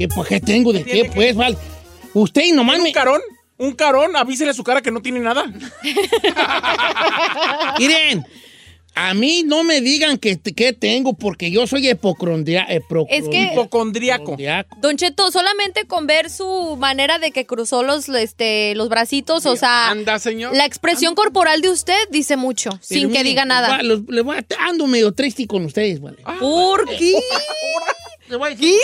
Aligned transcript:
¿Qué, 0.00 0.08
pues, 0.08 0.28
¿qué 0.30 0.40
tengo 0.40 0.72
de 0.72 0.82
qué, 0.82 1.10
pues, 1.14 1.36
vale? 1.36 1.58
Usted 2.14 2.54
nomás 2.54 2.78
¿Un 2.78 2.84
me... 2.84 2.92
carón? 2.92 3.20
¿Un 3.58 3.72
carón? 3.72 4.16
Avísele 4.16 4.52
a 4.52 4.54
su 4.54 4.64
cara 4.64 4.80
que 4.80 4.90
no 4.90 5.02
tiene 5.02 5.20
nada. 5.20 5.44
Miren, 7.78 8.24
a 8.94 9.12
mí 9.12 9.42
no 9.44 9.62
me 9.62 9.82
digan 9.82 10.16
que, 10.16 10.38
que 10.40 10.72
tengo 10.72 11.12
porque 11.12 11.50
yo 11.50 11.66
soy 11.66 11.86
hipocondria, 11.90 12.62
Es 12.62 13.28
que- 13.28 13.50
Hipocondriaco. 13.52 14.38
Don 14.80 14.96
Cheto, 14.96 15.30
solamente 15.30 15.86
con 15.86 16.06
ver 16.06 16.30
su 16.30 16.76
manera 16.78 17.18
de 17.18 17.30
que 17.30 17.44
cruzó 17.44 17.82
los, 17.82 18.08
este, 18.08 18.74
los 18.76 18.88
bracitos, 18.88 19.44
o 19.44 19.54
sea, 19.56 19.90
Anda, 19.90 20.18
señor. 20.18 20.56
la 20.56 20.64
expresión 20.64 21.14
corporal 21.14 21.60
de 21.60 21.68
usted 21.68 22.08
dice 22.10 22.38
mucho, 22.38 22.70
sin 22.80 23.12
que 23.12 23.22
diga 23.22 23.44
nada. 23.44 23.82
Le 23.82 24.22
voy 24.22 24.38
a- 24.38 24.46
ando 24.66 24.86
medio 24.86 25.12
triste 25.12 25.46
con 25.46 25.66
ustedes, 25.66 26.00
vale. 26.00 26.16
¿Por 26.40 26.88
qué? 26.96 27.20
Le 28.30 28.36
voy 28.36 28.52
a 28.52 28.54
decir- 28.54 28.74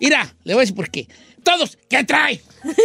Mira, 0.00 0.34
le 0.44 0.54
voy 0.54 0.60
a 0.60 0.62
decir 0.62 0.74
por 0.76 0.90
qué. 0.90 1.08
Todos, 1.42 1.78
¿qué 1.88 2.04
trae? 2.04 2.42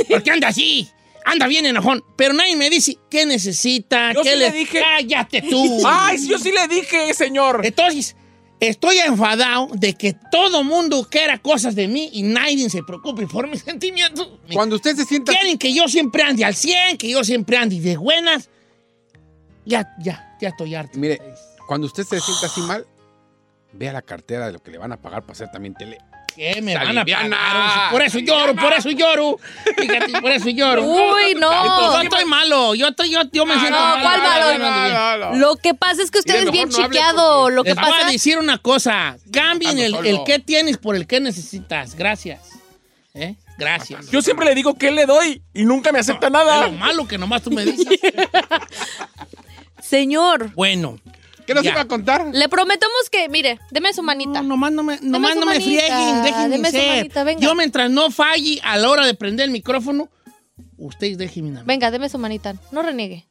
¿Por 0.09 0.21
qué 0.23 0.31
anda 0.31 0.49
así? 0.49 0.87
Anda 1.25 1.47
bien 1.47 1.65
enojón. 1.65 2.03
Pero 2.15 2.33
nadie 2.33 2.55
me 2.55 2.69
dice 2.69 2.97
qué 3.09 3.25
necesita, 3.25 4.13
Yo 4.13 4.21
qué 4.21 4.33
sí 4.33 4.37
le 4.37 4.51
dije. 4.51 4.79
Cállate 4.79 5.41
tú. 5.41 5.81
Ay, 5.85 6.17
sí, 6.17 6.27
yo 6.29 6.37
sí 6.37 6.51
le 6.51 6.67
dije, 6.67 7.13
señor. 7.13 7.61
Entonces, 7.65 8.15
estoy 8.59 8.97
enfadado 8.99 9.69
de 9.73 9.93
que 9.95 10.15
todo 10.31 10.63
mundo 10.63 11.07
quiera 11.09 11.37
cosas 11.39 11.75
de 11.75 11.87
mí 11.87 12.09
y 12.13 12.23
nadie 12.23 12.69
se 12.69 12.83
preocupe 12.83 13.25
por 13.27 13.47
mis 13.47 13.61
sentimientos. 13.61 14.29
Cuando 14.53 14.75
usted 14.75 14.95
se 14.95 15.05
sienta... 15.05 15.31
Quieren 15.33 15.57
que 15.57 15.73
yo 15.73 15.87
siempre 15.87 16.23
ande 16.23 16.43
al 16.45 16.55
100, 16.55 16.97
que 16.97 17.09
yo 17.09 17.23
siempre 17.23 17.57
ande 17.57 17.79
de 17.79 17.97
buenas. 17.97 18.49
Ya, 19.65 19.87
ya, 20.01 20.37
ya 20.41 20.49
estoy 20.49 20.75
harto. 20.75 20.97
Mire, 20.97 21.21
cuando 21.67 21.87
usted 21.87 22.03
se 22.03 22.19
sienta 22.19 22.47
así 22.47 22.61
mal, 22.61 22.85
vea 23.71 23.93
la 23.93 24.01
cartera 24.01 24.47
de 24.47 24.53
lo 24.53 24.59
que 24.59 24.71
le 24.71 24.77
van 24.77 24.91
a 24.91 24.97
pagar 24.97 25.21
para 25.21 25.33
hacer 25.33 25.49
también 25.51 25.73
tele. 25.75 25.97
¿Qué 26.35 26.61
me 26.61 26.75
van 26.75 26.97
a 26.97 27.05
pagar? 27.05 27.91
Por 27.91 28.01
eso 28.01 28.19
lloro, 28.19 28.55
por 28.55 28.71
eso 28.71 28.91
lloro. 28.91 29.39
Fíjate, 29.77 30.21
por 30.21 30.31
eso 30.31 30.49
lloro. 30.49 30.83
Uy, 30.83 31.35
no. 31.37 31.93
Yo 31.93 32.01
estoy 32.01 32.25
malo, 32.25 32.75
yo, 32.75 32.87
estoy, 32.87 33.09
yo, 33.09 33.21
yo 33.31 33.45
me 33.45 33.59
siento 33.59 33.77
no, 33.77 33.85
malo. 33.85 34.01
¿cuál 34.03 34.21
malo? 34.21 34.57
No 34.59 34.65
ando 34.65 35.29
bien. 35.31 35.41
Lo 35.41 35.55
que 35.57 35.73
pasa 35.73 36.01
es 36.01 36.11
que 36.11 36.19
usted 36.19 36.45
es 36.45 36.51
bien 36.51 36.69
no 36.69 36.75
chiqueado. 36.77 37.49
Lo 37.49 37.63
que 37.63 37.71
Les 37.71 37.75
voy 37.81 37.91
pasa 37.91 38.07
a 38.07 38.11
decir 38.11 38.37
una 38.37 38.57
cosa. 38.59 39.17
Cambien 39.33 39.79
el, 39.79 39.95
el 40.05 40.23
que 40.23 40.39
tienes 40.39 40.77
por 40.77 40.95
el 40.95 41.07
que 41.07 41.19
necesitas. 41.19 41.95
Gracias. 41.95 42.51
¿Eh? 43.15 43.35
Gracias. 43.57 44.09
Yo 44.09 44.21
siempre 44.21 44.45
le 44.45 44.55
digo 44.55 44.75
qué 44.75 44.91
le 44.91 45.05
doy 45.05 45.41
y 45.53 45.65
nunca 45.65 45.91
me 45.91 45.99
acepta 45.99 46.27
Es 46.27 46.33
nada. 46.33 46.67
lo 46.67 46.71
malo 46.73 47.05
que 47.07 47.17
nomás 47.17 47.41
tú 47.41 47.51
me 47.51 47.65
dices. 47.65 47.87
Señor, 49.81 50.53
Bueno. 50.55 50.99
¿Qué 51.49 51.55
nos 51.55 51.63
Ya. 51.63 51.71
iba 51.71 51.81
a 51.81 51.85
contar? 51.87 52.27
le 52.31 52.47
prometemos 52.47 53.09
que, 53.11 53.27
mire, 53.27 53.59
deme 53.71 53.91
su 53.91 54.03
manita. 54.03 54.43
No, 54.43 54.49
nomás 54.49 54.71
no 54.71 54.83
me, 54.83 54.99
nomás 55.01 55.35
no 55.35 55.47
me 55.47 55.55
frieguen, 55.59 56.21
déjenme 56.21 56.49
deme 56.57 56.69
su 56.71 56.77
manita, 56.77 57.23
venga. 57.23 57.41
Yo 57.41 57.55
mientras 57.55 57.89
no 57.89 58.11
falle 58.11 58.61
a 58.63 58.77
la 58.77 58.87
hora 58.87 59.03
de 59.07 59.15
prender 59.15 59.45
el 59.45 59.51
micrófono, 59.51 60.09
ustedes 60.77 61.17
déjenme. 61.17 61.49
nada. 61.49 61.63
Venga, 61.65 61.89
deme 61.89 62.07
su 62.07 62.19
manita. 62.19 62.53
No 62.71 62.83
reniegue. 62.83 63.25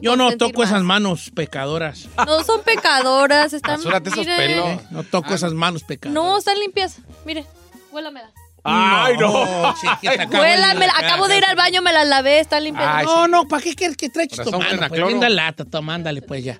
Yo 0.00 0.16
no 0.16 0.34
toco 0.38 0.60
más. 0.60 0.70
esas 0.70 0.82
manos 0.82 1.30
pecadoras. 1.34 2.08
No 2.26 2.42
son 2.42 2.62
pecadoras, 2.62 3.52
están. 3.52 3.76
Rasúrate 3.76 4.08
esos 4.08 4.24
pelos. 4.26 4.66
¿eh? 4.66 4.80
No 4.90 5.02
toco 5.02 5.34
esas 5.34 5.52
manos 5.52 5.82
pecadoras. 5.84 6.14
No, 6.14 6.38
están 6.38 6.58
limpias. 6.58 7.00
Mire, 7.26 7.44
huélamela. 7.92 8.30
Ay, 8.64 9.14
no. 9.18 9.74
chiquita, 9.74 10.22
acabo 10.22 10.30
de- 10.32 10.40
Huélamela. 10.40 10.92
Acabo 10.96 11.28
de 11.28 11.36
ir 11.36 11.44
al 11.44 11.54
baño, 11.56 11.82
me 11.82 11.92
las 11.92 12.08
lavé, 12.08 12.40
están 12.40 12.64
limpias. 12.64 12.88
Ay, 12.90 13.04
No, 13.04 13.28
no, 13.28 13.46
¿para 13.46 13.62
qué 13.62 13.74
quieres 13.74 13.94
que 13.98 14.08
Corazón, 14.10 14.44
tomando? 14.52 14.88
buena 14.88 15.18
Pues 15.18 15.32
lata, 15.32 15.64
toma, 15.66 15.94
ándale 15.96 16.22
pues 16.22 16.42
ya. 16.44 16.58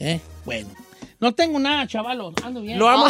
¿Eh? 0.00 0.20
Bueno. 0.48 0.70
No 1.20 1.34
tengo 1.34 1.58
nada, 1.58 1.86
chavalos. 1.86 2.32
Ando 2.42 2.62
bien. 2.62 2.78
Lo 2.78 2.88
amo. 2.88 3.06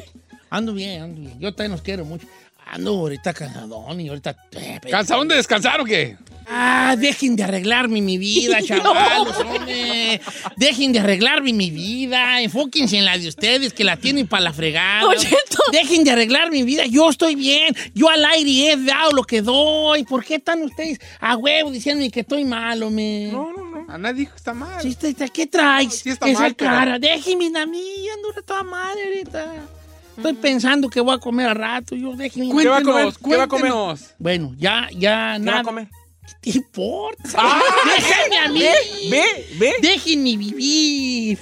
Ando 0.50 0.74
bien, 0.74 1.02
ando 1.02 1.20
bien. 1.20 1.40
Yo 1.40 1.52
también 1.54 1.72
los 1.72 1.80
quiero 1.82 2.04
mucho. 2.04 2.26
Ando 2.66 2.90
ahorita 2.90 3.32
cansadón 3.34 4.00
y 4.00 4.08
ahorita... 4.08 4.36
eh, 4.52 4.80
¿Cansadón 4.90 5.28
de 5.28 5.36
descansar 5.36 5.80
o 5.80 5.84
qué? 5.84 6.16
Ah, 6.46 6.94
dejen 6.98 7.36
de 7.36 7.42
arreglarme 7.42 8.00
mi 8.02 8.18
vida, 8.18 8.58
chavalos, 8.66 9.36
hombre. 9.38 10.20
Dejen 10.56 10.92
de 10.92 10.98
arreglarme 11.00 11.52
mi 11.52 11.70
vida. 11.70 12.40
Enfóquense 12.42 12.98
en 12.98 13.04
la 13.06 13.16
de 13.18 13.28
ustedes, 13.28 13.72
que 13.72 13.82
la 13.84 13.96
tienen 13.96 14.26
para 14.26 14.44
la 14.44 14.52
fregada. 14.52 15.06
Oye, 15.06 15.26
esto- 15.26 15.58
Dejen 15.72 16.04
de 16.04 16.10
arreglar 16.12 16.50
mi 16.50 16.62
vida. 16.62 16.84
Yo 16.86 17.08
estoy 17.10 17.34
bien. 17.34 17.74
Yo 17.94 18.08
al 18.10 18.24
aire 18.24 18.72
he 18.72 18.76
dado 18.76 19.10
lo 19.12 19.24
que 19.24 19.40
doy. 19.42 20.04
¿Por 20.04 20.24
qué 20.24 20.36
están 20.36 20.62
ustedes 20.62 21.00
a 21.20 21.36
huevo 21.36 21.70
diciéndome 21.70 22.10
que 22.10 22.20
estoy 22.20 22.44
malo, 22.44 22.90
me? 22.90 23.28
No, 23.32 23.50
no, 23.52 23.63
no. 23.86 23.92
A 23.94 23.98
nadie 23.98 24.20
dijo 24.20 24.32
que 24.32 24.36
está 24.38 24.54
mal. 24.54 24.80
Sí, 24.82 24.88
está- 24.88 25.08
está- 25.08 25.28
¿Qué 25.28 25.46
traes? 25.46 25.94
Sí 26.00 26.10
está 26.10 26.28
Esa 26.28 26.40
mal, 26.40 26.54
pero- 26.54 26.70
cara. 26.70 26.98
Déjenme 26.98 27.46
a 27.58 27.66
mí. 27.66 28.08
Ando 28.08 28.42
toda 28.42 28.62
madre 28.62 29.04
ahorita. 29.04 29.54
Estoy 30.16 30.32
pensando 30.34 30.88
que 30.88 31.00
voy 31.00 31.14
a 31.14 31.18
comer 31.18 31.48
a 31.48 31.54
rato. 31.54 31.96
Yo 31.96 32.14
déjenme. 32.14 32.62
¿Qué 32.62 32.68
va 32.68 32.78
a 32.78 32.82
comer? 32.82 33.12
¿Qué 33.22 33.36
va 33.36 33.42
a 33.44 33.48
comer? 33.48 33.72
Bueno, 34.18 34.54
ya, 34.56 34.88
ya, 34.92 35.34
¿Qué 35.34 35.44
nada. 35.44 35.56
va 35.56 35.60
a 35.60 35.64
comer? 35.64 35.88
¿Qué 36.40 36.52
te 36.52 36.58
importa? 36.58 37.28
Ah, 37.36 37.60
Déjenme 37.96 38.38
a 38.38 38.48
mí. 38.48 38.60
Ve, 39.10 39.46
ve. 39.58 39.74
Déjenme 39.82 40.36
vivir. 40.36 41.38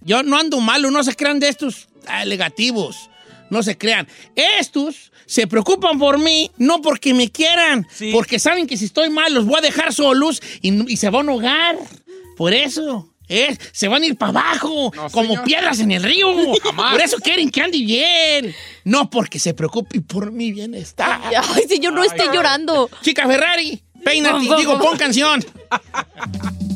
Yo 0.00 0.22
no 0.22 0.38
ando 0.38 0.58
malo, 0.60 0.90
no 0.90 1.04
se 1.04 1.14
crean 1.14 1.38
de 1.38 1.48
estos 1.48 1.88
ah, 2.06 2.24
negativos. 2.24 3.10
No 3.50 3.62
se 3.62 3.76
crean. 3.76 4.08
Estos 4.34 5.07
se 5.28 5.46
preocupan 5.46 5.98
por 5.98 6.18
mí, 6.18 6.50
no 6.56 6.82
porque 6.82 7.14
me 7.14 7.30
quieran, 7.30 7.86
Sí. 7.94 8.10
porque 8.12 8.38
saben 8.40 8.66
que 8.66 8.76
si 8.76 8.86
estoy 8.86 9.10
mal 9.10 9.32
los 9.32 9.44
voy 9.44 9.58
a 9.58 9.60
dejar 9.60 9.92
solos 9.92 10.42
y, 10.62 10.90
y 10.92 10.96
se 10.96 11.08
van 11.10 11.28
a 11.28 11.32
ahogar. 11.32 11.76
Por 12.36 12.52
eso. 12.54 13.08
¿eh? 13.28 13.56
Se 13.72 13.88
van 13.88 14.02
a 14.02 14.06
ir 14.06 14.16
para 14.16 14.30
abajo, 14.30 14.90
No, 14.96 15.10
como 15.10 15.28
señor. 15.30 15.44
piedras 15.44 15.80
en 15.80 15.90
el 15.92 16.02
río. 16.02 16.28
Jamás. 16.62 16.92
Por 16.92 17.00
eso 17.02 17.18
quieren 17.18 17.50
que 17.50 17.60
ande 17.60 17.78
bien. 17.78 18.54
No 18.84 19.10
porque 19.10 19.38
se 19.38 19.52
preocupen 19.54 20.02
por 20.02 20.32
mi 20.32 20.50
bienestar. 20.50 21.20
Ay, 21.24 21.64
si 21.68 21.78
yo 21.78 21.90
no 21.90 22.02
estoy 22.04 22.28
llorando. 22.32 22.88
Chica 23.02 23.26
Ferrari, 23.26 23.82
peínate, 24.04 24.38
No, 24.46 24.52
no, 24.52 24.56
digo, 24.58 24.74
no. 24.78 24.80
pon 24.80 24.96
canción. 24.96 25.44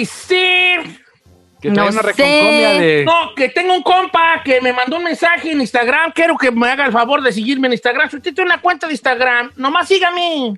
decir? 0.00 1.04
Que 1.60 1.68
No 1.68 1.74
trae 1.74 1.88
una 1.90 2.00
sé. 2.02 2.06
reconcomia 2.06 2.68
de. 2.80 3.04
No, 3.06 3.34
que 3.34 3.48
tengo 3.48 3.74
un 3.74 3.82
compa 3.82 4.42
que 4.44 4.60
me 4.60 4.72
mandó 4.72 4.96
un 4.98 5.04
mensaje 5.04 5.52
en 5.52 5.60
Instagram. 5.60 6.12
Quiero 6.12 6.36
que 6.36 6.50
me 6.50 6.68
haga 6.68 6.86
el 6.86 6.92
favor 6.92 7.22
de 7.22 7.32
seguirme 7.32 7.66
en 7.68 7.72
Instagram. 7.74 8.10
Si 8.10 8.16
usted 8.16 8.34
tiene 8.34 8.50
una 8.50 8.60
cuenta 8.60 8.86
de 8.86 8.92
Instagram, 8.92 9.52
nomás 9.56 9.88
sígame. 9.88 10.54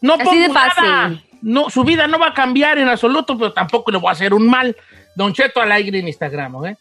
No 0.00 0.14
Así 0.14 0.24
pongo 0.24 0.40
de 0.42 0.50
fácil. 0.50 0.84
nada. 0.84 1.22
No, 1.42 1.70
su 1.70 1.84
vida 1.84 2.06
no 2.06 2.18
va 2.18 2.28
a 2.28 2.34
cambiar 2.34 2.78
en 2.78 2.88
absoluto, 2.88 3.38
pero 3.38 3.52
tampoco 3.52 3.90
le 3.90 3.98
voy 3.98 4.08
a 4.08 4.12
hacer 4.12 4.34
un 4.34 4.46
mal. 4.48 4.76
Don 5.16 5.32
Cheto 5.32 5.60
al 5.60 5.72
aire 5.72 5.98
en 5.98 6.08
Instagram, 6.08 6.64
¿eh? 6.66 6.76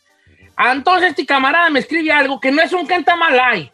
Entonces 0.72 1.10
este 1.12 1.26
camarada 1.26 1.70
me 1.70 1.80
escribe 1.80 2.12
algo 2.12 2.40
que 2.40 2.52
no 2.52 2.62
es 2.62 2.74
un 2.74 2.86
cantamalay. 2.86 3.72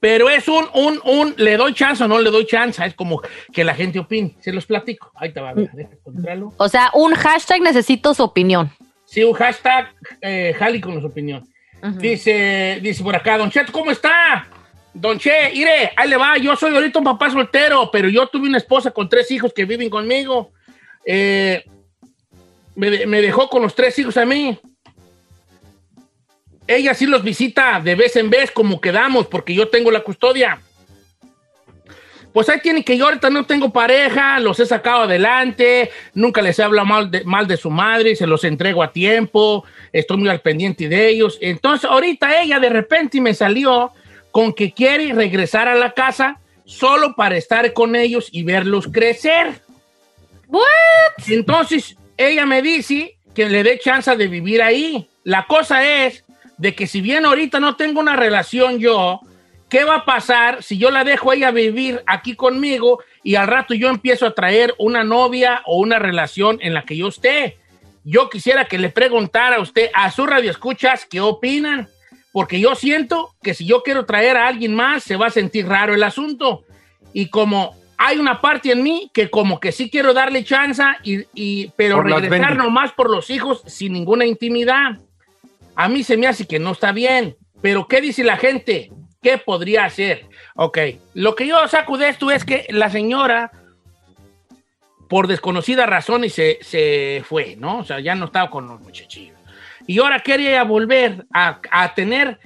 Pero 0.00 0.30
es 0.30 0.48
un, 0.48 0.66
un, 0.74 1.00
un, 1.04 1.34
le 1.36 1.58
doy 1.58 1.74
chance 1.74 2.02
o 2.02 2.08
no 2.08 2.18
le 2.18 2.30
doy 2.30 2.46
chance. 2.46 2.82
Es 2.84 2.94
como 2.94 3.20
que 3.52 3.64
la 3.64 3.74
gente 3.74 3.98
opine. 3.98 4.34
Se 4.40 4.50
los 4.50 4.64
platico. 4.64 5.12
Ahí 5.14 5.32
te 5.32 5.40
va, 5.40 5.50
a 5.50 5.54
ver, 5.54 5.70
deja 5.72 5.92
encontrarlo. 5.92 6.54
O 6.56 6.68
sea, 6.68 6.90
un 6.94 7.14
hashtag 7.14 7.60
necesito 7.60 8.14
su 8.14 8.22
opinión. 8.22 8.70
Sí, 9.04 9.22
un 9.22 9.34
hashtag 9.34 9.92
eh, 10.22 10.54
Jali 10.58 10.80
con 10.80 10.98
su 11.00 11.06
opinión. 11.06 11.46
Dice, 11.98 12.78
dice 12.82 13.02
por 13.02 13.16
acá, 13.16 13.38
Don 13.38 13.50
Cheto, 13.50 13.72
¿cómo 13.72 13.90
está? 13.90 14.46
Don 14.92 15.18
Che, 15.18 15.50
mire, 15.52 15.92
ahí 15.96 16.08
le 16.08 16.16
va, 16.16 16.36
yo 16.36 16.54
soy 16.54 16.74
ahorita 16.74 16.98
un 16.98 17.06
papá 17.06 17.30
soltero, 17.30 17.90
pero 17.90 18.08
yo 18.08 18.26
tuve 18.26 18.48
una 18.48 18.58
esposa 18.58 18.90
con 18.90 19.08
tres 19.08 19.30
hijos 19.30 19.52
que 19.54 19.64
viven 19.64 19.88
conmigo. 19.88 20.52
Eh, 21.06 21.64
me, 22.74 23.06
me 23.06 23.22
dejó 23.22 23.48
con 23.48 23.62
los 23.62 23.74
tres 23.74 23.98
hijos 23.98 24.16
a 24.16 24.26
mí. 24.26 24.58
Ella 26.70 26.94
sí 26.94 27.04
los 27.04 27.24
visita 27.24 27.80
de 27.80 27.96
vez 27.96 28.14
en 28.14 28.30
vez, 28.30 28.52
como 28.52 28.80
quedamos, 28.80 29.26
porque 29.26 29.52
yo 29.52 29.66
tengo 29.66 29.90
la 29.90 30.04
custodia. 30.04 30.60
Pues 32.32 32.48
ahí 32.48 32.60
tiene 32.62 32.84
que 32.84 32.96
yo 32.96 33.06
ahorita 33.06 33.28
no 33.28 33.44
tengo 33.44 33.72
pareja, 33.72 34.38
los 34.38 34.60
he 34.60 34.66
sacado 34.66 35.02
adelante, 35.02 35.90
nunca 36.14 36.40
les 36.40 36.60
he 36.60 36.62
hablado 36.62 36.86
mal 36.86 37.10
de, 37.10 37.24
mal 37.24 37.48
de 37.48 37.56
su 37.56 37.70
madre, 37.70 38.14
se 38.14 38.28
los 38.28 38.44
entrego 38.44 38.84
a 38.84 38.92
tiempo, 38.92 39.64
estoy 39.92 40.18
muy 40.18 40.28
al 40.28 40.42
pendiente 40.42 40.88
de 40.88 41.08
ellos. 41.08 41.38
Entonces 41.40 41.90
ahorita 41.90 42.40
ella 42.40 42.60
de 42.60 42.68
repente 42.68 43.20
me 43.20 43.34
salió 43.34 43.90
con 44.30 44.52
que 44.52 44.72
quiere 44.72 45.12
regresar 45.12 45.66
a 45.66 45.74
la 45.74 45.90
casa 45.90 46.38
solo 46.64 47.16
para 47.16 47.36
estar 47.36 47.72
con 47.72 47.96
ellos 47.96 48.28
y 48.30 48.44
verlos 48.44 48.86
crecer. 48.86 49.60
Entonces 51.26 51.96
ella 52.16 52.46
me 52.46 52.62
dice 52.62 53.16
que 53.34 53.48
le 53.48 53.64
dé 53.64 53.80
chance 53.80 54.14
de 54.14 54.28
vivir 54.28 54.62
ahí. 54.62 55.08
La 55.24 55.46
cosa 55.48 55.84
es 55.84 56.22
de 56.60 56.74
que 56.74 56.86
si 56.86 57.00
bien 57.00 57.24
ahorita 57.24 57.58
no 57.58 57.76
tengo 57.76 58.00
una 58.00 58.16
relación 58.16 58.78
yo, 58.78 59.20
¿qué 59.70 59.84
va 59.84 59.96
a 59.96 60.04
pasar 60.04 60.62
si 60.62 60.76
yo 60.76 60.90
la 60.90 61.04
dejo 61.04 61.30
a 61.30 61.34
ella 61.34 61.50
vivir 61.50 62.02
aquí 62.06 62.34
conmigo 62.36 63.02
y 63.24 63.36
al 63.36 63.46
rato 63.48 63.72
yo 63.72 63.88
empiezo 63.88 64.26
a 64.26 64.34
traer 64.34 64.74
una 64.78 65.02
novia 65.02 65.62
o 65.64 65.78
una 65.78 65.98
relación 65.98 66.58
en 66.60 66.74
la 66.74 66.82
que 66.82 66.98
yo 66.98 67.08
esté? 67.08 67.56
Yo 68.04 68.28
quisiera 68.28 68.66
que 68.66 68.78
le 68.78 68.90
preguntara 68.90 69.56
a 69.56 69.60
usted, 69.60 69.88
a 69.94 70.10
su 70.10 70.26
radio 70.26 70.50
escuchas, 70.50 71.06
¿qué 71.06 71.20
opinan? 71.20 71.88
Porque 72.30 72.60
yo 72.60 72.74
siento 72.74 73.30
que 73.42 73.54
si 73.54 73.64
yo 73.64 73.82
quiero 73.82 74.04
traer 74.04 74.36
a 74.36 74.46
alguien 74.46 74.74
más, 74.74 75.02
se 75.02 75.16
va 75.16 75.28
a 75.28 75.30
sentir 75.30 75.66
raro 75.66 75.94
el 75.94 76.02
asunto. 76.02 76.64
Y 77.14 77.28
como 77.30 77.74
hay 77.96 78.18
una 78.18 78.40
parte 78.40 78.72
en 78.72 78.82
mí 78.82 79.10
que 79.14 79.30
como 79.30 79.60
que 79.60 79.72
sí 79.72 79.88
quiero 79.90 80.12
darle 80.12 80.44
chance, 80.44 80.82
y, 81.04 81.24
y- 81.34 81.72
pero 81.76 81.96
Por 81.96 82.06
regresar 82.10 82.56
nomás 82.56 82.92
por 82.92 83.08
los 83.10 83.30
hijos 83.30 83.62
sin 83.66 83.92
ninguna 83.94 84.26
intimidad. 84.26 84.98
A 85.82 85.88
mí 85.88 86.04
se 86.04 86.18
me 86.18 86.26
hace 86.26 86.46
que 86.46 86.58
no 86.58 86.72
está 86.72 86.92
bien. 86.92 87.36
Pero 87.62 87.88
¿qué 87.88 88.02
dice 88.02 88.22
la 88.22 88.36
gente? 88.36 88.92
¿Qué 89.22 89.38
podría 89.38 89.86
hacer? 89.86 90.26
Ok, 90.56 90.78
lo 91.14 91.34
que 91.34 91.46
yo 91.46 91.66
saco 91.68 91.96
de 91.96 92.08
esto 92.10 92.30
es 92.30 92.44
que 92.44 92.66
la 92.68 92.90
señora, 92.90 93.50
por 95.08 95.26
desconocidas 95.26 95.88
razones, 95.88 96.34
se, 96.34 96.58
se 96.60 97.22
fue, 97.26 97.56
¿no? 97.56 97.78
O 97.78 97.84
sea, 97.84 97.98
ya 98.00 98.14
no 98.14 98.26
estaba 98.26 98.50
con 98.50 98.66
los 98.66 98.80
muchachillos. 98.80 99.38
Y 99.86 99.98
ahora 99.98 100.20
quería 100.20 100.62
volver 100.64 101.24
a, 101.32 101.60
a 101.70 101.94
tener 101.94 102.38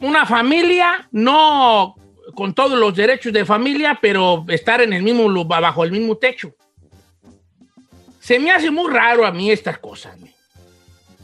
una 0.00 0.26
familia, 0.26 1.08
no 1.12 1.94
con 2.34 2.52
todos 2.52 2.78
los 2.78 2.94
derechos 2.96 3.32
de 3.32 3.44
familia, 3.44 3.98
pero 4.02 4.44
estar 4.48 4.80
en 4.80 4.92
el 4.92 5.02
mismo, 5.04 5.28
lu- 5.28 5.44
bajo 5.44 5.84
el 5.84 5.92
mismo 5.92 6.16
techo. 6.16 6.52
Se 8.20 8.38
me 8.40 8.50
hace 8.50 8.70
muy 8.70 8.90
raro 8.92 9.24
a 9.24 9.30
mí 9.30 9.50
estas 9.52 9.78
cosas. 9.78 10.18
¿no? 10.18 10.26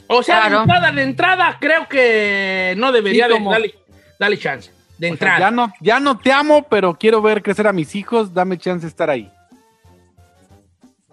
O 0.09 0.23
sea, 0.23 0.49
de 0.49 0.57
entrada, 0.57 0.93
de 0.93 1.03
entrada, 1.03 1.57
creo 1.61 1.89
que 1.89 2.75
no 2.77 2.93
debería 2.93 3.27
Sí, 3.27 3.33
de 3.33 3.51
darle, 3.51 3.75
darle 4.19 4.39
chance. 4.39 4.71
De 4.99 5.13
O 5.13 5.17
sea, 5.17 5.39
ya, 5.39 5.51
no, 5.51 5.73
ya 5.81 6.01
no 6.01 6.19
te 6.19 6.33
amo, 6.33 6.63
pero 6.69 6.95
quiero 6.95 7.21
ver 7.21 7.43
crecer 7.43 7.67
a 7.67 7.73
mis 7.73 7.95
hijos. 7.95 8.33
Dame 8.33 8.57
chance 8.57 8.87
de 8.87 8.89
estar 8.89 9.11
ahí. 9.11 9.31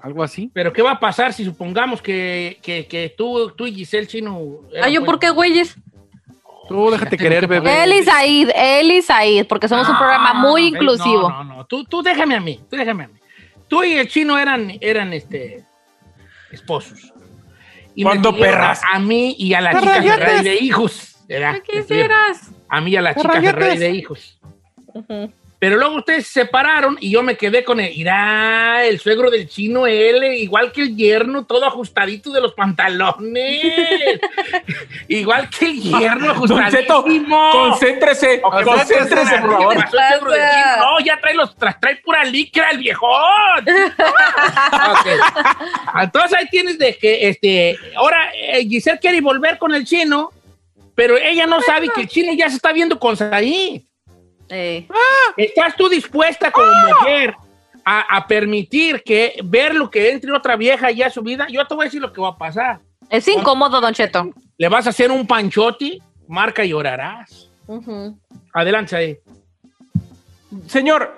Algo 0.01 0.21
así. 0.21 0.51
Pero 0.53 0.73
¿qué 0.73 0.81
va 0.81 0.91
a 0.91 0.99
pasar 0.99 1.33
si 1.33 1.45
supongamos 1.45 2.01
que, 2.01 2.59
que, 2.61 2.85
que 2.87 3.13
tú, 3.17 3.51
tú 3.51 3.65
y 3.65 3.73
Giselle 3.73 4.07
Chino... 4.07 4.59
Ay, 4.81 4.93
¿yo 4.93 5.05
por 5.05 5.17
qué, 5.17 5.29
güeyes? 5.29 5.77
Tú 6.67 6.91
déjate 6.91 7.17
querer, 7.17 7.47
bebé. 7.47 7.83
Él 7.83 7.93
y 7.93 8.03
Said, 8.03 8.49
él 8.53 8.91
y 8.91 9.01
Said, 9.01 9.47
porque 9.47 9.67
somos 9.67 9.87
un 9.87 9.97
programa 9.97 10.33
muy 10.33 10.71
No, 10.71 10.77
inclusivo. 10.77 11.29
No, 11.29 11.43
no, 11.43 11.55
no. 11.55 11.65
Tú, 11.65 11.83
tú 11.85 12.01
déjame 12.01 12.35
a 12.35 12.39
mí, 12.39 12.59
tú 12.69 12.75
déjame 12.75 13.05
a 13.05 13.07
mí. 13.07 13.13
Tú 13.67 13.83
y 13.83 13.93
el 13.93 14.07
chino 14.07 14.37
eran, 14.37 14.77
eran 14.81 15.13
este, 15.13 15.63
esposos. 16.51 17.12
Y 17.95 18.03
me 18.03 18.11
¿Cuándo 18.11 18.31
tuvieron 18.31 18.55
perras? 18.55 18.81
A, 18.91 18.99
mí 18.99 19.35
y 19.37 19.53
a 19.53 19.61
la 19.61 19.71
¡Te 19.71 19.79
chica 19.79 19.97
rayates! 19.97 20.25
Ferrari 20.25 20.43
de 20.43 20.55
hijos. 20.55 21.15
A 22.69 22.81
mí 22.81 22.91
y 22.91 22.95
a 22.95 23.01
la 23.01 23.13
¡Te 23.13 23.21
chica 23.21 23.33
rayates! 23.33 23.59
Ferrari 23.59 23.79
de 23.79 23.89
hijos. 23.91 24.39
Pero 25.63 25.77
luego 25.77 25.95
ustedes 25.95 26.27
se 26.27 26.41
separaron 26.41 26.97
y 26.99 27.09
yo 27.09 27.23
me 27.23 27.37
quedé 27.37 27.63
con 27.63 27.79
el, 27.79 27.97
irá, 27.97 28.83
el 28.83 28.99
suegro 28.99 29.31
del 29.31 29.47
chino, 29.47 29.87
él, 29.87 30.21
igual 30.33 30.73
que 30.73 30.81
el 30.81 30.93
yerno, 30.93 31.45
todo 31.45 31.65
ajustadito 31.65 32.31
de 32.31 32.41
los 32.41 32.53
pantalones. 32.53 33.63
igual 35.07 35.49
que 35.49 35.67
el 35.67 35.81
yerno, 35.81 36.31
ajustadísimo. 36.31 37.51
concéntrese. 37.53 38.41
Ok, 38.43 38.61
Concéntrese, 38.61 39.37
por 39.37 39.51
favor. 39.53 39.75
¿Qué 39.75 39.81
pasó 39.83 39.97
el 39.99 40.09
suegro 40.09 40.31
del 40.33 40.41
chino? 40.49 40.77
No, 40.79 40.99
ya 40.99 41.21
trae 41.21 41.33
los 41.33 41.55
trae 41.55 41.95
pura 42.03 42.25
licra 42.25 42.69
el 42.71 42.79
viejón. 42.79 43.65
Entonces 46.01 46.37
ahí 46.37 46.49
tienes 46.51 46.77
de 46.77 46.97
que 46.97 47.29
este 47.29 47.77
ahora 47.95 48.31
eh, 48.35 48.67
Giselle 48.67 48.99
quiere 48.99 49.21
volver 49.21 49.57
con 49.57 49.73
el 49.73 49.85
chino, 49.85 50.29
pero 50.93 51.15
ella 51.15 51.47
no 51.47 51.61
sabe 51.61 51.87
que 51.87 52.01
el 52.01 52.09
chino 52.09 52.33
ya 52.33 52.49
se 52.49 52.57
está 52.57 52.73
viendo 52.73 52.99
con 52.99 53.15
Saí. 53.15 53.87
Eh, 54.53 54.87
¿Estás 55.35 55.75
tú 55.75 55.89
dispuesta 55.89 56.51
como 56.51 56.67
mujer 56.87 57.35
a, 57.83 58.17
a 58.17 58.27
permitir 58.27 59.01
que 59.03 59.35
ver 59.43 59.73
lo 59.73 59.89
que 59.89 60.11
entre 60.11 60.31
otra 60.31 60.55
vieja 60.55 60.91
ya 60.91 61.07
a 61.07 61.09
su 61.09 61.21
vida? 61.23 61.47
Yo 61.49 61.65
te 61.65 61.73
voy 61.73 61.83
a 61.83 61.87
decir 61.87 62.01
lo 62.01 62.13
que 62.13 62.21
va 62.21 62.29
a 62.29 62.37
pasar. 62.37 62.79
es 63.09 63.27
incómodo, 63.27 63.81
Don 63.81 63.93
Cheto. 63.93 64.29
Le 64.57 64.69
vas 64.69 64.85
a 64.85 64.91
hacer 64.91 65.09
un 65.09 65.25
panchoti, 65.25 66.01
marca 66.27 66.63
y 66.63 66.69
llorarás. 66.69 67.49
Adelante 68.53 68.95
ahí. 68.95 69.17
Señor, 70.67 71.17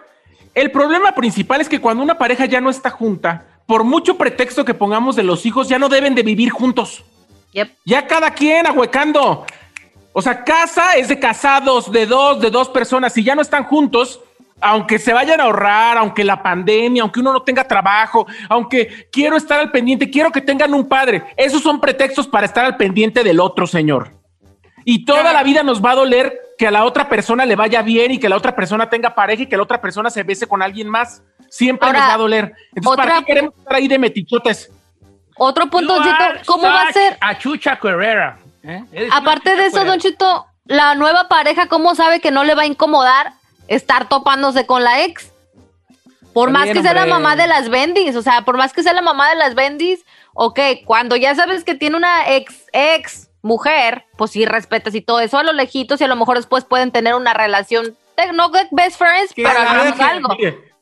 el 0.54 0.72
problema 0.72 1.14
principal 1.14 1.60
es 1.60 1.68
que 1.68 1.82
cuando 1.82 2.02
una 2.02 2.18
pareja 2.18 2.46
ya 2.46 2.62
no 2.62 2.70
está 2.70 2.90
junta, 2.90 3.46
por 3.66 3.84
mucho 3.84 4.18
pretexto 4.18 4.64
que 4.64 4.74
pongamos 4.74 5.18
de 5.18 5.24
los 5.24 5.46
hijos, 5.46 5.68
ya 5.68 5.78
no 5.78 5.90
deben 5.90 6.16
de 6.16 6.24
vivir 6.24 6.52
juntos. 6.52 7.04
Yep. 7.52 7.70
Ya 7.86 8.08
cada 8.08 8.32
quien 8.32 8.66
ahuecando. 8.66 9.46
O 10.18 10.22
sea, 10.22 10.46
casa 10.46 10.94
es 10.94 11.10
de 11.10 11.20
casados, 11.20 11.92
de 11.92 12.06
dos, 12.06 12.40
de 12.40 12.50
dos 12.50 12.70
personas. 12.70 13.12
Si 13.12 13.22
ya 13.22 13.36
no 13.36 13.42
están 13.42 13.66
juntos, 13.66 14.22
aunque 14.62 14.98
se 14.98 15.12
vayan 15.12 15.42
a 15.42 15.44
ahorrar, 15.44 15.98
aunque 15.98 16.24
la 16.24 16.42
pandemia, 16.42 17.02
aunque 17.02 17.20
uno 17.20 17.34
no 17.34 17.42
tenga 17.42 17.68
trabajo, 17.68 18.26
aunque 18.48 19.10
quiero 19.12 19.36
estar 19.36 19.60
al 19.60 19.72
pendiente, 19.72 20.10
quiero 20.10 20.32
que 20.32 20.40
tengan 20.40 20.74
un 20.74 20.88
padre. 20.88 21.22
Esos 21.36 21.62
son 21.62 21.82
pretextos 21.82 22.30
para 22.30 22.46
estar 22.46 22.64
al 22.64 22.78
pendiente 22.78 23.26
del 23.26 23.42
otro, 23.42 23.68
señor. 23.68 24.14
Y 24.86 25.04
toda 25.04 25.34
la 25.34 25.44
vida 25.44 25.64
nos 25.64 25.84
va 25.84 25.92
a 25.92 25.96
doler 25.96 26.40
que 26.58 26.68
a 26.68 26.72
la 26.72 26.86
otra 26.86 27.10
persona 27.10 27.46
le 27.46 27.58
vaya 27.58 27.82
bien 27.82 28.12
y 28.12 28.18
que 28.18 28.30
la 28.30 28.38
otra 28.38 28.56
persona 28.56 28.90
tenga 28.90 29.16
pareja 29.16 29.44
y 29.44 29.48
que 29.48 29.58
la 29.58 29.64
otra 29.64 29.82
persona 29.82 30.10
se 30.10 30.24
bese 30.24 30.48
con 30.48 30.62
alguien 30.62 30.88
más. 30.88 31.24
Siempre 31.50 31.88
Ahora, 31.88 32.00
nos 32.00 32.10
va 32.10 32.14
a 32.14 32.18
doler. 32.18 32.54
Entonces, 32.74 33.06
¿para 33.06 33.20
qué 33.20 33.26
queremos 33.26 33.54
estar 33.58 33.76
ahí 33.76 33.90
de 33.90 34.00
metichotes? 34.00 34.72
Otro 35.38 35.70
punto, 35.70 35.98
¿cómo 36.46 36.64
va 36.64 36.84
a 36.84 36.94
ser? 36.94 37.18
A 37.20 37.38
Chucha. 37.38 37.78
¿Eh? 38.68 39.10
Aparte 39.12 39.56
de 39.56 39.68
eso. 39.68 39.84
Don 39.86 40.00
Cheto, 40.00 40.46
la 40.66 40.96
nueva 40.96 41.28
pareja, 41.28 41.68
¿cómo 41.68 41.96
sabe 41.96 42.20
que 42.20 42.32
no 42.32 42.44
le 42.44 42.56
va 42.56 42.64
a 42.64 42.68
incomodar 42.68 43.34
estar 43.68 44.10
topándose 44.10 44.66
con 44.66 44.84
la 44.84 45.04
ex? 45.04 45.32
Por 46.34 46.52
más 46.52 46.70
que 46.70 46.82
sea 46.82 46.94
la 46.94 47.06
mamá 47.06 47.38
de 47.38 47.48
las 47.48 47.70
bendis, 47.70 48.16
o 48.16 48.22
sea, 48.22 48.42
por 48.42 48.58
más 48.58 48.74
que 48.74 48.84
sea 48.84 48.94
la 48.94 49.02
mamá 49.02 49.30
de 49.30 49.38
las 49.38 49.56
bendis, 49.56 50.04
ok, 50.34 50.60
cuando 50.86 51.16
ya 51.16 51.34
sabes 51.34 51.64
que 51.64 51.76
tiene 51.76 51.96
una 51.96 52.34
ex, 52.34 52.66
ex 52.74 53.30
mujer, 53.42 54.06
pues 54.18 54.32
sí 54.32 54.46
respetas 54.46 54.96
y 54.96 55.02
todo 55.02 55.22
eso 55.22 55.38
a 55.38 55.44
lo 55.44 55.54
lejitos 55.54 56.02
y 56.02 56.04
a 56.04 56.08
lo 56.08 56.16
mejor 56.18 56.36
después 56.36 56.66
pueden 56.66 56.92
tener 56.92 57.16
una 57.16 57.34
relación, 57.34 57.96
no 58.34 58.52
best 58.72 58.98
friends, 58.98 59.32
pero 59.34 59.50
hagamos 59.50 60.00
algo. 60.02 60.36
mire. 60.36 60.75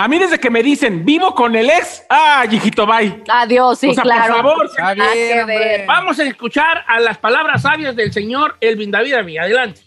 A 0.00 0.08
mí 0.08 0.18
desde 0.18 0.40
que 0.40 0.48
me 0.48 0.62
dicen 0.62 1.04
vivo 1.04 1.34
con 1.34 1.54
el 1.54 1.68
ex, 1.68 2.06
ah, 2.08 2.46
hijito, 2.50 2.86
bye. 2.86 3.22
Adiós, 3.28 3.78
sí, 3.80 3.88
o 3.88 3.92
sea, 3.92 4.02
claro. 4.02 4.42
por 4.42 4.70
favor, 4.70 4.94
bien. 4.94 5.86
Vamos 5.86 6.18
a 6.18 6.24
escuchar 6.24 6.84
a 6.88 6.98
las 7.00 7.18
palabras 7.18 7.60
sabias 7.60 7.94
del 7.94 8.10
señor 8.10 8.56
Elvin 8.62 8.90
David 8.90 9.12
Avi. 9.12 9.36
Adelante. 9.36 9.82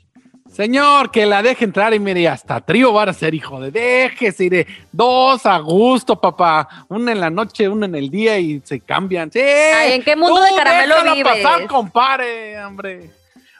Señor, 0.51 1.09
que 1.09 1.25
la 1.25 1.41
deje 1.41 1.65
entrar 1.65 1.95
y 1.95 1.99
mire, 1.99 2.27
hasta 2.27 2.61
trío 2.61 2.93
van 2.93 3.09
a 3.09 3.13
ser, 3.13 3.33
hijo 3.33 3.59
de 3.59 3.71
déjese, 3.71 4.43
iré 4.43 4.67
dos 4.91 5.47
a 5.47 5.57
gusto, 5.57 6.21
papá. 6.21 6.67
Una 6.89 7.11
en 7.11 7.19
la 7.19 7.31
noche, 7.31 7.67
una 7.67 7.87
en 7.87 7.95
el 7.95 8.11
día 8.11 8.37
y 8.37 8.61
se 8.63 8.81
cambian. 8.81 9.31
Sí. 9.31 9.39
Ay, 9.41 9.93
¿en 9.93 10.03
qué 10.03 10.15
mundo 10.15 10.39
de 10.43 10.51
caramelo 10.55 10.95
vives? 11.15 11.43
pasar, 11.43 11.65
compadre, 11.65 12.63
hombre. 12.63 13.09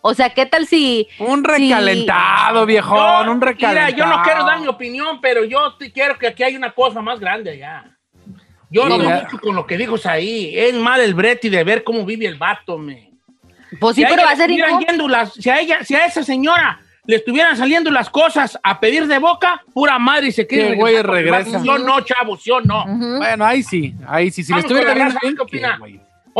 O 0.00 0.14
sea, 0.14 0.30
¿qué 0.30 0.46
tal 0.46 0.66
si... 0.66 1.08
Un 1.18 1.44
si- 1.44 1.50
recalentado, 1.68 2.64
viejón, 2.66 3.26
Yo- 3.26 3.32
un 3.32 3.38
Mira, 3.38 3.50
recalentado. 3.52 3.96
yo 3.96 4.06
no 4.06 4.22
quiero 4.22 4.44
dar 4.44 4.60
mi 4.60 4.68
opinión, 4.68 5.20
pero 5.20 5.44
yo 5.44 5.74
te 5.74 5.90
quiero 5.92 6.16
que 6.18 6.28
aquí 6.28 6.42
hay 6.42 6.56
una 6.56 6.70
cosa 6.72 7.02
más 7.02 7.18
grande 7.18 7.50
allá. 7.50 7.84
Yo 8.70 8.88
no 8.88 8.98
Mira. 8.98 9.22
mucho 9.24 9.38
con 9.38 9.56
lo 9.56 9.66
que 9.66 9.76
dijo 9.76 9.96
ahí. 10.04 10.52
Es 10.56 10.74
mal 10.74 11.00
el 11.00 11.14
brete 11.14 11.50
de 11.50 11.64
ver 11.64 11.82
cómo 11.84 12.04
vive 12.04 12.26
el 12.26 12.36
vato, 12.36 12.78
me. 12.78 13.10
Pues 13.80 13.96
sí, 13.96 14.02
Si 14.02 14.06
pero 14.08 14.20
ella 14.22 14.24
va 14.26 14.30
a 14.32 14.36
ser 14.36 14.50
le 14.50 14.64
yendo 14.86 15.08
las- 15.08 15.32
si 15.34 15.50
a 15.50 15.60
ella, 15.60 15.84
si 15.84 15.94
a 15.94 16.06
esa 16.06 16.22
señora 16.22 16.80
le 17.04 17.16
estuvieran 17.16 17.56
saliendo 17.56 17.90
las 17.90 18.08
cosas 18.10 18.58
a 18.62 18.78
pedir 18.80 19.06
de 19.06 19.18
boca, 19.18 19.62
pura 19.74 19.98
madre 19.98 20.28
y 20.28 20.32
se 20.32 20.46
quiere 20.46 20.74
güey 20.76 21.00
regresar. 21.02 21.62
Yo 21.64 21.78
no, 21.78 22.00
chavos, 22.02 22.44
yo 22.44 22.60
no. 22.60 22.84
Bueno, 23.18 23.44
ahí 23.44 23.62
sí, 23.62 23.94
ahí 24.06 24.30
sí. 24.30 24.44
Si 24.44 24.52
le 24.52 24.60
Vamos 24.60 24.70
con 24.70 24.78
estuviera 24.78 25.18
bien, 25.22 25.34
¿qué 25.36 25.42
opina? 25.42 25.78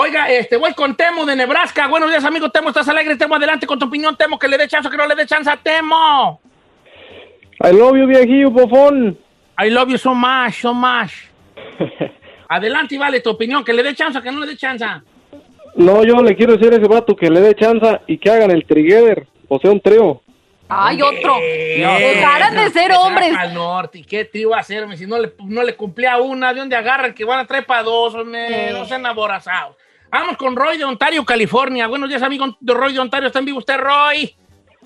Oiga, 0.00 0.30
este, 0.30 0.56
voy 0.56 0.74
con 0.74 0.94
Temo 0.94 1.26
de 1.26 1.34
Nebraska. 1.34 1.88
Buenos 1.88 2.08
días, 2.08 2.24
amigo 2.24 2.48
Temo. 2.50 2.68
¿Estás 2.68 2.88
alegre? 2.88 3.16
Temo, 3.16 3.34
adelante 3.34 3.66
con 3.66 3.80
tu 3.80 3.86
opinión. 3.86 4.16
Temo, 4.16 4.38
que 4.38 4.46
le 4.46 4.56
dé 4.56 4.68
chance 4.68 4.86
o 4.86 4.90
que 4.92 4.96
no 4.96 5.08
le 5.08 5.16
dé 5.16 5.26
chance 5.26 5.50
a 5.50 5.56
Temo. 5.56 6.40
I 7.64 7.72
love 7.72 7.96
you, 7.98 8.06
viejillo 8.06 8.48
bofón. 8.48 9.18
I 9.60 9.70
love 9.70 9.88
you 9.88 9.98
so 9.98 10.14
much, 10.14 10.60
so 10.60 10.72
much. 10.72 11.10
Adelante 12.48 12.94
y 12.94 12.98
vale 12.98 13.18
tu 13.18 13.30
opinión. 13.30 13.64
Que 13.64 13.72
le 13.72 13.82
dé 13.82 13.92
chance 13.92 14.16
o 14.16 14.22
que 14.22 14.30
no 14.30 14.38
le 14.38 14.46
dé 14.46 14.56
chance. 14.56 14.84
No, 15.74 16.04
yo 16.04 16.22
le 16.22 16.36
quiero 16.36 16.56
decir 16.56 16.72
a 16.72 16.76
ese 16.76 16.86
vato 16.86 17.16
que 17.16 17.28
le 17.28 17.40
dé 17.40 17.56
chance 17.56 17.98
y 18.06 18.18
que 18.18 18.30
hagan 18.30 18.52
el 18.52 18.64
trigueder, 18.66 19.26
o 19.48 19.58
sea, 19.58 19.72
un 19.72 19.80
trío. 19.80 20.22
Ay, 20.68 21.02
otro. 21.02 21.38
Dejaran 21.40 22.54
de 22.54 22.70
ser 22.70 22.92
hombres. 22.92 23.36
Al 23.36 23.52
norte. 23.52 23.98
¿Y 23.98 24.04
qué 24.04 24.24
trío 24.26 24.50
va 24.50 24.58
a 24.58 24.60
hacerme? 24.60 24.96
Si 24.96 25.08
no 25.08 25.18
le, 25.18 25.32
no 25.42 25.64
le 25.64 25.74
cumplía 25.74 26.18
una, 26.18 26.54
¿de 26.54 26.60
dónde 26.60 26.76
agarran 26.76 27.14
que 27.14 27.24
van 27.24 27.40
a 27.40 27.46
traer 27.48 27.66
para 27.66 27.82
dos? 27.82 28.14
hombre? 28.14 28.70
No 28.70 28.84
sean 28.84 29.04
aborazados. 29.04 29.74
Vamos 30.10 30.36
con 30.36 30.56
Roy 30.56 30.78
de 30.78 30.84
Ontario, 30.84 31.24
California. 31.24 31.86
Buenos 31.86 32.08
días, 32.08 32.22
amigo 32.22 32.46
de 32.60 32.74
Roy 32.74 32.92
de 32.94 32.98
Ontario. 33.00 33.26
¿Está 33.26 33.40
en 33.40 33.44
vivo 33.44 33.58
usted, 33.58 33.76
Roy? 33.78 34.34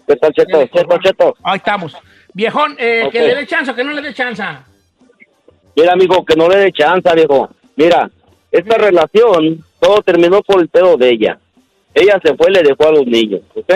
¿Qué 0.07 0.17
tal, 0.17 0.33
Cheto? 0.33 0.67
Cheto, 0.67 0.99
Cheto. 0.99 1.37
Ahí 1.45 1.59
estamos. 1.59 1.97
Viejón, 2.35 2.75
eh, 2.79 3.09
que 3.13 3.21
le 3.21 3.35
dé 3.35 3.47
chance 3.47 3.71
o 3.71 3.75
que 3.75 3.85
no 3.85 3.93
le 3.93 4.03
dé 4.03 4.13
chance. 4.13 4.43
Mira, 5.77 5.93
amigo, 5.93 6.25
que 6.25 6.35
no 6.35 6.49
le 6.49 6.57
dé 6.57 6.73
chance, 6.73 7.09
viejo. 7.15 7.51
Mira, 7.77 8.11
esta 8.51 8.79
relación, 8.79 9.65
todo 9.81 10.03
terminó 10.03 10.43
por 10.43 10.61
el 10.61 10.69
pedo 10.69 10.97
de 10.97 11.11
ella. 11.11 11.39
Ella 11.95 12.19
se 12.25 12.35
fue 12.35 12.51
y 12.51 12.55
le 12.55 12.63
dejó 12.63 12.89
a 12.89 12.93
los 12.93 13.07
niños, 13.07 13.43
¿ok? 13.55 13.75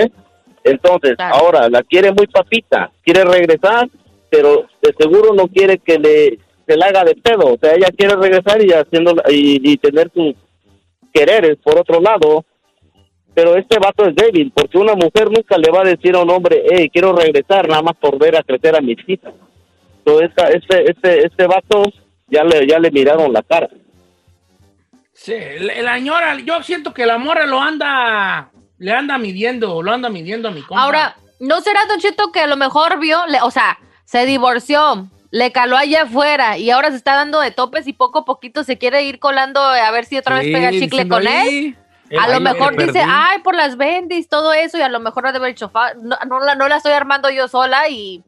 Entonces, 0.64 1.14
Claro. 1.16 1.34
ahora 1.36 1.68
la 1.68 1.82
quiere 1.84 2.10
muy 2.12 2.26
papita, 2.26 2.90
quiere 3.04 3.24
regresar, 3.24 3.88
pero 4.30 4.66
de 4.82 4.92
seguro 4.98 5.32
no 5.34 5.46
quiere 5.46 5.78
que 5.78 5.98
le 5.98 6.38
se 6.66 6.76
la 6.76 6.86
haga 6.86 7.04
de 7.04 7.14
pedo. 7.14 7.54
O 7.54 7.58
sea, 7.58 7.74
ella 7.74 7.88
quiere 7.96 8.16
regresar 8.16 8.60
y 8.64 8.72
haciendo 8.72 9.14
y, 9.28 9.70
y 9.72 9.76
tener 9.76 10.10
sus 10.12 10.34
quereres 11.16 11.56
por 11.62 11.78
otro 11.78 12.00
lado. 12.00 12.44
Pero 13.34 13.54
este 13.56 13.78
vato 13.78 14.06
es 14.06 14.14
débil, 14.16 14.50
porque 14.54 14.78
una 14.78 14.94
mujer 14.94 15.30
nunca 15.30 15.58
le 15.58 15.70
va 15.70 15.82
a 15.82 15.84
decir 15.84 16.14
a 16.16 16.20
un 16.22 16.30
hombre, 16.30 16.62
hey, 16.70 16.88
quiero 16.90 17.12
regresar, 17.14 17.68
nada 17.68 17.82
más 17.82 17.94
por 17.96 18.18
ver 18.18 18.34
a 18.34 18.42
crecer 18.42 18.74
a 18.74 18.80
mis 18.80 18.96
hijas. 19.06 19.34
Entonces, 19.98 20.30
esta, 20.30 20.48
este, 20.48 20.90
este, 20.90 21.26
este 21.26 21.46
vato 21.46 21.82
ya 22.28 22.42
le, 22.44 22.66
ya 22.66 22.78
le 22.78 22.90
miraron 22.90 23.30
la 23.34 23.42
cara. 23.42 23.68
Sí, 25.12 25.34
la, 25.60 25.94
señora, 25.96 26.38
yo 26.40 26.62
siento 26.62 26.94
que 26.94 27.04
la 27.04 27.18
morra 27.18 27.44
lo 27.46 27.60
anda, 27.60 28.50
le 28.78 28.92
anda 28.92 29.18
midiendo, 29.18 29.82
lo 29.82 29.92
anda 29.92 30.08
midiendo 30.08 30.48
a 30.48 30.52
mi 30.52 30.62
compa. 30.62 30.82
Ahora, 30.82 31.16
¿no 31.40 31.60
será, 31.60 31.80
Don 31.88 31.98
Cheto, 32.00 32.32
que 32.32 32.40
a 32.40 32.46
lo 32.46 32.56
mejor 32.56 32.98
vio, 32.98 33.18
le- 33.26 33.42
o 33.42 33.50
sea, 33.50 33.78
se 34.04 34.24
divorció, 34.24 35.08
le 35.30 35.52
caló 35.52 35.76
allá 35.76 36.02
afuera 36.02 36.56
y 36.58 36.70
ahora 36.70 36.90
se 36.90 36.96
está 36.96 37.14
dando 37.14 37.40
de 37.40 37.50
topes 37.50 37.86
y 37.86 37.92
poco 37.92 38.20
a 38.20 38.24
poquito 38.24 38.64
se 38.64 38.78
quiere 38.78 39.02
ir 39.04 39.18
colando 39.18 39.60
a 39.60 39.90
ver 39.90 40.04
si 40.04 40.16
otra 40.16 40.36
vez 40.36 40.44
Sí, 40.46 40.52
pega 40.52 40.70
chicle 40.70 41.08
con 41.08 41.26
él? 41.26 41.76
Eh, 42.08 42.16
A 42.18 42.28
lo 42.28 42.40
mejor 42.40 42.76
dice, 42.76 42.92
perdí. 42.92 43.10
ay, 43.12 43.40
por 43.40 43.56
las 43.56 43.76
bendis, 43.76 44.28
todo 44.28 44.52
eso, 44.52 44.78
y 44.78 44.82
a 44.82 44.88
lo 44.88 45.00
mejor 45.00 45.26
ha 45.26 45.32
de 45.32 45.38
haber 45.38 45.50
dicho, 45.54 45.68
"Fa- 45.70 45.94
no, 45.94 46.16
no 46.28 46.38
la, 46.38 46.54
no 46.54 46.68
la 46.68 46.76
estoy 46.76 46.92
armando 46.92 47.28
yo 47.30 47.48
sola 47.48 47.88
y 47.88 48.22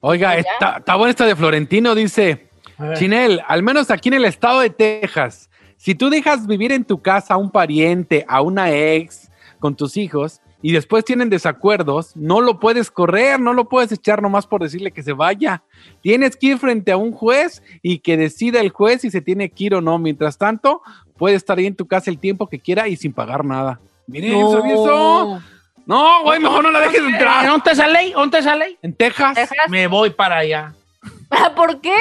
Oiga, 0.00 0.34
ya. 0.34 0.40
está, 0.52 0.76
está 0.78 0.94
bueno 0.96 1.10
esta 1.10 1.26
de 1.26 1.36
Florentino, 1.36 1.94
dice. 1.94 2.48
Chinel, 2.94 3.42
al 3.46 3.62
menos 3.62 3.90
aquí 3.90 4.08
en 4.08 4.14
el 4.14 4.24
estado 4.24 4.60
de 4.60 4.70
Texas, 4.70 5.50
si 5.76 5.94
tú 5.94 6.08
dejas 6.08 6.46
vivir 6.46 6.72
en 6.72 6.84
tu 6.84 7.02
casa 7.02 7.34
a 7.34 7.36
un 7.36 7.50
pariente, 7.50 8.24
a 8.26 8.40
una 8.40 8.70
ex, 8.72 9.30
con 9.58 9.76
tus 9.76 9.98
hijos, 9.98 10.40
y 10.62 10.72
después 10.72 11.04
tienen 11.04 11.30
desacuerdos, 11.30 12.14
no 12.16 12.40
lo 12.40 12.60
puedes 12.60 12.90
correr, 12.90 13.40
no 13.40 13.54
lo 13.54 13.68
puedes 13.68 13.92
echar 13.92 14.22
nomás 14.22 14.46
por 14.46 14.62
decirle 14.62 14.92
que 14.92 15.02
se 15.02 15.12
vaya. 15.12 15.62
Tienes 16.02 16.36
que 16.36 16.48
ir 16.48 16.58
frente 16.58 16.92
a 16.92 16.96
un 16.96 17.12
juez 17.12 17.62
y 17.82 17.98
que 17.98 18.16
decida 18.16 18.60
el 18.60 18.70
juez 18.70 19.00
si 19.02 19.10
se 19.10 19.20
tiene 19.20 19.50
que 19.50 19.64
ir 19.64 19.74
o 19.74 19.80
no. 19.80 19.98
Mientras 19.98 20.36
tanto, 20.36 20.82
puede 21.16 21.36
estar 21.36 21.58
ahí 21.58 21.66
en 21.66 21.76
tu 21.76 21.86
casa 21.86 22.10
el 22.10 22.18
tiempo 22.18 22.46
que 22.46 22.58
quiera 22.58 22.88
y 22.88 22.96
sin 22.96 23.12
pagar 23.12 23.44
nada. 23.44 23.80
Miren, 24.06 24.50
¿sabía 24.50 24.74
eso? 24.74 25.42
No, 25.86 26.22
güey, 26.22 26.38
mejor 26.40 26.62
no 26.62 26.70
la 26.70 26.80
dejes 26.80 27.00
entrar. 27.00 27.46
¿Dónde 27.46 27.58
está 27.58 27.72
esa 27.72 27.88
ley? 27.88 28.12
¿Dónde 28.12 28.38
está 28.38 28.50
esa 28.50 28.56
ley? 28.56 28.78
En 28.82 28.94
Texas. 28.94 29.34
Texas. 29.34 29.56
Me 29.68 29.86
voy 29.86 30.10
para 30.10 30.38
allá. 30.38 30.74
¿Por 31.56 31.80
qué? 31.80 31.96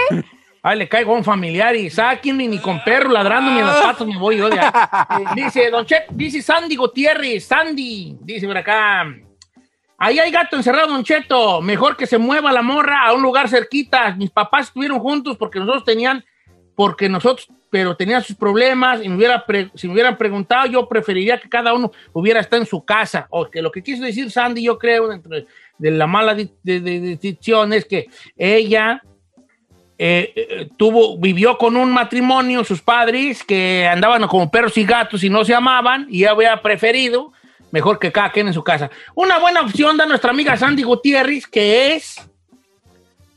Ay, 0.62 0.78
le 0.78 0.90
caigo 0.90 1.14
a 1.14 1.18
un 1.18 1.24
familiar 1.24 1.76
y 1.76 1.90
saquen 1.90 2.38
ni, 2.38 2.58
con 2.60 2.84
perro 2.84 3.10
ladrando 3.12 3.52
ni 3.52 3.60
en 3.60 3.66
las 3.66 3.78
patas 3.82 4.06
me 4.06 4.18
voy 4.18 4.38
yo 4.38 4.50
de 4.50 4.60
ahí. 4.60 4.70
Dice, 5.36 5.70
don 5.70 5.86
Chet, 5.86 6.08
dice 6.12 6.42
Sandy 6.42 6.76
Gutiérrez, 6.76 7.46
Sandy, 7.46 8.18
dice 8.22 8.46
por 8.46 8.58
acá. 8.58 9.06
Ahí 9.98 10.18
hay 10.18 10.32
gato 10.32 10.56
encerrado, 10.56 10.88
Don 10.94 11.04
Cheto. 11.04 11.62
Mejor 11.62 11.98
que 11.98 12.08
se 12.08 12.18
mueva 12.18 12.52
la 12.54 12.62
morra 12.62 13.06
a 13.06 13.14
un 13.14 13.22
lugar 13.22 13.50
cerquita. 13.50 14.16
Mis 14.16 14.32
papás 14.32 14.68
estuvieron 14.68 15.00
juntos 15.00 15.36
porque 15.38 15.60
nosotros 15.60 15.84
tenían, 15.84 16.24
porque 16.74 17.10
nosotros, 17.10 17.48
pero 17.70 17.98
tenían 17.98 18.24
sus 18.24 18.38
problemas 18.38 19.04
y 19.04 19.10
me 19.10 19.16
hubiera 19.18 19.46
pre- 19.46 19.70
si 19.76 19.88
me 19.88 19.94
hubieran 19.94 20.18
preguntado, 20.18 20.68
yo 20.68 20.88
preferiría 20.88 21.38
que 21.40 21.50
cada 21.50 21.74
uno 21.74 21.92
hubiera 22.14 22.40
estado 22.40 22.62
en 22.62 22.68
su 22.68 22.84
casa. 22.86 23.28
O 23.30 23.50
que 23.50 23.62
lo 23.62 23.72
que 23.72 23.84
quiso 23.84 24.02
decir 24.04 24.32
Sandy, 24.32 24.64
yo 24.64 24.78
creo, 24.78 25.10
dentro 25.10 25.32
de, 25.78 25.92
la 25.92 26.08
mala 26.08 26.34
de, 26.34 26.50
de- 26.64 27.20
es 27.76 27.86
que 27.86 28.08
ella 28.38 29.02
eh, 30.00 30.34
eh, 30.36 30.68
tuvo, 30.78 31.18
vivió 31.18 31.58
con 31.58 31.76
un 31.76 31.92
matrimonio, 31.92 32.64
sus 32.64 32.82
padres, 32.82 33.44
que 33.44 33.86
andaban 33.88 34.26
como 34.28 34.50
perros 34.50 34.78
y 34.78 34.86
gatos 34.86 35.24
y 35.24 35.30
no 35.30 35.44
se 35.46 35.54
amaban, 35.54 36.08
y 36.10 36.24
había 36.24 36.62
preferido 36.62 37.34
mejor 37.72 38.00
que 38.00 38.12
cada 38.12 38.32
quien 38.32 38.48
en 38.48 38.54
su 38.54 38.64
casa. 38.64 38.90
Una 39.14 39.38
buena 39.38 39.62
opción 39.62 39.98
da 39.98 40.06
nuestra 40.06 40.32
amiga 40.32 40.58
Sandy 40.58 40.84
Gutiérrez, 40.84 41.46
que 41.46 41.94
es 41.96 42.16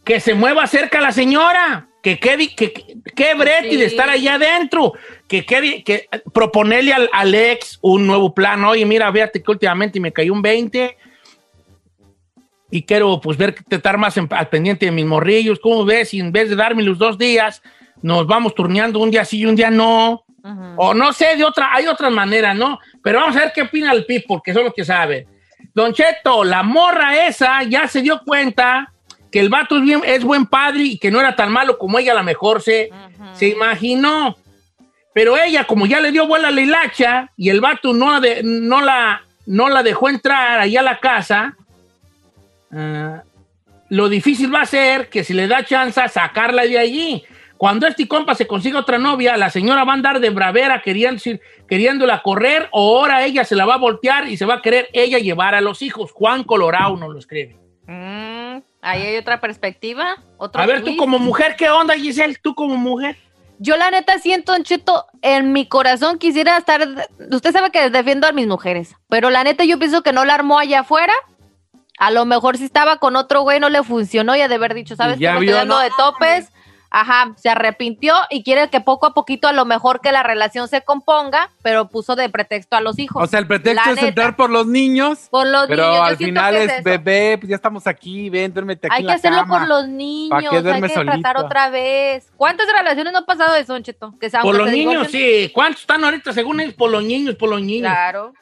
que 0.04 0.20
se 0.20 0.34
mueva 0.34 0.66
cerca 0.66 1.00
la 1.00 1.12
señora. 1.12 1.88
Que 2.02 2.18
qué, 2.18 2.36
di- 2.36 2.54
que, 2.56 2.72
que, 2.72 2.96
qué 3.14 3.34
brete 3.34 3.70
Sí. 3.70 3.76
de 3.76 3.84
estar 3.86 4.10
allá 4.10 4.34
adentro. 4.34 4.92
Que, 5.28 5.46
qué 5.46 5.60
di- 5.60 5.82
que 5.84 6.08
proponerle 6.34 6.92
al, 6.92 7.08
al 7.12 7.32
ex 7.32 7.78
un 7.80 8.08
nuevo 8.08 8.34
plan. 8.34 8.64
Oye, 8.64 8.84
mira, 8.84 9.12
fíjate 9.12 9.40
que 9.40 9.50
últimamente 9.52 10.00
me 10.00 10.12
cayó 10.12 10.32
un 10.32 10.42
20 10.42 10.96
y 12.72 12.82
quiero 12.84 13.20
pues 13.20 13.36
ver 13.36 13.54
que 13.54 13.62
te 13.62 13.76
estar 13.76 13.98
más 13.98 14.16
en- 14.16 14.26
al 14.30 14.48
pendiente 14.48 14.86
de 14.86 14.92
mis 14.92 15.04
morrillos. 15.04 15.60
¿Cómo 15.60 15.84
ves? 15.84 16.12
Y 16.14 16.20
en 16.20 16.32
vez 16.32 16.48
de 16.48 16.56
darme 16.56 16.82
los 16.82 16.96
dos 16.98 17.18
días, 17.18 17.62
nos 18.00 18.26
vamos 18.26 18.54
turneando 18.54 18.98
un 18.98 19.10
día 19.10 19.24
sí 19.26 19.40
y 19.40 19.46
un 19.46 19.54
día 19.54 19.70
no. 19.70 20.24
O 20.76 20.92
no 20.94 21.12
sé, 21.12 21.36
de 21.36 21.44
otra, 21.44 21.68
hay 21.72 21.86
otras 21.86 22.10
maneras, 22.10 22.56
¿no? 22.56 22.80
Pero 23.02 23.20
vamos 23.20 23.36
a 23.36 23.40
ver 23.40 23.52
qué 23.54 23.62
opina 23.62 23.92
el 23.92 24.04
PIB, 24.06 24.24
porque 24.26 24.52
son 24.54 24.64
los 24.64 24.74
que 24.74 24.84
saben. 24.84 25.26
Don 25.74 25.92
Cheto, 25.92 26.42
la 26.44 26.62
morra 26.62 27.26
esa 27.28 27.62
ya 27.62 27.86
se 27.86 28.00
dio 28.02 28.20
cuenta 28.24 28.90
que 29.30 29.38
el 29.38 29.50
vato 29.50 29.76
es, 29.76 29.82
bien- 29.82 30.02
es 30.04 30.24
buen 30.24 30.46
padre 30.46 30.82
y 30.82 30.98
que 30.98 31.10
no 31.10 31.20
era 31.20 31.36
tan 31.36 31.52
malo 31.52 31.78
como 31.78 31.98
ella 31.98 32.12
a 32.12 32.16
lo 32.16 32.22
mejor 32.24 32.60
se, 32.62 32.88
se 33.34 33.48
imaginó. 33.48 34.36
Pero 35.14 35.36
ella, 35.36 35.64
como 35.64 35.84
ya 35.86 36.00
le 36.00 36.10
dio 36.10 36.26
vuela 36.26 36.48
a 36.48 36.50
la 36.50 36.60
hilacha 36.62 37.30
y 37.36 37.50
el 37.50 37.60
vato 37.60 37.92
no 37.92 38.10
la, 38.12 38.20
de- 38.20 38.42
no 38.42 38.80
la, 38.80 39.22
no 39.46 39.68
la 39.68 39.82
dejó 39.82 40.08
entrar 40.08 40.58
allá 40.58 40.80
a 40.80 40.84
la 40.84 40.98
casa, 41.00 41.54
ah, 42.72 43.22
lo 43.88 44.08
difícil 44.08 44.52
va 44.54 44.62
a 44.62 44.66
ser 44.66 45.08
que 45.08 45.24
si 45.24 45.34
le 45.34 45.46
da 45.46 45.64
chance 45.64 46.00
sacarla 46.08 46.62
de 46.64 46.78
allí. 46.78 47.24
Cuando 47.62 47.86
este 47.86 48.08
compa 48.08 48.34
se 48.34 48.48
consiga 48.48 48.80
otra 48.80 48.98
novia, 48.98 49.36
la 49.36 49.48
señora 49.48 49.84
va 49.84 49.92
a 49.92 49.94
andar 49.94 50.18
de 50.18 50.30
bravera 50.30 50.82
queriendo, 50.82 51.22
queriéndola 51.68 52.20
correr 52.22 52.68
o 52.72 52.98
ahora 52.98 53.24
ella 53.24 53.44
se 53.44 53.54
la 53.54 53.66
va 53.66 53.74
a 53.74 53.78
voltear 53.78 54.28
y 54.28 54.36
se 54.36 54.46
va 54.46 54.54
a 54.54 54.62
querer 54.62 54.88
ella 54.92 55.18
llevar 55.18 55.54
a 55.54 55.60
los 55.60 55.80
hijos. 55.80 56.10
Juan 56.10 56.42
Colorado 56.42 56.96
nos 56.96 57.12
lo 57.12 57.18
escribe. 57.20 57.56
Mm, 57.86 58.62
ahí 58.80 59.02
hay 59.02 59.16
otra 59.16 59.40
perspectiva. 59.40 60.16
Otro 60.38 60.60
A 60.60 60.66
ver, 60.66 60.82
tú 60.82 60.96
como 60.96 61.20
mujer, 61.20 61.54
¿qué 61.56 61.70
onda, 61.70 61.94
Giselle? 61.94 62.36
Tú 62.42 62.54
como 62.54 62.76
mujer. 62.76 63.16
Yo 63.58 63.76
la 63.76 63.92
neta 63.92 64.18
siento, 64.18 64.56
Cheto, 64.64 65.06
en 65.20 65.52
mi 65.52 65.66
corazón 65.66 66.18
quisiera 66.18 66.56
estar... 66.56 66.80
Usted 67.30 67.52
sabe 67.52 67.70
que 67.70 67.90
defiendo 67.90 68.26
a 68.26 68.32
mis 68.32 68.48
mujeres, 68.48 68.96
pero 69.08 69.30
la 69.30 69.44
neta 69.44 69.62
yo 69.62 69.78
pienso 69.78 70.02
que 70.02 70.12
no 70.12 70.24
la 70.24 70.34
armó 70.34 70.58
allá 70.58 70.80
afuera. 70.80 71.12
A 71.98 72.10
lo 72.10 72.24
mejor 72.24 72.56
si 72.56 72.64
estaba 72.64 72.96
con 72.96 73.16
otro 73.16 73.42
güey 73.42 73.60
no 73.60 73.68
le 73.68 73.82
funcionó 73.82 74.34
y 74.36 74.40
ha 74.40 74.48
de 74.48 74.54
haber 74.56 74.74
dicho, 74.74 74.96
¿sabes 74.96 75.18
ya 75.18 75.34
Me 75.34 75.40
vio, 75.40 75.50
estoy 75.50 75.60
dando 75.60 75.74
¿no? 75.76 75.80
de 75.82 75.90
topes. 75.96 76.48
Ajá, 76.94 77.32
se 77.38 77.48
arrepintió 77.48 78.14
y 78.28 78.42
quiere 78.42 78.68
que 78.68 78.82
poco 78.82 79.06
a 79.06 79.14
poquito 79.14 79.48
a 79.48 79.54
lo 79.54 79.64
mejor 79.64 80.02
que 80.02 80.12
la 80.12 80.22
relación 80.22 80.68
se 80.68 80.82
componga, 80.82 81.48
pero 81.62 81.88
puso 81.88 82.16
de 82.16 82.28
pretexto 82.28 82.76
a 82.76 82.82
los 82.82 82.98
hijos. 82.98 83.22
O 83.22 83.26
sea, 83.26 83.38
el 83.38 83.46
pretexto 83.46 83.82
La 83.86 83.90
es 83.92 83.96
neta. 83.96 84.08
entrar 84.08 84.36
por 84.36 84.50
los 84.50 84.66
niños. 84.66 85.26
Por 85.30 85.46
los 85.46 85.68
pero 85.68 85.84
niños, 85.86 85.96
yo 85.96 86.04
al 86.04 86.16
final 86.18 86.54
que 86.54 86.64
es, 86.64 86.84
bebé, 86.84 87.38
pues 87.38 87.48
ya 87.48 87.56
estamos 87.56 87.86
aquí, 87.86 88.28
ven, 88.28 88.52
duérmete 88.52 88.88
aquí 88.88 88.96
Hay 88.96 89.00
en 89.00 89.06
que 89.06 89.08
la 89.08 89.14
hacerlo 89.14 89.38
cama. 89.38 89.58
por 89.60 89.68
los 89.68 89.88
niños, 89.88 90.30
¿Pa' 90.32 90.40
qué 90.40 90.56
hay 90.56 90.62
que 90.82 90.88
tratar 90.88 90.90
solito? 91.36 91.46
otra 91.46 91.70
vez. 91.70 92.30
¿Cuántas 92.36 92.66
relaciones 92.70 93.10
no 93.14 93.20
ha 93.20 93.24
pasado 93.24 93.54
eso, 93.56 93.72
Don 93.72 93.82
Cheto? 93.82 94.14
Que 94.20 94.28
se 94.28 94.38
Por 94.40 94.54
los 94.54 94.70
niños, 94.70 95.08
sí. 95.10 95.50
¿Cuántos 95.54 95.80
están 95.80 96.04
ahorita 96.04 96.34
según 96.34 96.60
ellos? 96.60 96.74
Por 96.74 96.90
los 96.90 97.02
niños, 97.02 97.36
por 97.36 97.48
los 97.48 97.62
niños. 97.62 97.90
Claro, 97.90 98.34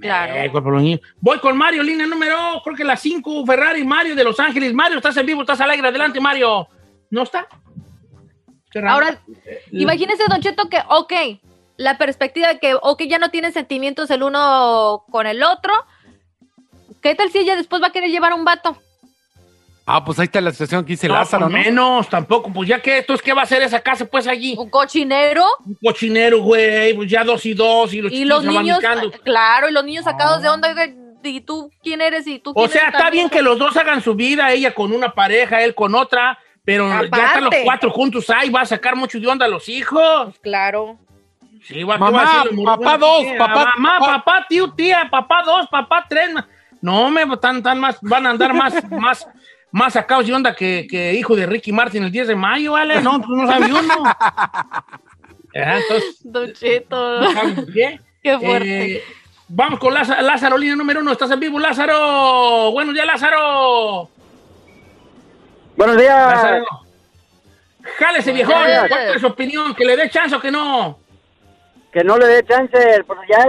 claro. 0.00 0.34
Eh. 0.34 1.00
Voy 1.20 1.38
con 1.38 1.56
Mario, 1.56 1.82
línea 1.82 2.06
número, 2.06 2.60
creo 2.64 2.76
que 2.76 2.84
la 2.84 2.96
5, 2.96 3.44
Ferrari, 3.46 3.84
Mario 3.84 4.14
de 4.14 4.24
Los 4.24 4.38
Ángeles. 4.40 4.72
Mario, 4.72 4.98
estás 4.98 5.16
en 5.16 5.26
vivo, 5.26 5.42
estás 5.42 5.60
al 5.60 5.70
aire. 5.70 5.88
Adelante, 5.88 6.20
Mario. 6.20 6.68
¿No 7.10 7.22
está? 7.22 7.46
Ahora, 8.86 9.20
imagínese, 9.70 10.24
Don 10.28 10.40
Cheto, 10.40 10.68
que, 10.68 10.78
ok, 10.88 11.12
la 11.76 11.98
perspectiva 11.98 12.48
de 12.48 12.58
que, 12.58 12.74
ok, 12.74 13.02
ya 13.04 13.18
no 13.18 13.30
tienen 13.30 13.52
sentimientos 13.52 14.10
el 14.10 14.22
uno 14.22 15.04
con 15.10 15.26
el 15.26 15.42
otro. 15.42 15.72
¿Qué 17.00 17.14
tal 17.14 17.30
si 17.30 17.38
ella 17.38 17.56
después 17.56 17.82
va 17.82 17.88
a 17.88 17.92
querer 17.92 18.10
llevar 18.10 18.32
a 18.32 18.34
un 18.34 18.44
vato? 18.44 18.76
Ah, 19.88 20.04
pues 20.04 20.18
ahí 20.18 20.24
está 20.24 20.40
la 20.40 20.50
situación 20.50 20.84
que 20.84 20.94
dice 20.94 21.06
no, 21.06 21.14
Lázaro, 21.14 21.44
por 21.46 21.52
¿no? 21.52 21.58
menos, 21.58 22.08
tampoco. 22.08 22.52
Pues 22.52 22.68
ya 22.68 22.82
que, 22.82 22.98
entonces, 22.98 23.24
¿qué 23.24 23.32
va 23.32 23.42
a 23.42 23.44
hacer 23.44 23.62
esa 23.62 23.80
casa, 23.80 24.04
pues, 24.04 24.26
allí? 24.26 24.56
¿Un 24.58 24.68
cochinero? 24.68 25.44
Un 25.64 25.76
cochinero, 25.76 26.42
güey, 26.42 26.92
pues 26.94 27.08
ya 27.08 27.22
dos 27.22 27.46
y 27.46 27.54
dos, 27.54 27.94
y 27.94 28.02
los 28.02 28.10
Y 28.12 28.24
los 28.24 28.44
niños, 28.44 28.80
claro, 29.22 29.68
y 29.68 29.72
los 29.72 29.84
niños 29.84 30.04
sacados 30.04 30.42
de 30.42 30.48
onda, 30.48 30.74
¿y 31.22 31.40
tú 31.40 31.70
quién 31.84 32.00
eres? 32.00 32.26
¿Y 32.26 32.40
tú 32.40 32.50
O 32.50 32.54
quién 32.54 32.70
sea, 32.70 32.82
eres 32.88 32.94
está 32.94 33.10
bien 33.10 33.30
que 33.30 33.42
los 33.42 33.58
dos 33.58 33.76
hagan 33.76 34.02
su 34.02 34.14
vida, 34.16 34.50
ella 34.52 34.74
con 34.74 34.92
una 34.92 35.12
pareja, 35.12 35.62
él 35.62 35.74
con 35.74 35.94
otra, 35.94 36.36
pero 36.64 36.88
ya 36.88 37.02
están 37.26 37.44
los 37.44 37.54
cuatro 37.62 37.90
juntos 37.90 38.28
ahí, 38.30 38.50
va 38.50 38.62
a 38.62 38.66
sacar 38.66 38.96
mucho 38.96 39.20
de 39.20 39.26
onda 39.28 39.46
a 39.46 39.48
los 39.48 39.68
hijos. 39.68 40.34
Claro. 40.42 40.98
Sí, 41.62 41.84
va, 41.84 41.94
¿qué 41.94 42.00
Mamá, 42.00 42.22
va 42.22 42.72
a 42.72 42.76
papá 42.76 42.98
dos, 42.98 43.24
papá- 43.38 43.72
Mamá, 43.76 43.98
papá- 43.98 44.24
papá, 44.24 44.46
tío, 44.48 44.72
tía, 44.72 45.08
papá 45.10 45.42
dos, 45.44 45.66
papá 45.68 46.06
tres. 46.08 46.30
No, 46.80 47.10
me 47.10 47.22
están, 47.22 47.62
tan 47.62 47.80
más, 47.80 47.98
van 48.02 48.26
a 48.26 48.30
andar 48.30 48.52
más, 48.52 48.74
más, 48.90 49.26
más 49.76 49.92
sacados 49.92 50.26
de 50.26 50.32
onda 50.32 50.54
que, 50.54 50.86
que 50.88 51.12
hijo 51.12 51.36
de 51.36 51.44
Ricky 51.44 51.70
Martin 51.70 52.02
el 52.02 52.10
10 52.10 52.28
de 52.28 52.34
mayo, 52.34 52.72
¿vale? 52.72 53.02
No, 53.02 53.20
pues 53.20 53.28
no 53.28 53.46
sabe 53.46 53.66
uno. 53.66 54.04
Entonces, 55.52 56.20
Don 56.22 56.50
Cheto. 56.54 57.20
no 57.20 57.32
saben 57.32 57.54
por 57.56 57.70
qué. 57.70 58.00
Qué 58.22 58.38
fuerte. 58.38 58.92
Eh, 58.94 59.04
vamos 59.48 59.78
con 59.78 59.92
Lázaro, 59.92 60.22
Lázaro, 60.22 60.56
línea 60.56 60.76
número 60.76 61.00
uno. 61.00 61.12
¿Estás 61.12 61.30
en 61.30 61.40
vivo, 61.40 61.58
Lázaro? 61.58 62.72
Buenos 62.72 62.94
días, 62.94 63.06
Lázaro. 63.06 64.08
Buenos 65.76 65.98
días. 65.98 66.26
Lázaro. 66.26 66.64
Jálese, 67.98 68.32
viejón. 68.32 68.64
días. 68.64 68.88
¿Cuál 68.88 69.14
es 69.14 69.20
su 69.20 69.26
opinión? 69.26 69.74
¿Que 69.74 69.84
le 69.84 69.96
dé 69.98 70.08
chance 70.08 70.34
o 70.34 70.40
que 70.40 70.50
no? 70.50 70.98
Que 71.92 72.02
no 72.02 72.16
le 72.16 72.26
dé 72.26 72.46
chance, 72.46 73.04
pues 73.06 73.18
ya, 73.28 73.46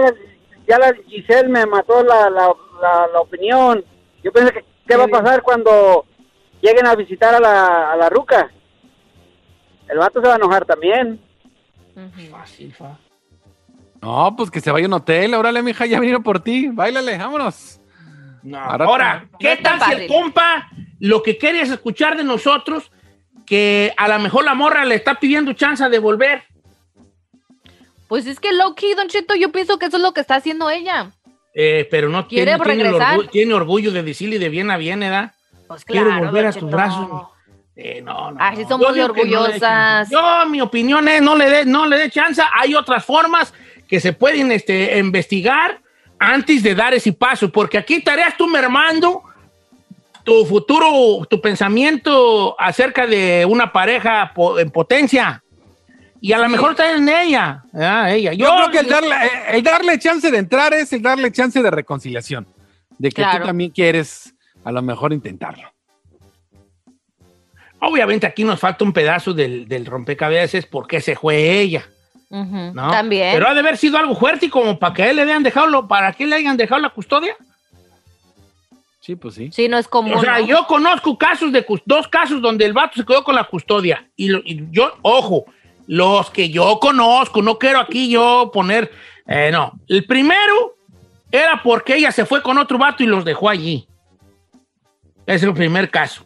ya 0.68 0.78
la 0.78 0.92
Giselle 1.06 1.48
me 1.48 1.64
mató 1.64 2.02
la, 2.02 2.28
la, 2.28 2.52
la, 2.82 3.06
la 3.14 3.20
opinión. 3.20 3.82
Yo 4.22 4.30
pensé 4.30 4.52
que 4.52 4.64
qué 4.86 4.96
va 4.96 5.04
a 5.04 5.08
pasar 5.08 5.42
cuando 5.42 6.04
lleguen 6.60 6.86
a 6.86 6.94
visitar 6.94 7.34
a 7.34 7.40
la, 7.40 7.92
a 7.92 7.96
la 7.96 8.08
ruca. 8.08 8.50
El 9.88 9.98
vato 9.98 10.20
se 10.20 10.26
va 10.28 10.34
a 10.34 10.36
enojar 10.36 10.64
también. 10.64 11.20
Fácil, 12.30 12.72
fa. 12.74 12.98
No, 14.00 14.34
pues 14.36 14.50
que 14.50 14.60
se 14.60 14.70
vaya 14.70 14.86
a 14.86 14.88
un 14.88 14.92
hotel. 14.94 15.34
Órale, 15.34 15.62
mija, 15.62 15.86
ya 15.86 15.98
vinieron 15.98 16.22
por 16.22 16.40
ti. 16.40 16.68
Báilale, 16.68 17.18
vámonos. 17.18 17.80
No. 18.42 18.58
Ahora- 18.58 18.84
Ahora, 18.84 19.28
¿qué 19.40 19.56
tal 19.56 19.80
si 19.80 19.92
el 19.92 20.06
compa 20.06 20.68
lo 21.00 21.22
que 21.22 21.36
quiere 21.38 21.60
es 21.60 21.70
escuchar 21.70 22.16
de 22.16 22.22
nosotros 22.24 22.90
que 23.46 23.92
a 23.96 24.06
lo 24.08 24.18
mejor 24.20 24.44
la 24.44 24.54
morra 24.54 24.84
le 24.84 24.94
está 24.94 25.18
pidiendo 25.18 25.52
chance 25.54 25.88
de 25.88 25.98
volver? 25.98 26.44
Pues 28.08 28.26
es 28.26 28.38
que 28.40 28.52
Loki, 28.52 28.94
Don 28.94 29.08
Cheto, 29.08 29.34
yo 29.34 29.50
pienso 29.52 29.78
que 29.78 29.86
eso 29.86 29.96
es 29.96 30.02
lo 30.02 30.12
que 30.12 30.20
está 30.20 30.36
haciendo 30.36 30.70
ella. 30.70 31.10
Eh, 31.54 31.88
pero 31.90 32.08
no 32.08 32.28
¿Quiere 32.28 32.52
tiene, 32.52 32.64
tiene, 32.64 32.82
el 32.82 32.86
regresar? 32.88 33.12
orgullo, 33.14 33.30
tiene 33.30 33.54
orgullo 33.54 33.90
de 33.92 34.02
decirle 34.02 34.38
de 34.38 34.48
bien 34.48 34.70
a 34.70 34.76
bien, 34.76 35.00
¿verdad? 35.00 35.32
Pues 35.68 35.84
Quiero 35.84 36.06
claro, 36.06 36.26
volver 36.26 36.46
a 36.46 36.52
tus 36.52 36.70
brazos. 36.70 37.08
Eh, 37.76 38.02
no, 38.02 38.32
no. 38.32 38.36
Así 38.40 38.62
no. 38.62 38.68
somos 38.68 38.88
Yo 38.96 39.06
no 39.06 39.12
orgullosas. 39.12 39.60
chance. 39.60 40.12
Yo, 40.12 40.46
mi 40.48 40.60
opinión 40.60 41.06
es, 41.08 41.22
no 41.22 41.36
le 41.36 41.48
dé 41.48 41.64
no 41.64 41.86
le 41.86 41.96
dé 41.98 42.10
chance. 42.10 42.42
Hay 42.54 42.74
otras 42.74 43.04
formas 43.04 43.54
que 43.86 44.00
se 44.00 44.12
pueden 44.12 44.50
este, 44.50 44.98
investigar 44.98 45.80
antes 46.18 46.62
de 46.64 46.74
dar 46.74 46.92
ese 46.94 47.12
paso, 47.12 47.50
porque 47.52 47.78
aquí 47.78 47.94
estarías 47.94 48.36
tú 48.36 48.48
mermando 48.48 49.22
tu 50.24 50.44
futuro, 50.44 51.24
tu 51.30 51.40
pensamiento 51.40 52.54
acerca 52.60 53.06
de 53.06 53.46
una 53.48 53.72
pareja 53.72 54.32
po- 54.34 54.58
en 54.58 54.70
potencia. 54.70 55.42
Y 56.20 56.32
a 56.32 56.38
lo 56.38 56.48
mejor 56.48 56.72
está 56.72 56.90
en 56.92 57.08
ella. 57.08 57.62
ah, 57.74 58.10
ella. 58.12 58.32
Yo, 58.32 58.50
creo 58.56 58.70
que 58.72 58.78
el 58.80 58.88
darle, 58.88 59.14
eh, 59.14 59.30
el 59.52 59.62
darle 59.62 59.98
chance 60.00 60.28
de 60.30 60.38
entrar 60.38 60.74
es 60.74 60.92
el 60.92 61.00
darle 61.00 61.30
chance 61.30 61.62
de 61.62 61.70
reconciliación. 61.70 62.46
De 62.98 63.10
que 63.10 63.22
Claro. 63.22 63.38
tú 63.40 63.46
también 63.46 63.70
quieres 63.70 64.34
a 64.68 64.72
lo 64.72 64.82
mejor 64.82 65.12
intentarlo. 65.14 65.72
Obviamente 67.80 68.26
aquí 68.26 68.44
nos 68.44 68.58
falta 68.60 68.84
un 68.84 68.92
pedazo 68.92 69.32
del, 69.32 69.66
del 69.68 69.86
rompecabezas 69.86 70.66
porque 70.66 71.00
se 71.00 71.14
fue 71.16 71.60
ella. 71.60 71.86
También. 72.90 73.32
Pero 73.34 73.48
ha 73.48 73.54
de 73.54 73.60
haber 73.60 73.76
sido 73.78 73.96
algo 73.96 74.14
fuerte 74.14 74.46
y 74.46 74.50
como 74.50 74.78
para 74.78 74.92
que 74.92 75.08
él 75.08 75.16
le 75.16 75.22
hayan 75.22 75.42
dejado, 75.42 75.66
lo- 75.68 75.88
para 75.88 76.12
que 76.12 76.26
le 76.26 76.36
hayan 76.36 76.56
dejado 76.56 76.80
la 76.82 76.90
custodia. 76.90 77.34
Sí, 79.00 79.16
pues 79.16 79.34
sí. 79.36 79.50
Sí, 79.52 79.68
no 79.68 79.78
es 79.78 79.88
común. 79.88 80.12
O 80.14 80.20
sea, 80.20 80.38
¿no? 80.40 80.44
yo 80.46 80.66
conozco 80.66 81.16
casos 81.16 81.50
de 81.52 81.64
dos 81.86 82.08
casos 82.08 82.42
donde 82.42 82.66
el 82.66 82.74
vato 82.74 82.96
se 83.00 83.06
quedó 83.06 83.24
con 83.24 83.34
la 83.34 83.44
custodia. 83.44 84.06
Y, 84.16 84.28
lo- 84.28 84.42
y 84.44 84.66
yo, 84.70 84.92
ojo, 85.00 85.46
los 85.86 86.30
que 86.30 86.50
yo 86.50 86.78
conozco, 86.80 87.40
no 87.40 87.58
quiero 87.58 87.78
aquí 87.80 88.10
yo 88.10 88.50
poner, 88.52 88.90
eh, 89.26 89.48
no. 89.50 89.72
El 89.88 90.04
primero 90.04 90.74
era 91.32 91.62
porque 91.62 91.94
ella 91.96 92.12
se 92.12 92.26
fue 92.26 92.42
con 92.42 92.58
otro 92.58 92.76
vato 92.76 93.02
y 93.02 93.06
los 93.06 93.24
dejó 93.24 93.48
allí. 93.48 93.87
Ese 95.28 95.36
es 95.36 95.42
el 95.42 95.52
primer 95.52 95.90
caso. 95.90 96.24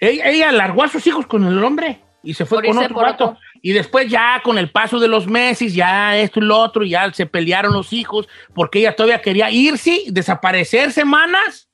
Ella, 0.00 0.30
ella 0.30 0.52
largó 0.52 0.84
a 0.84 0.88
sus 0.88 1.06
hijos 1.06 1.26
con 1.26 1.44
el 1.46 1.62
hombre 1.62 2.00
y 2.22 2.32
se 2.32 2.46
fue 2.46 2.62
Por 2.62 2.68
con 2.68 2.78
otro 2.78 2.94
por 2.94 3.06
otro. 3.06 3.36
Y 3.60 3.72
después 3.72 4.08
ya 4.08 4.40
con 4.42 4.56
el 4.56 4.70
paso 4.70 4.98
de 4.98 5.06
los 5.06 5.26
meses, 5.26 5.74
ya 5.74 6.16
esto 6.16 6.40
y 6.40 6.44
lo 6.44 6.56
otro, 6.56 6.82
ya 6.82 7.12
se 7.12 7.26
pelearon 7.26 7.74
los 7.74 7.92
hijos 7.92 8.26
porque 8.54 8.78
ella 8.78 8.96
todavía 8.96 9.20
quería 9.20 9.50
irse, 9.50 10.04
desaparecer 10.06 10.92
semanas. 10.92 11.68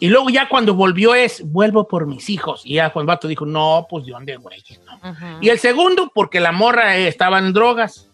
Y 0.00 0.08
luego 0.08 0.30
ya 0.30 0.48
cuando 0.48 0.74
volvió 0.74 1.14
es, 1.14 1.48
vuelvo 1.48 1.86
por 1.86 2.06
mis 2.06 2.28
hijos. 2.28 2.62
Y 2.64 2.74
ya 2.74 2.92
el 2.92 3.06
vato 3.06 3.28
dijo, 3.28 3.46
no, 3.46 3.86
pues 3.88 4.06
de 4.06 4.10
dónde, 4.10 4.36
güey. 4.36 4.64
no". 4.84 5.38
Y 5.40 5.48
el 5.50 5.60
segundo, 5.60 6.10
porque 6.12 6.40
la 6.40 6.50
morra 6.50 6.96
eh, 6.96 7.06
estaba 7.06 7.38
en 7.38 7.52
drogas. 7.52 8.08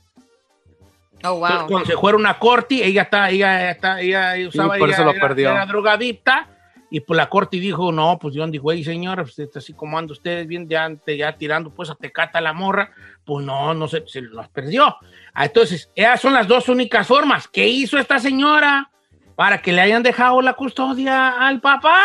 Oh, 1.24 1.36
Entonces, 1.36 1.58
wow. 1.60 1.66
cuando 1.68 1.86
se 1.86 1.96
fueron 1.96 2.26
a 2.26 2.38
corte, 2.38 2.84
ella 2.84 3.02
está, 3.02 3.30
ella 3.30 3.70
está, 3.70 4.02
ella 4.02 4.34
usaba, 4.46 4.76
por 4.76 4.88
ella 4.88 4.96
eso 4.96 5.04
lo 5.04 5.12
era, 5.12 5.20
perdió. 5.20 5.50
era 5.50 5.64
drogadicta. 5.64 6.48
Y 6.96 7.00
pues 7.00 7.14
la 7.18 7.28
corte 7.28 7.58
dijo, 7.58 7.92
no, 7.92 8.18
pues 8.18 8.34
John 8.34 8.50
dijo, 8.50 8.72
hey 8.72 8.82
señora, 8.82 9.22
pues 9.22 9.38
está 9.38 9.58
así 9.58 9.74
como 9.74 9.98
anda 9.98 10.12
ustedes 10.14 10.46
bien, 10.46 10.66
ya, 10.66 10.86
ante- 10.86 11.18
ya 11.18 11.36
tirando 11.36 11.68
pues 11.68 11.90
a 11.90 11.94
tecata 11.94 12.40
la 12.40 12.54
morra, 12.54 12.90
pues 13.22 13.44
no, 13.44 13.74
no 13.74 13.86
se, 13.86 14.02
se 14.06 14.22
los 14.22 14.48
perdió. 14.48 14.96
Ah, 15.34 15.44
Entonces, 15.44 15.90
esas 15.94 16.22
son 16.22 16.32
las 16.32 16.48
dos 16.48 16.70
únicas 16.70 17.06
formas. 17.06 17.48
¿Qué 17.48 17.68
hizo 17.68 17.98
esta 17.98 18.18
señora 18.18 18.90
para 19.34 19.60
que 19.60 19.74
le 19.74 19.82
hayan 19.82 20.02
dejado 20.02 20.40
la 20.40 20.54
custodia 20.54 21.46
al 21.46 21.60
papá? 21.60 22.00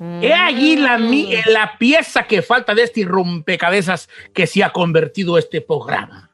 He 0.00 0.32
allí 0.34 0.74
la, 0.74 0.98
mi- 0.98 1.32
la 1.46 1.78
pieza 1.78 2.24
que 2.24 2.42
falta 2.42 2.74
de 2.74 2.82
este 2.82 3.04
rompecabezas 3.04 4.08
que 4.34 4.48
se 4.48 4.64
ha 4.64 4.70
convertido 4.70 5.38
este 5.38 5.60
programa. 5.60 6.30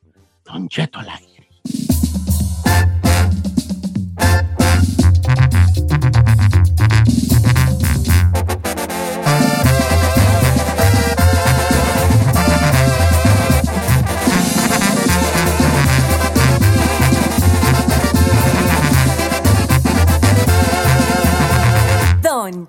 Don 0.47 0.67
Cheto 0.71 0.99
al 1.01 1.11
aire. 1.11 1.49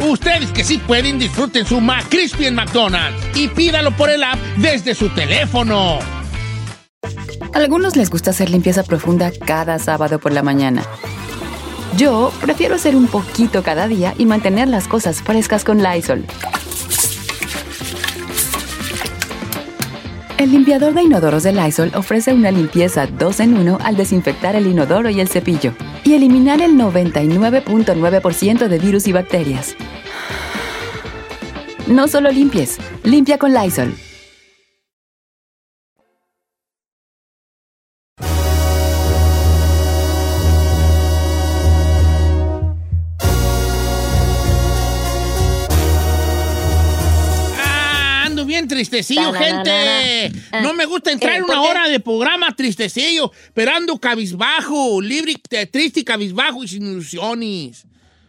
Ustedes 0.00 0.50
que 0.52 0.64
sí 0.64 0.78
pueden, 0.78 1.18
disfruten 1.18 1.66
su 1.66 1.80
McCrispy 1.80 2.46
en 2.46 2.54
McDonald's 2.54 3.36
y 3.36 3.48
pídalo 3.48 3.94
por 3.96 4.08
el 4.08 4.24
app 4.24 4.38
desde 4.56 4.94
su 4.94 5.10
teléfono. 5.10 5.98
Algunos 7.52 7.96
les 7.96 8.10
gusta 8.10 8.30
hacer 8.30 8.48
limpieza 8.48 8.82
profunda 8.82 9.30
cada 9.44 9.78
sábado 9.78 10.18
por 10.18 10.32
la 10.32 10.42
mañana. 10.42 10.82
Yo 11.96 12.32
prefiero 12.40 12.76
hacer 12.76 12.96
un 12.96 13.08
poquito 13.08 13.62
cada 13.62 13.88
día 13.88 14.14
y 14.16 14.24
mantener 14.24 14.68
las 14.68 14.88
cosas 14.88 15.20
frescas 15.22 15.64
con 15.64 15.82
Lysol. 15.82 16.24
El 20.38 20.52
limpiador 20.52 20.94
de 20.94 21.02
inodoros 21.02 21.42
de 21.42 21.52
Lysol 21.52 21.92
ofrece 21.94 22.32
una 22.32 22.50
limpieza 22.50 23.06
2 23.06 23.40
en 23.40 23.58
1 23.58 23.78
al 23.82 23.96
desinfectar 23.96 24.56
el 24.56 24.66
inodoro 24.66 25.10
y 25.10 25.20
el 25.20 25.28
cepillo 25.28 25.74
y 26.04 26.14
eliminar 26.14 26.60
el 26.60 26.72
99.9% 26.72 28.68
de 28.68 28.78
virus 28.78 29.06
y 29.06 29.12
bacterias. 29.12 29.76
No 31.86 32.08
solo 32.08 32.30
limpies, 32.30 32.78
limpia 33.02 33.38
con 33.38 33.52
Lysol. 33.52 33.94
Tristecillo, 48.80 49.32
gente. 49.32 50.32
No 50.62 50.72
me 50.72 50.86
gusta 50.86 51.10
entrar 51.12 51.34
Eh, 51.34 51.36
en 51.38 51.42
¿por 51.44 51.50
una 51.58 51.62
hora 51.62 51.88
de 51.88 52.00
programa 52.00 52.54
tristecillo, 52.56 53.30
pero 53.54 53.72
ando 53.72 53.98
cabizbajo, 53.98 55.00
libre, 55.02 55.34
eh, 55.50 55.66
triste 55.66 56.00
y 56.00 56.04
cabizbajo 56.04 56.64
y 56.64 56.68
sin 56.68 56.86
ilusiones. 56.86 57.84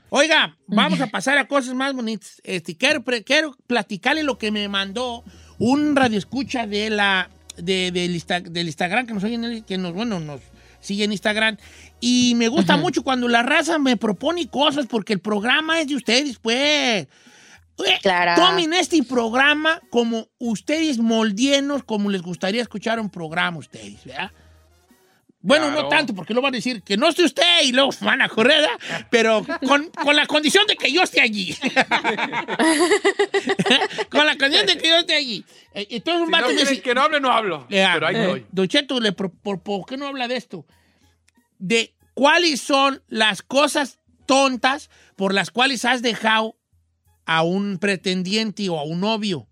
Oiga, 0.09 0.57
vamos 0.67 0.99
a 0.99 1.07
pasar 1.07 1.37
a 1.37 1.47
cosas 1.47 1.73
más 1.73 1.93
bonitas. 1.93 2.41
Este, 2.43 2.75
quiero, 2.75 3.01
quiero 3.25 3.55
platicarle 3.65 4.23
lo 4.23 4.37
que 4.37 4.51
me 4.51 4.67
mandó 4.67 5.23
un 5.57 5.95
radioescucha 5.95 6.67
de 6.67 6.89
la, 6.89 7.29
de, 7.55 7.91
del, 7.91 8.13
Insta- 8.15 8.41
del 8.41 8.67
Instagram 8.67 9.07
que 9.07 9.13
nos 9.13 9.23
oye 9.23 9.35
en 9.35 9.45
el- 9.45 9.63
que 9.63 9.77
nos, 9.77 9.93
bueno, 9.93 10.19
nos 10.19 10.41
sigue 10.81 11.05
en 11.05 11.13
Instagram. 11.13 11.55
Y 12.01 12.33
me 12.35 12.49
gusta 12.49 12.75
mucho 12.75 13.03
cuando 13.03 13.29
la 13.29 13.41
raza 13.43 13.79
me 13.79 13.95
propone 13.95 14.49
cosas 14.49 14.85
porque 14.87 15.13
el 15.13 15.19
programa 15.19 15.79
es 15.79 15.87
de 15.87 15.95
ustedes, 15.95 16.37
pues. 16.41 17.07
Eh, 17.79 17.97
Claro. 18.01 18.41
Tomen 18.41 18.73
este 18.73 19.01
programa 19.03 19.81
como 19.89 20.27
ustedes 20.37 20.99
moldienos, 20.99 21.83
como 21.83 22.09
les 22.09 22.21
gustaría 22.21 22.61
escuchar 22.61 22.99
un 22.99 23.09
programa 23.09 23.57
ustedes, 23.57 24.03
¿verdad? 24.05 24.31
Bueno, 25.43 25.71
no 25.71 25.87
tanto, 25.87 26.13
porque 26.13 26.33
luego 26.33 26.43
van 26.43 26.53
a 26.53 26.57
decir 26.57 26.83
que 26.83 26.97
no 26.97 27.07
esté 27.09 27.23
usted 27.23 27.63
y 27.63 27.71
luego 27.71 27.89
van 28.01 28.21
a 28.21 28.29
correr, 28.29 28.61
¿verdad? 28.61 29.07
pero 29.09 29.43
con, 29.67 29.89
con 29.89 30.15
la 30.15 30.27
condición 30.27 30.67
de 30.67 30.75
que 30.75 30.91
yo 30.91 31.01
esté 31.01 31.19
allí. 31.21 31.55
con 34.09 34.25
la 34.25 34.37
condición 34.37 34.65
de 34.67 34.77
que 34.77 34.89
yo 34.89 34.97
esté 34.97 35.15
allí. 35.15 35.45
Eh, 35.73 35.87
Entonces 35.91 36.21
un 36.21 36.27
Si 36.27 36.31
vato 36.31 36.51
no 36.51 36.59
dice, 36.59 36.81
que 36.81 36.93
no 36.93 37.01
hable, 37.01 37.19
no 37.19 37.31
hablo. 37.31 37.67
eh, 37.69 37.87
Pero 37.93 38.07
ahí 38.07 38.15
eh. 38.15 38.45
Don 38.51 38.67
Cheto, 38.67 38.99
le 38.99 39.11
pro- 39.13 39.31
por, 39.33 39.61
por 39.61 39.85
qué 39.85 39.97
no 39.97 40.07
habla 40.07 40.27
de 40.27 40.35
esto? 40.35 40.65
De 41.57 41.95
cuáles 42.13 42.61
son 42.61 43.01
las 43.07 43.41
cosas 43.41 43.99
tontas 44.27 44.89
por 45.15 45.33
las 45.33 45.49
cuales 45.51 45.85
has 45.85 46.01
dejado 46.01 46.55
a 47.37 47.43
un 47.43 47.77
pretendiente 47.77 48.67
o 48.69 48.79
a 48.79 48.83
un 48.83 48.99
novio. 49.01 49.47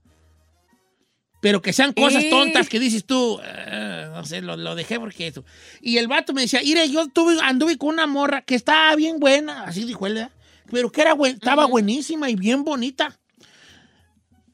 Pero 1.41 1.61
que 1.61 1.71
sean 1.71 1.93
cosas 1.93 2.25
Eh. 2.25 2.29
tontas 2.29 2.67
que 2.67 2.79
dices 2.79 3.05
tú, 3.05 3.39
"Ah, 3.41 4.09
no 4.13 4.25
sé, 4.25 4.41
lo, 4.41 4.57
lo 4.57 4.75
dejé 4.75 4.99
porque 4.99 5.27
eso. 5.27 5.45
Y 5.81 5.97
el 5.97 6.07
vato 6.09 6.33
me 6.33 6.41
decía, 6.41 6.59
mire, 6.63 6.89
yo 6.89 7.07
tuve, 7.07 7.37
anduve 7.41 7.77
con 7.77 7.89
una 7.89 8.07
morra 8.07 8.41
que 8.41 8.55
estaba 8.55 8.93
bien 8.95 9.19
buena, 9.19 9.63
así 9.63 9.85
dijo 9.85 10.05
él, 10.05 10.27
pero 10.69 10.91
que 10.91 11.01
era 11.01 11.13
buen- 11.13 11.35
estaba 11.35 11.65
buenísima 11.65 12.29
y 12.29 12.35
bien 12.35 12.63
bonita. 12.65 13.17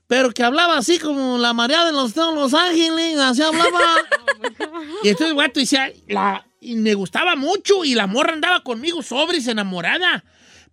Pero 0.08 0.30
que 0.30 0.44
hablaba 0.44 0.78
así 0.78 1.00
como 1.00 1.40
la 1.40 1.54
María 1.54 1.84
de 1.86 1.92
los, 1.92 2.14
de 2.14 2.22
los 2.22 2.54
Ángeles, 2.54 3.18
así 3.18 3.42
hablaba. 3.42 3.82
y 5.04 5.10
entonces 5.10 5.30
el 5.32 5.36
vato 5.36 5.60
decía, 5.60 5.92
la, 6.08 6.46
y 6.62 6.76
me 6.76 6.94
gustaba 6.94 7.36
mucho 7.36 7.84
y 7.84 7.96
la 7.96 8.06
morra 8.06 8.34
andaba 8.34 8.62
conmigo 8.64 9.02
sobres, 9.02 9.48
enamorada. 9.48 10.24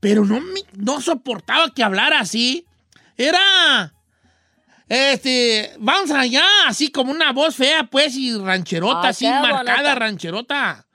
Pero 0.03 0.25
no, 0.25 0.41
me- 0.41 0.65
no 0.75 1.01
soportaba 1.01 1.71
que 1.73 1.85
hablara 1.85 2.19
así. 2.19 2.67
Era, 3.17 3.95
este, 4.89 5.73
vamos 5.79 6.11
allá, 6.11 6.43
así 6.67 6.91
como 6.91 7.13
una 7.13 7.31
voz 7.31 7.55
fea, 7.55 7.85
pues, 7.85 8.17
y 8.17 8.37
rancherota, 8.37 9.03
Ah, 9.07 9.09
así, 9.11 9.27
marcada 9.27 9.77
bonita. 9.77 9.95
rancherota. 9.95 10.87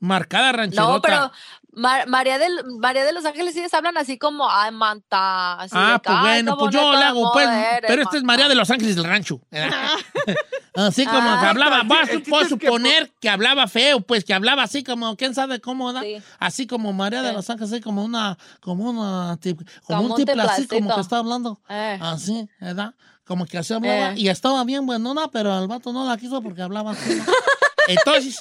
Marcada 0.00 0.52
rancherota. 0.52 0.92
No, 0.92 1.00
pero 1.00 1.32
Ma- 1.72 2.06
María, 2.06 2.38
del, 2.38 2.64
María 2.80 3.04
de 3.04 3.12
los 3.12 3.24
Ángeles 3.24 3.54
sí 3.54 3.60
les 3.60 3.72
hablan 3.74 3.96
así 3.98 4.18
como, 4.18 4.50
ay, 4.50 4.72
manta. 4.72 5.54
Así 5.60 5.74
Ah, 5.76 5.92
de 5.92 5.98
pues 6.00 6.16
"Ay, 6.18 6.42
bueno, 6.42 6.56
pues 6.58 6.74
yo 6.74 6.92
le 6.96 7.04
hago, 7.04 7.30
pues. 7.32 7.46
eres, 7.48 7.80
Pero 7.86 8.02
esta 8.02 8.16
es 8.16 8.22
manta". 8.22 8.26
María 8.26 8.48
de 8.48 8.54
los 8.54 8.70
Ángeles 8.70 8.96
del 8.96 9.04
Rancho. 9.04 9.40
así 10.74 11.04
como 11.06 11.18
Ah, 11.28 11.38
que 11.40 11.46
hablaba, 11.46 11.80
sí, 11.82 11.88
va 11.88 11.96
a 11.98 12.02
el 12.02 12.22
es 12.42 12.48
suponer 12.48 13.12
que 13.20 13.28
hablaba 13.28 13.66
feo, 13.68 14.00
pues 14.00 14.24
que 14.24 14.32
hablaba 14.34 14.62
así 14.62 14.82
como, 14.82 15.16
quién 15.16 15.34
sabe 15.34 15.60
cómo, 15.60 15.92
¿da? 15.92 16.00
Sí. 16.02 16.16
Así 16.38 16.66
como 16.66 16.92
María 16.92 17.22
de 17.22 17.30
Sí. 17.30 17.34
los 17.36 17.50
Ángeles, 17.50 17.72
así 17.72 17.80
como 17.82 18.04
una, 18.04 18.38
como 18.60 18.90
una, 18.90 19.38
como, 19.42 19.56
Como 19.86 20.00
un 20.02 20.10
un 20.12 20.16
tipo 20.16 20.32
así 20.40 20.66
como 20.66 20.94
que 20.94 21.00
está 21.00 21.18
hablando. 21.18 21.60
Eh. 21.68 21.98
Así, 22.00 22.48
¿verdad? 22.60 22.94
Como 23.24 23.44
que 23.46 23.58
así 23.58 23.74
hablaba. 23.74 24.12
Eh. 24.12 24.14
Y 24.16 24.28
estaba 24.28 24.64
bien 24.64 24.86
buenona, 24.86 25.28
pero 25.28 25.52
al 25.52 25.68
vato 25.68 25.92
no 25.92 26.06
la 26.06 26.16
quiso 26.16 26.40
porque 26.42 26.62
hablaba 26.62 26.92
así. 26.92 27.14
¿no? 27.14 27.24
Entonces, 27.88 28.38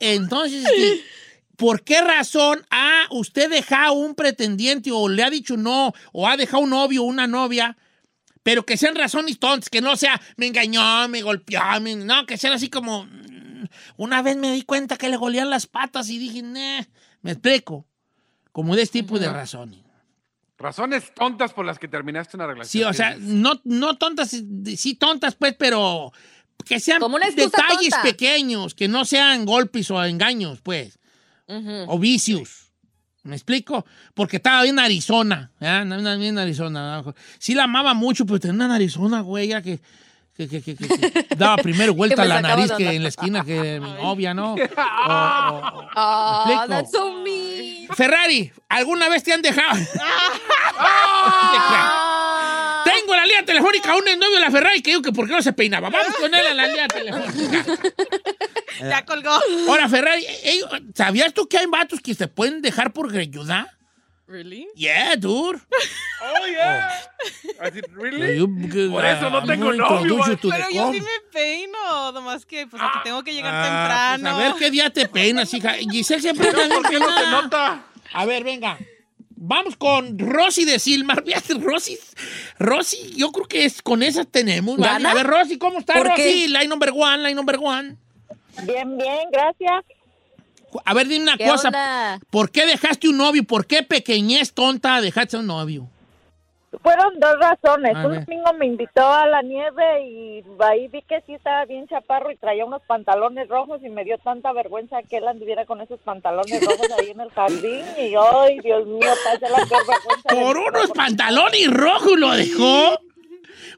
entonces, 0.00 0.64
¿por 1.56 1.82
qué 1.84 2.00
razón 2.00 2.64
ha 2.70 3.06
usted 3.10 3.50
dejado 3.50 3.92
un 3.94 4.14
pretendiente 4.14 4.90
o 4.92 5.08
le 5.08 5.22
ha 5.22 5.30
dicho 5.30 5.56
no, 5.56 5.92
o 6.12 6.28
ha 6.28 6.36
dejado 6.36 6.62
un 6.62 6.70
novio 6.70 7.02
o 7.02 7.06
una 7.06 7.26
novia, 7.26 7.76
pero 8.42 8.64
que 8.66 8.76
sean 8.76 8.94
razones 8.96 9.38
tontas, 9.38 9.68
que 9.70 9.80
no 9.80 9.96
sea 9.96 10.20
me 10.36 10.46
engañó, 10.48 11.08
me 11.08 11.22
golpeó, 11.22 11.60
me- 11.80 11.96
no, 11.96 12.26
que 12.26 12.36
sean 12.36 12.52
así 12.54 12.68
como. 12.68 13.04
mm, 13.04 13.66
Una 13.96 14.20
vez 14.22 14.36
me 14.36 14.52
di 14.52 14.62
cuenta 14.62 14.96
que 14.96 15.08
le 15.08 15.16
golían 15.16 15.48
las 15.48 15.66
patas 15.66 16.10
y 16.10 16.18
dije, 16.18 16.42
"Nah", 16.42 16.82
me 17.22 17.30
explico. 17.32 17.86
Como 18.50 18.74
de 18.76 18.82
este 18.82 18.98
tipo 19.00 19.18
de 19.18 19.30
razones. 19.32 19.80
Razones 20.58 21.12
tontas 21.14 21.52
por 21.52 21.64
las 21.64 21.78
que 21.78 21.88
terminaste 21.88 22.36
una 22.36 22.46
relación. 22.46 22.70
Sí, 22.70 22.82
o 22.84 22.92
sea, 22.92 23.16
no, 23.18 23.60
no 23.64 23.96
tontas, 23.96 24.30
sí 24.76 24.94
tontas, 24.94 25.34
pues, 25.34 25.54
pero 25.58 26.12
que 26.66 26.78
sean 26.80 27.00
detalles 27.34 27.90
tonta. 27.90 28.02
pequeños, 28.02 28.74
que 28.74 28.86
no 28.88 29.04
sean 29.04 29.44
golpes 29.46 29.90
o 29.90 30.04
engaños, 30.04 30.60
pues, 30.62 30.98
O 31.88 31.98
vicios. 31.98 32.70
¿Me 33.24 33.36
explico? 33.36 33.84
Porque 34.14 34.36
estaba 34.38 34.62
bien 34.64 34.78
Arizona, 34.78 35.52
¿eh? 35.60 35.84
Bien 36.18 36.38
Arizona. 36.38 37.04
Sí 37.38 37.54
la 37.54 37.64
amaba 37.64 37.94
mucho, 37.94 38.26
pero 38.26 38.40
tenía 38.40 38.54
una 38.56 38.68
narizona, 38.68 39.20
güey, 39.20 39.48
ya 39.48 39.62
que, 39.62 39.80
que, 40.36 40.48
que- 40.48 40.60
que- 40.62 40.74
que- 40.76 40.88
que 40.88 41.26
daba 41.36 41.56
primero 41.58 41.94
vuelta 41.94 42.22
a 42.22 42.24
la 42.24 42.40
nariz 42.42 42.72
que 42.72 42.90
en 42.96 43.02
la 43.02 43.08
esquina 43.10 43.44
que 43.44 43.78
mi 43.80 43.92
novia, 43.92 44.34
¿no? 44.34 44.54
O- 44.54 44.56
o- 44.56 45.88
Ah, 45.94 46.44
¿Me 46.46 46.52
explico? 46.54 46.74
that's 46.80 46.90
so 46.90 47.12
mean. 47.22 47.86
Ferrari, 47.94 48.50
¿alguna 48.68 49.08
vez 49.08 49.22
te 49.22 49.32
han 49.32 49.42
dejado? 49.42 49.78
Ah. 53.12 53.14
Tengo 53.14 53.16
la 53.16 53.26
línea 53.26 53.44
telefónica, 53.44 53.94
un 53.96 54.04
novio 54.04 54.34
de 54.34 54.40
la 54.40 54.50
Ferrari 54.50 54.80
que 54.82 54.90
dijo 54.92 55.02
que 55.02 55.12
por 55.12 55.26
qué 55.26 55.32
no 55.32 55.42
se 55.42 55.52
peinaba. 55.52 55.90
Vamos 55.90 56.14
con 56.16 56.34
él 56.34 56.46
a 56.46 56.54
la 56.54 56.66
línea 56.66 56.88
telefónica. 56.88 57.64
Ya 58.80 59.04
colgó. 59.04 59.38
Ahora, 59.68 59.86
Ferrari, 59.88 60.26
¿sabías 60.94 61.32
tú 61.34 61.46
que 61.46 61.58
hay 61.58 61.66
vatos 61.66 62.00
que 62.00 62.14
se 62.14 62.26
pueden 62.26 62.62
dejar 62.62 62.92
por 62.92 63.12
greñuda? 63.12 63.70
¿Really? 64.26 64.66
Yeah, 64.74 65.14
dude. 65.16 65.60
Oh, 66.22 66.46
yeah. 66.46 66.88
Así, 67.60 67.80
¿really? 67.92 68.38
You- 68.38 68.90
Por 68.90 69.04
eso 69.04 69.28
no 69.28 69.38
I'm 69.40 69.46
tengo 69.46 69.72
novio, 69.74 70.16
Pero 70.40 70.70
yo 70.70 70.90
sí 70.92 71.00
me 71.00 71.20
peino, 71.30 72.12
nomás 72.12 72.46
que 72.46 72.66
pues 72.66 72.82
aquí 72.82 72.98
tengo 73.04 73.22
que 73.22 73.34
llegar 73.34 73.52
Ah, 73.54 73.62
temprano. 74.16 74.36
pues 74.38 74.46
a 74.46 74.48
ver 74.52 74.58
qué 74.58 74.70
día 74.70 74.90
te 74.90 75.06
peinas, 75.06 75.52
hija. 75.52 75.74
Giselle 75.74 76.22
siempre 76.22 76.48
anda 76.48 76.64
bien 76.66 76.80
¿Por 76.82 76.90
qué 76.90 76.98
no 76.98 77.08
se 77.08 77.14
peinada. 77.14 77.42
nota? 77.42 77.84
A 78.14 78.24
ver, 78.24 78.42
venga. 78.42 78.78
Vamos 79.44 79.74
con 79.76 80.20
Rosy 80.20 80.64
de 80.64 80.78
Silmar. 80.78 81.24
Fíjate, 81.26 81.54
Rosy, 81.54 81.98
Rosy, 82.60 83.12
yo 83.16 83.32
creo 83.32 83.46
que 83.46 83.64
es, 83.64 83.82
con 83.82 84.04
esa 84.04 84.24
tenemos. 84.24 84.78
A 84.80 85.14
ver, 85.14 85.26
Rosy, 85.26 85.58
¿cómo 85.58 85.80
está, 85.80 85.94
¿Por 85.94 86.06
Rosy? 86.06 86.22
qué? 86.22 86.48
Line 86.48 86.68
number 86.68 86.92
one, 86.94 87.18
line 87.18 87.34
number 87.34 87.58
one. 87.60 87.96
Bien, 88.62 88.96
bien, 88.96 89.28
gracias. 89.32 89.84
A 90.84 90.94
ver, 90.94 91.08
dime 91.08 91.24
una 91.24 91.36
¿Qué 91.36 91.46
cosa. 91.48 91.68
onda? 91.68 92.20
¿Por 92.30 92.52
qué 92.52 92.66
dejaste 92.66 93.08
un 93.08 93.16
novio? 93.16 93.42
¿Por 93.42 93.66
qué 93.66 93.82
pequeñez 93.82 94.52
tonta 94.52 95.00
dejaste 95.00 95.36
un 95.36 95.48
novio? 95.48 95.88
Fueron 96.80 97.20
dos 97.20 97.36
razones. 97.38 97.94
Un 97.96 98.24
domingo 98.24 98.52
me 98.58 98.66
invitó 98.66 99.06
a 99.06 99.26
la 99.26 99.42
nieve 99.42 100.06
y 100.06 100.44
ahí 100.60 100.88
vi 100.88 101.02
que 101.02 101.20
sí 101.26 101.34
estaba 101.34 101.66
bien 101.66 101.86
chaparro 101.86 102.30
y 102.30 102.36
traía 102.36 102.64
unos 102.64 102.80
pantalones 102.86 103.46
rojos 103.48 103.80
y 103.84 103.90
me 103.90 104.04
dio 104.04 104.16
tanta 104.18 104.52
vergüenza 104.52 105.02
que 105.02 105.18
él 105.18 105.28
anduviera 105.28 105.66
con 105.66 105.82
esos 105.82 106.00
pantalones 106.00 106.64
rojos 106.64 106.88
ahí 106.98 107.10
en 107.10 107.20
el 107.20 107.30
jardín 107.30 107.84
y 107.98 108.14
ay, 108.14 108.58
Dios 108.60 108.86
mío, 108.86 109.10
pasé 109.22 109.50
la 109.50 109.66
peor 109.66 109.86
vergüenza. 109.86 110.28
Por 110.28 110.56
unos 110.56 110.90
pantalones 110.92 111.70
rojos 111.70 112.18
lo 112.18 112.30
dejó. 112.30 112.98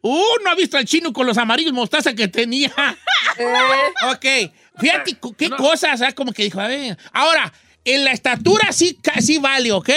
Uh, 0.02 0.22
no 0.44 0.50
ha 0.50 0.54
visto 0.54 0.76
al 0.76 0.85
chino 0.85 1.12
con 1.12 1.26
los 1.26 1.37
amarillos 1.37 1.72
mostaza 1.72 2.14
que 2.14 2.28
tenía. 2.28 2.70
ok, 4.12 4.26
fíjate 4.78 5.16
qué 5.37 5.50
cosas, 5.50 5.98
¿sabes? 5.98 6.14
Como 6.14 6.33
que 6.33 6.44
dijo, 6.44 6.61
a 6.61 6.68
ver. 6.68 6.96
Ahora, 7.12 7.52
en 7.85 8.04
la 8.04 8.12
estatura 8.12 8.70
sí, 8.70 8.98
sí 9.20 9.38
vale, 9.38 9.72
¿ok? 9.72 9.90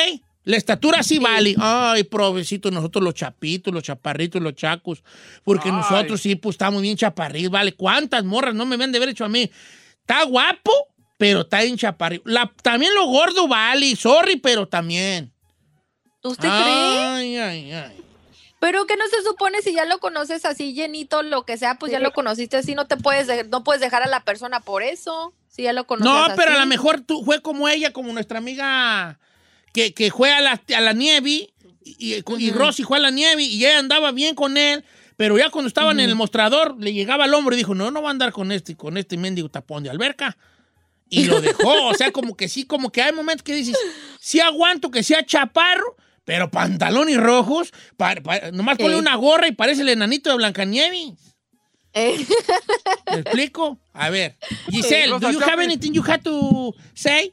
La 0.47 0.55
estatura 0.55 1.03
sí, 1.03 1.19
vale. 1.19 1.55
Ay, 1.60 2.03
provecito, 2.05 2.71
nosotros 2.71 3.03
los 3.03 3.13
chapitos, 3.13 3.73
los 3.73 3.83
chaparritos, 3.83 4.41
los 4.41 4.55
chacos. 4.55 5.03
Porque 5.43 5.67
Ay. 5.69 5.75
nosotros 5.75 6.21
sí, 6.21 6.36
pues 6.36 6.53
estamos 6.53 6.81
bien 6.81 6.95
chaparritos, 6.95 7.51
¿vale? 7.51 7.73
¿Cuántas 7.73 8.23
morras 8.23 8.55
no 8.55 8.65
me 8.65 8.77
ven 8.77 8.91
de 8.93 8.97
haber 8.97 9.10
hecho 9.10 9.25
a 9.25 9.29
mí? 9.29 9.51
Está 9.99 10.23
guapo, 10.23 10.71
pero 11.17 11.41
está 11.41 11.62
bien 11.63 11.77
chaparrito. 11.77 12.23
La- 12.25 12.49
también 12.62 12.93
lo 12.95 13.05
gordo 13.07 13.47
vale, 13.49 13.93
sorry, 13.97 14.38
pero 14.38 14.67
también. 14.69 15.33
¿Usted 16.23 16.47
cree? 16.47 16.97
Ay, 16.97 17.38
ay, 17.38 17.71
ay. 17.73 17.97
Pero 18.60 18.86
que 18.86 18.95
no 18.95 19.05
se 19.07 19.21
supone 19.23 19.62
si 19.62 19.73
ya 19.73 19.83
lo 19.86 19.99
conoces 19.99 20.45
así 20.45 20.73
llenito, 20.73 21.23
lo 21.23 21.43
que 21.45 21.57
sea, 21.57 21.75
pues 21.75 21.91
ya 21.91 21.99
lo 21.99 22.12
conociste 22.13 22.55
así, 22.57 22.73
no 22.73 22.88
te 22.88 22.95
puedes, 22.97 23.27
de- 23.27 23.43
no 23.43 23.63
puedes 23.65 23.81
dejar 23.81 24.01
a 24.03 24.07
la 24.07 24.21
persona 24.21 24.62
por 24.62 24.81
eso. 24.81 25.33
Si 25.49 25.63
ya 25.63 25.73
lo 25.73 25.86
conoces 25.88 26.10
No, 26.12 26.23
así. 26.23 26.33
pero 26.38 26.53
a 26.53 26.60
lo 26.60 26.65
mejor 26.67 27.01
tú 27.01 27.23
fue 27.25 27.41
como 27.41 27.67
ella, 27.67 27.91
como 27.91 28.13
nuestra 28.13 28.38
amiga 28.38 29.19
que, 29.73 29.93
que 29.93 30.12
fue 30.12 30.32
a 30.32 30.41
la, 30.41 30.62
a 30.75 30.82
la 30.82 30.93
nieve 30.93 31.30
y, 31.30 31.49
y, 31.84 32.23
y 32.39 32.51
Rosy 32.51 32.84
fue 32.84 32.97
a 32.97 33.01
la 33.01 33.12
nieve 33.12 33.43
y 33.43 33.63
ella 33.65 33.80
andaba 33.80 34.12
bien 34.12 34.36
con 34.36 34.58
él, 34.58 34.84
pero 35.15 35.38
ya 35.38 35.49
cuando 35.49 35.67
estaban 35.67 35.99
en 35.99 36.10
el 36.10 36.15
mostrador 36.15 36.75
le 36.80 36.93
llegaba 36.93 37.25
al 37.25 37.34
hombro 37.34 37.53
y 37.56 37.58
dijo, 37.58 37.73
no, 37.75 37.91
no 37.91 38.01
va 38.01 38.10
a 38.10 38.12
andar 38.12 38.32
con 38.32 38.51
este, 38.51 38.75
con 38.75 38.97
este 38.97 39.17
mendigo 39.17 39.49
tapón 39.49 39.84
de 39.84 39.89
alberca. 39.89 40.38
Y 41.10 41.23
lo 41.23 41.39
dejó, 41.39 41.88
o 41.88 41.93
sea, 41.93 42.12
como 42.12 42.36
que 42.36 42.49
sí, 42.49 42.65
como 42.65 42.91
que 42.91 43.01
hay 43.01 43.13
momentos 43.13 43.41
que 43.43 43.53
dices, 43.56 43.77
sí 44.19 44.41
aguanto 44.41 44.91
que 44.91 45.03
sea 45.03 45.25
chaparro, 45.25 45.95
pero 46.25 46.51
pantalones 46.51 47.15
rojos, 47.17 47.71
pa- 47.95 48.15
pa- 48.15 48.51
nomás 48.51 48.77
ponle 48.77 48.95
Sí. 48.95 48.99
una 48.99 49.15
gorra 49.15 49.47
y 49.47 49.53
parece 49.53 49.84
el 49.84 49.89
enanito 49.89 50.30
de 50.30 50.36
Blancanieves. 50.36 51.13
Eh, 51.93 52.25
¿Me 53.12 53.19
explico? 53.21 53.80
A 53.93 54.10
ver, 54.10 54.38
Giselle, 54.69 55.17
do 55.19 55.32
you 55.32 55.39
have 55.39 55.63
anything 55.63 55.93
you 55.93 56.03
have 56.03 56.21
to 56.23 56.75
say? 56.93 57.32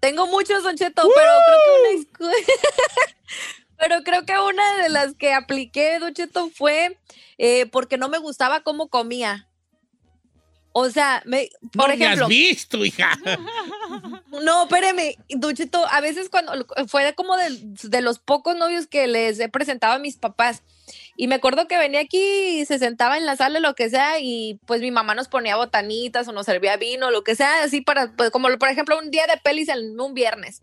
Tengo 0.00 0.26
muchos, 0.26 0.62
Don 0.62 0.76
Cheto, 0.76 1.08
pero 1.14 1.30
creo 1.46 1.58
que 1.64 2.24
una 2.24 2.34
Pero 3.78 4.02
creo 4.02 4.26
que 4.26 4.38
una 4.38 4.82
de 4.82 4.88
las 4.88 5.14
que 5.14 5.32
apliqué, 5.32 5.98
Don 5.98 6.12
Cheto, 6.12 6.50
fue 6.50 6.98
eh, 7.38 7.66
porque 7.66 7.96
no 7.96 8.08
me 8.08 8.18
gustaba 8.18 8.60
cómo 8.60 8.88
comía. 8.88 9.48
O 10.72 10.88
sea, 10.88 11.22
me, 11.24 11.48
por 11.72 11.88
no 11.88 11.96
me 11.96 12.04
ejemplo, 12.04 12.24
has 12.26 12.28
visto, 12.28 12.84
hija. 12.84 13.18
no, 14.42 14.64
espéreme, 14.64 15.16
Don 15.30 15.54
Cheto, 15.54 15.84
a 15.90 16.00
veces 16.00 16.28
cuando 16.28 16.66
fue 16.86 17.14
como 17.14 17.36
de, 17.36 17.58
de 17.60 18.02
los 18.02 18.18
pocos 18.18 18.56
novios 18.56 18.86
que 18.86 19.06
les 19.06 19.40
he 19.40 19.48
presentado 19.48 19.94
a 19.94 19.98
mis 19.98 20.16
papás. 20.16 20.62
Y 21.16 21.28
me 21.28 21.36
acuerdo 21.36 21.68
que 21.68 21.78
venía 21.78 22.00
aquí 22.00 22.60
y 22.60 22.64
se 22.64 22.78
sentaba 22.78 23.18
en 23.18 23.26
la 23.26 23.36
sala, 23.36 23.60
lo 23.60 23.74
que 23.74 23.90
sea, 23.90 24.20
y 24.20 24.58
pues 24.66 24.80
mi 24.80 24.90
mamá 24.90 25.14
nos 25.14 25.28
ponía 25.28 25.56
botanitas 25.56 26.26
o 26.28 26.32
nos 26.32 26.46
servía 26.46 26.76
vino, 26.76 27.10
lo 27.10 27.22
que 27.24 27.34
sea, 27.34 27.62
así 27.62 27.80
para, 27.80 28.12
pues 28.12 28.30
como 28.30 28.48
por 28.58 28.68
ejemplo 28.68 28.98
un 28.98 29.10
día 29.10 29.26
de 29.26 29.38
pelis 29.42 29.68
en 29.68 29.98
un 30.00 30.14
viernes. 30.14 30.62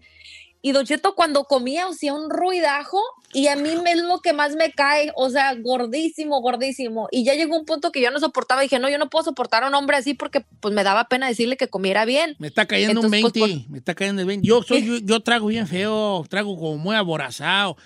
Y 0.61 0.71
Don 0.71 0.85
Cheto 0.85 1.15
cuando 1.15 1.43
comía 1.43 1.85
hacía 1.85 2.13
un 2.13 2.29
ruidajo 2.29 2.99
y 3.31 3.47
a 3.47 3.55
mí 3.55 3.69
es 3.69 4.01
lo 4.01 4.19
que 4.19 4.33
más 4.33 4.55
me 4.55 4.71
cae, 4.71 5.11
o 5.15 5.29
sea, 5.29 5.53
gordísimo, 5.55 6.41
gordísimo. 6.41 7.07
Y 7.11 7.23
ya 7.23 7.35
llegó 7.35 7.57
un 7.57 7.65
punto 7.65 7.91
que 7.91 8.01
yo 8.01 8.09
no 8.09 8.19
soportaba, 8.19 8.61
dije, 8.61 8.79
no, 8.79 8.89
yo 8.89 8.97
no 8.97 9.09
puedo 9.09 9.25
soportar 9.25 9.63
a 9.63 9.67
un 9.67 9.75
hombre 9.75 9.97
así 9.97 10.13
porque 10.13 10.43
pues 10.59 10.73
me 10.73 10.83
daba 10.83 11.07
pena 11.07 11.27
decirle 11.27 11.57
que 11.57 11.67
comiera 11.67 12.05
bien. 12.05 12.35
Me 12.39 12.47
está 12.47 12.65
cayendo 12.65 13.01
Entonces, 13.01 13.23
un 13.23 13.31
pues, 13.31 13.49
20, 13.49 13.69
me 13.69 13.77
está 13.77 13.93
cayendo 13.93 14.21
el 14.21 14.27
20. 14.27 14.47
Yo, 14.47 14.63
soy, 14.63 14.83
yo, 14.83 14.97
yo 14.97 15.19
trago 15.21 15.47
bien 15.47 15.67
feo, 15.67 16.25
trago 16.27 16.57
como 16.57 16.77
muy 16.77 16.95
aborazado. 16.95 17.77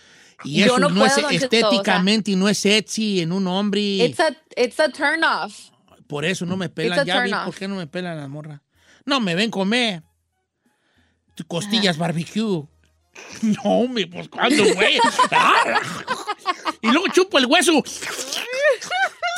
Y 0.43 0.63
eso 0.63 0.79
no 0.79 0.89
no, 0.89 1.05
es 1.05 1.17
estéticamente 1.17 2.31
y 2.31 2.35
no 2.35 2.49
es 2.49 2.57
sexy 2.57 3.21
en 3.21 3.31
un 3.31 3.47
hombre. 3.47 3.81
It's 3.81 4.19
a, 4.19 4.35
it's 4.55 4.79
a 4.79 4.89
turn 4.89 5.23
off. 5.23 5.69
Por 6.07 6.25
eso 6.25 6.45
no 6.45 6.57
me 6.57 6.69
pelan. 6.69 7.05
Ya 7.05 7.21
vi 7.21 7.31
por 7.31 7.55
qué 7.55 7.67
no 7.67 7.75
me 7.75 7.87
pelan 7.87 8.17
las 8.17 8.29
morras. 8.29 8.61
No 9.05 9.19
me 9.19 9.35
ven 9.35 9.49
comer. 9.51 10.03
Costillas 11.47 11.97
barbecue. 11.97 12.67
No, 13.41 13.87
me, 13.89 14.07
pues 14.07 14.29
cuándo, 14.29 14.63
güey. 14.73 14.97
y 16.81 16.87
luego 16.91 17.07
chupo 17.09 17.39
el 17.39 17.45
hueso. 17.45 17.83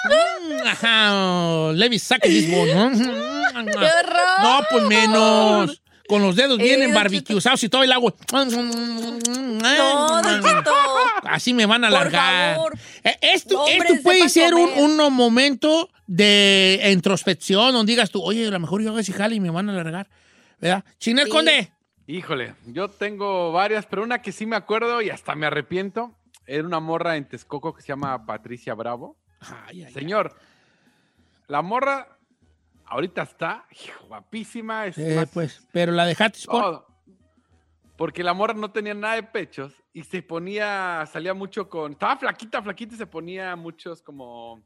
Mm, 0.06 0.68
Ajá, 0.68 1.74
me 1.74 1.98
suck 1.98 2.22
this 2.22 2.54
one. 2.54 2.98
¡Qué 3.72 3.72
horror! 3.72 4.44
No, 4.44 4.62
pues 4.70 4.84
menos. 4.84 5.83
Con 6.08 6.22
los 6.22 6.36
dedos 6.36 6.58
bien 6.58 6.76
Eh, 6.82 6.84
Don 6.84 6.89
embarbicusados 6.89 7.63
y 7.63 7.70
todo 7.70 7.84
el 7.84 7.92
agua. 7.92 8.13
Así 11.24 11.54
me 11.54 11.66
van 11.66 11.86
a 11.86 11.89
Por 11.89 11.98
alargar. 11.98 12.56
favor. 12.56 12.74
Eh, 13.04 13.18
Esto, 13.22 13.56
No, 13.56 13.63
hombre, 13.63 13.89
esto 13.89 14.04
puede 14.04 14.30
ser 14.30 14.54
un, 14.54 14.98
momento 15.13 15.89
de 16.08 16.89
introspección 16.92 17.74
donde 17.74 17.92
digas 17.94 18.12
tú, 18.12 18.22
oye, 18.22 18.48
a 18.48 18.52
lo 18.52 18.60
mejor 18.60 18.82
yo 18.82 18.89
hago 18.89 19.00
ese 19.00 19.13
jale 19.13 19.36
y 19.36 19.39
me 19.39 19.50
van 19.50 19.70
a 19.70 19.74
alargar. 19.74 20.08
¿Verdad? 20.60 20.84
Chinel 21.00 21.26
Sí. 21.26 21.32
Conde. 21.32 21.72
Híjole, 22.08 22.56
yo 22.68 22.89
tengo 22.89 23.52
varias, 23.54 23.86
pero 23.86 24.04
una 24.04 24.22
que 24.22 24.32
sí 24.32 24.46
me 24.46 24.56
acuerdo 24.56 25.02
y 25.02 25.10
hasta 25.10 25.36
me 25.36 25.46
arrepiento. 25.46 26.13
Era 26.46 26.66
una 26.66 26.80
morra 26.82 27.16
en 27.16 27.26
Texcoco 27.28 27.74
que 27.74 27.82
se 27.82 27.88
llama 27.89 28.26
Patricia 28.26 28.74
Bravo. 28.74 29.16
Ay, 29.39 29.84
ay, 29.84 29.94
Señor, 29.94 30.36
la 31.48 31.62
morra 31.62 32.18
ahorita 32.94 33.24
está 33.24 33.66
guapísima. 34.08 34.86
Es 34.86 34.98
Eh, 34.98 35.16
más, 35.16 35.30
pues, 35.30 35.68
pero 35.72 35.92
la 35.92 36.06
dejaste 36.06 36.40
todo. 36.46 36.88
Porque 37.98 38.24
la 38.24 38.34
morra 38.34 38.54
no 38.54 38.72
tenía 38.72 38.94
nada 38.94 39.16
de 39.16 39.24
pechos 39.24 39.74
y 39.94 40.04
se 40.04 40.22
ponía, 40.22 41.06
salía 41.06 41.34
mucho 41.34 41.70
con, 41.70 41.94
estaba 41.94 42.18
flaquita, 42.18 42.62
flaquita 42.62 42.96
y 42.96 42.98
se 42.98 43.06
ponía 43.06 43.56
muchos 43.56 44.02
como 44.02 44.64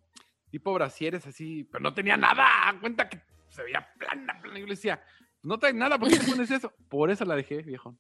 tipo 0.50 0.74
brasieres 0.74 1.26
así, 1.28 1.66
pero 1.66 1.82
no 1.82 1.94
tenía 1.94 2.16
nada. 2.16 2.46
Cuenta 2.80 3.10
que 3.10 3.22
se 3.50 3.63
veía 3.63 3.88
plana, 3.98 4.40
plana. 4.42 4.58
Y 4.58 4.62
yo 4.62 4.68
le 4.68 4.76
decía, 4.76 5.02
no 5.44 5.58
traes 5.60 5.76
nada, 5.76 5.98
¿por 5.98 6.10
qué 6.10 6.20
te 6.20 6.26
pones 6.26 6.52
eso? 6.52 6.72
Por 6.90 7.12
eso 7.12 7.26
la 7.26 7.36
dejé, 7.36 7.63
viejo. 7.63 7.98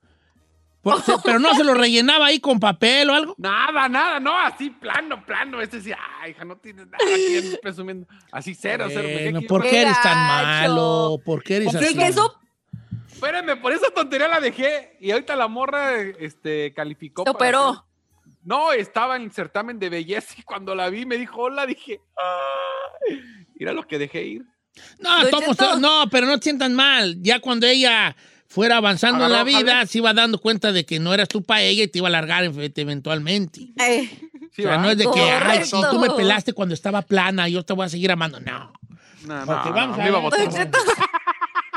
Por- 0.81 1.01
se- 1.03 1.13
pero 1.23 1.39
no 1.39 1.53
se 1.55 1.63
lo 1.63 1.73
rellenaba 1.73 2.27
ahí 2.27 2.39
con 2.39 2.59
papel 2.59 3.09
o 3.09 3.13
algo. 3.13 3.35
Nada, 3.37 3.87
nada, 3.89 4.19
no, 4.19 4.37
así 4.37 4.69
plano, 4.69 5.25
plano. 5.25 5.61
Este 5.61 5.77
decía, 5.77 5.97
ay, 6.21 6.31
hija, 6.31 6.45
no 6.45 6.57
tienes 6.57 6.85
nada 6.87 6.97
aquí 7.03 7.57
presumiendo. 7.61 8.07
Así 8.31 8.53
cero, 8.55 8.85
cero. 8.89 9.03
dejé 9.03 9.23
Bueno, 9.23 9.39
que- 9.41 9.47
¿Por 9.47 9.63
qué 9.63 9.81
eres 9.81 10.01
tan 10.01 10.17
malo? 10.17 11.19
¿Por 11.25 11.43
qué 11.43 11.57
eres 11.57 11.71
Sí, 11.71 11.77
así? 11.77 12.01
eso 12.01 12.39
Espérenme, 13.11 13.55
por 13.55 13.73
esa 13.73 13.89
tontería 13.89 14.27
la 14.27 14.39
dejé. 14.39 14.95
Y 15.01 15.09
ahorita 15.09 15.35
la 15.35 15.47
morra 15.47 15.99
este, 16.01 16.71
calificó. 16.75 17.23
se 17.23 17.29
operó. 17.31 17.83
No, 18.43 18.71
estaba 18.71 19.15
en 19.15 19.23
el 19.23 19.31
certamen 19.31 19.79
de 19.79 19.89
belleza 19.89 20.35
y 20.37 20.43
cuando 20.43 20.75
la 20.75 20.89
vi 20.89 21.05
me 21.07 21.17
dijo 21.17 21.41
hola, 21.41 21.65
dije, 21.65 21.99
"Ay". 23.09 23.19
mira 23.55 23.73
lo 23.73 23.87
que 23.87 23.97
dejé 23.97 24.23
ir. 24.23 24.45
No, 24.99 25.23
Cheto. 25.23 25.79
no, 25.79 26.05
pero 26.11 26.27
no 26.27 26.37
te 26.37 26.43
sientan 26.43 26.75
mal. 26.75 27.15
Ya 27.19 27.39
cuando 27.39 27.65
ella 27.65 28.15
fuera 28.47 28.77
avanzando 28.77 29.25
en 29.25 29.31
la 29.31 29.43
vida, 29.43 29.85
se 29.85 29.97
iba 29.99 30.13
dando 30.13 30.39
cuenta 30.39 30.71
de 30.71 30.85
que 30.85 30.99
no 30.99 31.13
eras 31.13 31.27
tú 31.27 31.43
para 31.43 31.61
ella 31.61 31.83
y 31.83 31.87
te 31.87 31.99
iba 31.99 32.07
a 32.07 32.11
largar 32.11 32.43
efe- 32.45 32.71
eventualmente. 32.75 33.67
Eh, 33.79 34.09
Sí, 34.55 34.63
o 34.65 34.69
sea, 34.69 34.77
no 34.79 34.89
es 34.89 34.97
de 34.97 35.05
que, 35.13 35.21
ay, 35.21 35.65
si 35.65 35.79
tú 35.91 35.99
me 35.99 36.09
pelaste 36.09 36.51
cuando 36.53 36.73
estaba 36.73 37.03
plana, 37.03 37.47
yo 37.47 37.63
te 37.63 37.73
voy 37.73 37.85
a 37.85 37.89
seguir 37.89 38.11
amando. 38.11 38.39
No. 38.39 38.73
No, 39.25 39.39
no, 39.41 39.45
vamos 39.45 39.97
no, 39.97 40.03
a 40.03 40.05
me 40.05 40.09
iba 40.09 40.17
a 40.17 40.29
ver. 40.29 40.69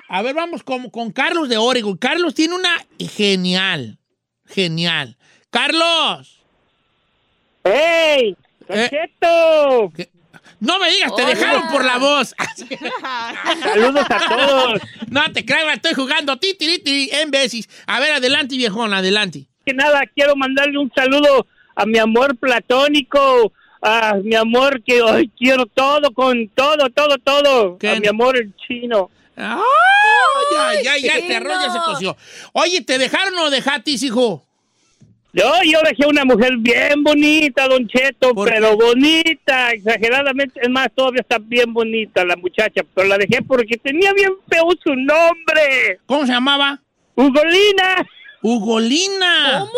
A 0.09 0.23
vamos 0.33 0.63
con, 0.63 0.89
con 0.89 1.11
Carlos 1.13 1.49
de 1.51 1.59
Oregon. 1.59 1.97
Carlos 1.99 2.35
tiene 2.35 2.55
una 2.55 2.71
genial, 2.99 3.99
genial. 4.47 5.19
Carlos, 5.51 6.41
¡Ey! 7.65 8.35
Eh. 8.69 9.09
No 10.61 10.79
me 10.79 10.91
digas, 10.91 11.15
te 11.17 11.23
Hola. 11.23 11.35
dejaron 11.35 11.69
por 11.69 11.85
la 11.85 11.99
voz. 11.99 12.35
¡Saludos 13.63 14.07
a 14.09 14.29
todos! 14.29 14.81
no 15.09 15.33
te 15.33 15.45
creas, 15.45 15.75
estoy 15.75 15.95
jugando 15.95 16.37
ti, 16.39 16.55
ti, 16.55 16.79
ti, 16.79 17.11
en 17.13 17.31
veces. 17.31 17.69
A 17.87 17.99
ver, 17.99 18.13
adelante, 18.13 18.57
viejón, 18.57 18.93
adelante. 18.93 19.47
Que 19.65 19.73
nada, 19.73 20.03
quiero 20.15 20.37
mandarle 20.37 20.79
un 20.79 20.93
saludo 20.95 21.47
a 21.75 21.87
mi 21.87 21.99
amor 21.99 22.37
platónico, 22.37 23.53
a 23.81 24.15
mi 24.23 24.35
amor 24.35 24.83
que 24.83 25.01
hoy 25.01 25.31
quiero 25.39 25.65
todo, 25.67 26.13
con 26.13 26.49
todo, 26.49 26.91
todo, 26.91 27.17
todo. 27.19 27.79
¿Qué? 27.79 27.91
A 27.91 28.01
mi 28.01 28.07
amor 28.07 28.37
el 28.37 28.55
chino. 28.57 29.11
¡Ay, 29.37 29.57
ya, 30.53 30.83
ya, 30.83 30.99
ya, 30.99 31.13
este 31.15 31.37
arroz 31.37 31.59
ya 31.65 31.73
se 31.73 31.79
coció. 31.79 32.17
Oye, 32.53 32.83
¿te 32.83 32.99
dejaron 32.99 33.39
o 33.39 33.49
dejaste, 33.49 33.93
hijo? 33.93 34.47
Yo, 35.33 35.45
yo 35.65 35.79
dejé 35.89 36.07
una 36.09 36.25
mujer 36.25 36.57
bien 36.59 37.05
bonita, 37.05 37.69
Don 37.69 37.87
Cheto, 37.87 38.35
¿Por 38.35 38.49
pero 38.49 38.71
qué? 38.71 38.85
bonita, 38.85 39.71
exageradamente. 39.71 40.61
Es 40.61 40.69
más, 40.69 40.89
todavía 40.95 41.21
está 41.21 41.39
bien 41.39 41.73
bonita 41.73 42.25
la 42.25 42.35
muchacha, 42.37 42.83
pero 42.95 43.07
la 43.07 43.17
dejé 43.17 43.41
porque 43.43 43.77
tenía 43.77 44.13
bien 44.13 44.33
feo 44.49 44.69
su 44.83 44.95
nombre. 44.95 46.01
¿Cómo 46.07 46.27
se 46.27 46.33
llamaba? 46.33 46.81
Ugolina. 47.15 48.07
Ugolina. 48.43 49.61
¿Cómo? 49.61 49.71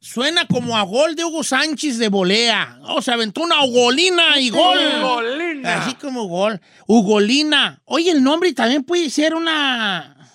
Suena 0.00 0.46
como 0.46 0.76
a 0.76 0.82
gol 0.82 1.14
de 1.14 1.24
Hugo 1.24 1.42
Sánchez 1.42 1.98
de 1.98 2.08
volea. 2.08 2.78
O 2.88 3.00
se 3.02 3.10
aventó 3.12 3.42
una 3.42 3.64
Ugolina 3.64 4.38
y 4.38 4.50
gol. 4.50 4.78
Ugolina. 5.00 5.78
Así 5.78 5.94
como 5.94 6.24
gol. 6.24 6.60
Ugolina. 6.86 7.80
Oye, 7.84 8.10
el 8.10 8.22
nombre 8.22 8.52
también 8.52 8.84
puede 8.84 9.10
ser 9.10 9.34
una... 9.34 10.30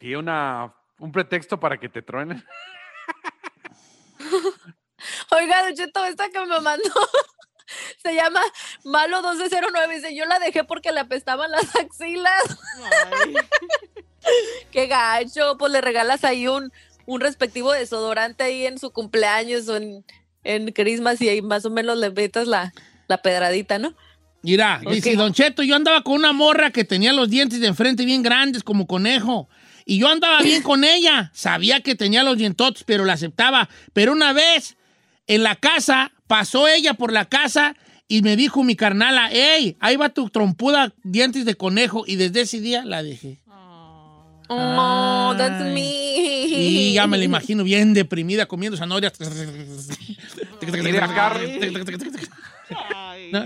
Y 0.00 0.14
una, 0.14 0.72
un 0.98 1.10
pretexto 1.12 1.58
para 1.58 1.78
que 1.78 1.88
te 1.88 2.02
truenen. 2.02 2.44
Oiga, 5.30 5.62
Don 5.62 5.74
Cheto, 5.74 6.04
esta 6.04 6.28
que 6.30 6.40
me 6.40 6.60
mandó 6.60 7.08
se 8.02 8.14
llama 8.14 8.40
Malo 8.84 9.22
1209. 9.22 9.94
Dice, 9.94 10.14
yo 10.14 10.24
la 10.24 10.38
dejé 10.38 10.64
porque 10.64 10.92
le 10.92 11.00
apestaban 11.00 11.50
las 11.50 11.74
axilas. 11.76 12.42
Qué 14.72 14.86
gacho. 14.86 15.56
Pues 15.58 15.72
le 15.72 15.80
regalas 15.80 16.24
ahí 16.24 16.48
un, 16.48 16.72
un 17.06 17.20
respectivo 17.20 17.72
desodorante 17.72 18.44
ahí 18.44 18.66
en 18.66 18.78
su 18.78 18.90
cumpleaños 18.90 19.68
o 19.68 19.76
en, 19.76 20.04
en 20.44 20.72
Christmas 20.72 21.20
y 21.20 21.28
ahí 21.28 21.42
más 21.42 21.64
o 21.64 21.70
menos 21.70 21.98
le 21.98 22.10
metas 22.10 22.46
la, 22.46 22.72
la 23.06 23.22
pedradita, 23.22 23.78
¿no? 23.78 23.94
Mira, 24.42 24.80
dice 24.88 25.16
Don 25.16 25.32
Cheto, 25.32 25.64
yo 25.64 25.74
andaba 25.74 26.02
con 26.02 26.14
una 26.14 26.32
morra 26.32 26.70
que 26.70 26.84
tenía 26.84 27.12
los 27.12 27.28
dientes 27.28 27.60
de 27.60 27.66
enfrente 27.66 28.04
bien 28.04 28.22
grandes 28.22 28.62
como 28.62 28.86
conejo. 28.86 29.48
Y 29.88 29.98
yo 29.98 30.08
andaba 30.10 30.42
bien 30.42 30.62
con 30.62 30.84
ella. 30.84 31.30
Sabía 31.32 31.80
que 31.80 31.94
tenía 31.94 32.22
los 32.22 32.36
dientotes, 32.36 32.84
pero 32.84 33.06
la 33.06 33.14
aceptaba. 33.14 33.70
Pero 33.94 34.12
una 34.12 34.34
vez 34.34 34.76
en 35.26 35.42
la 35.42 35.56
casa, 35.56 36.12
pasó 36.26 36.68
ella 36.68 36.92
por 36.92 37.10
la 37.10 37.24
casa 37.24 37.74
y 38.06 38.20
me 38.20 38.36
dijo 38.36 38.62
mi 38.64 38.76
carnala, 38.76 39.30
hey, 39.32 39.78
ahí 39.80 39.96
va 39.96 40.10
tu 40.10 40.28
trompuda 40.28 40.92
dientes 41.04 41.46
de 41.46 41.54
conejo. 41.54 42.04
Y 42.06 42.16
desde 42.16 42.42
ese 42.42 42.60
día 42.60 42.84
la 42.84 43.02
dejé. 43.02 43.38
Oh, 44.48 45.34
that's 45.38 45.64
me. 45.64 45.80
Y 45.80 46.92
ya 46.92 47.06
me 47.06 47.16
la 47.16 47.24
imagino 47.24 47.64
bien 47.64 47.94
deprimida 47.94 48.44
comiendo 48.44 48.76
zanahorias. 48.76 49.14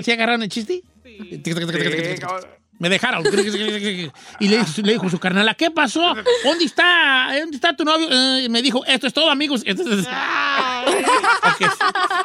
¿Sí 0.02 0.10
agarraron 0.10 0.42
el 0.42 0.48
chiste? 0.48 0.82
Sí, 1.04 1.40
Me 2.82 2.88
dejaron. 2.88 3.22
Y 4.40 4.48
le, 4.48 4.58
dijo- 4.58 4.82
le 4.82 4.92
dijo 4.94 5.08
su 5.08 5.20
carnala, 5.20 5.54
¿qué 5.54 5.70
pasó? 5.70 6.14
¿Dónde 6.42 6.64
está? 6.64 7.28
¿Dónde 7.38 7.54
está 7.54 7.76
tu 7.76 7.84
novio? 7.84 8.08
Eh, 8.10 8.42
y 8.46 8.48
me 8.48 8.60
dijo, 8.60 8.84
esto 8.86 9.06
es 9.06 9.14
todo, 9.14 9.30
amigos. 9.30 9.62
Entonces. 9.66 10.04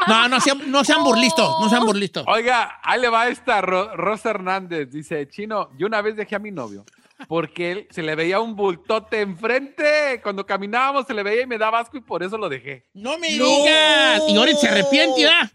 No, 0.07 0.27
no 0.27 0.39
sean, 0.39 0.71
no 0.71 0.83
sean 0.83 1.03
burlistos, 1.03 1.47
no 1.61 1.69
sean 1.69 1.85
burlistos. 1.85 2.23
Oiga, 2.27 2.79
ahí 2.83 2.99
le 2.99 3.09
va 3.09 3.27
esta 3.27 3.61
Ro- 3.61 3.95
Rosa 3.95 4.31
Hernández. 4.31 4.89
Dice, 4.89 5.27
Chino, 5.29 5.69
yo 5.77 5.85
una 5.85 6.01
vez 6.01 6.15
dejé 6.15 6.35
a 6.35 6.39
mi 6.39 6.49
novio 6.49 6.85
porque 7.27 7.71
él 7.71 7.87
se 7.91 8.01
le 8.03 8.15
veía 8.15 8.39
un 8.39 8.55
bultote 8.55 9.21
enfrente. 9.21 10.19
Cuando 10.23 10.43
caminábamos 10.45 11.05
se 11.05 11.13
le 11.13 11.21
veía 11.21 11.43
y 11.43 11.47
me 11.47 11.59
daba 11.59 11.79
asco 11.79 11.97
y 11.97 12.01
por 12.01 12.23
eso 12.23 12.35
lo 12.37 12.49
dejé. 12.49 12.87
No 12.95 13.19
me 13.19 13.27
digas. 13.29 14.23
Y 14.27 14.35
ahora 14.35 14.53
se 14.55 14.67
arrepiente, 14.69 15.23
¿verdad? 15.23 15.51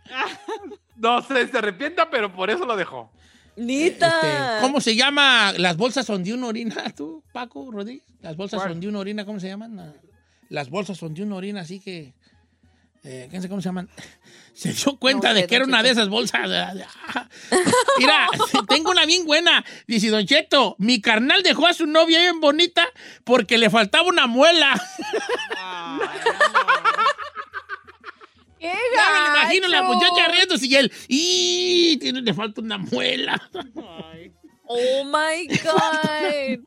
No 0.97 1.21
sé, 1.23 1.49
se 1.49 1.59
arrepienta, 1.59 2.09
pero 2.09 2.33
por 2.33 2.51
eso 2.51 2.65
lo 2.65 2.77
dejó. 2.77 3.11
Nita. 3.57 4.07
Este, 4.09 4.61
¿Cómo 4.62 4.81
se 4.81 4.97
llama? 4.97 5.53
Las 5.59 5.77
bolsas 5.77 6.07
son 6.07 6.25
de 6.25 6.33
una 6.35 6.47
orina, 6.47 6.85
tú, 6.97 7.23
Paco 7.33 7.71
Rodríguez. 7.71 8.03
Las 8.21 8.37
bolsas 8.37 8.61
¿Cuál? 8.61 8.73
son 8.73 8.81
de 8.81 8.88
una 8.88 8.99
orina, 8.99 9.25
¿cómo 9.25 9.41
se 9.41 9.49
llaman? 9.49 9.79
Ah, 9.79 9.93
Las 10.49 10.71
bolsas 10.71 10.99
son 10.99 11.15
de 11.15 11.23
una 11.23 11.37
orina, 11.37 11.61
así 11.61 11.81
que. 11.81 12.15
Eh, 13.05 13.27
¿Quién 13.31 13.43
sabe 13.43 13.49
cómo 13.51 13.61
se 13.61 13.69
llaman? 13.69 13.88
Se 14.55 14.71
dio 14.75 14.97
cuenta 14.99 15.31
No 15.31 15.35
de 15.35 15.47
que 15.47 15.57
era 15.57 15.65
una 15.65 15.83
de 15.83 15.91
esas 15.91 16.11
bolsas. 16.11 16.43
Mira, 17.99 18.27
tengo 18.69 18.91
una 18.91 19.07
bien 19.07 19.25
buena. 19.25 19.65
Dice 19.87 20.11
Don 20.11 20.27
Cheto, 20.27 20.77
mi 20.79 21.01
carnal 21.01 21.43
dejó 21.43 21.67
a 21.67 21.73
su 21.73 21.87
novia 21.87 22.19
bien 22.21 22.38
bonita 22.38 22.87
porque 23.25 23.57
le 23.57 23.71
faltaba 23.71 24.07
una 24.07 24.27
muela. 24.27 24.75
¡Qué 28.62 28.68
Ya 28.68 29.12
me 29.12 29.18
lo 29.18 29.27
imagino 29.38 29.66
la 29.66 29.83
muchacha 29.83 30.29
riéndose 30.29 30.66
y 30.66 30.77
él, 30.77 30.92
¡y! 31.09 31.96
Tiene, 31.98 32.22
le 32.22 32.33
falta 32.33 32.61
una 32.61 32.79
muela. 32.79 33.42
Oh 34.66 35.05
my 35.05 35.48
God. 35.64 36.61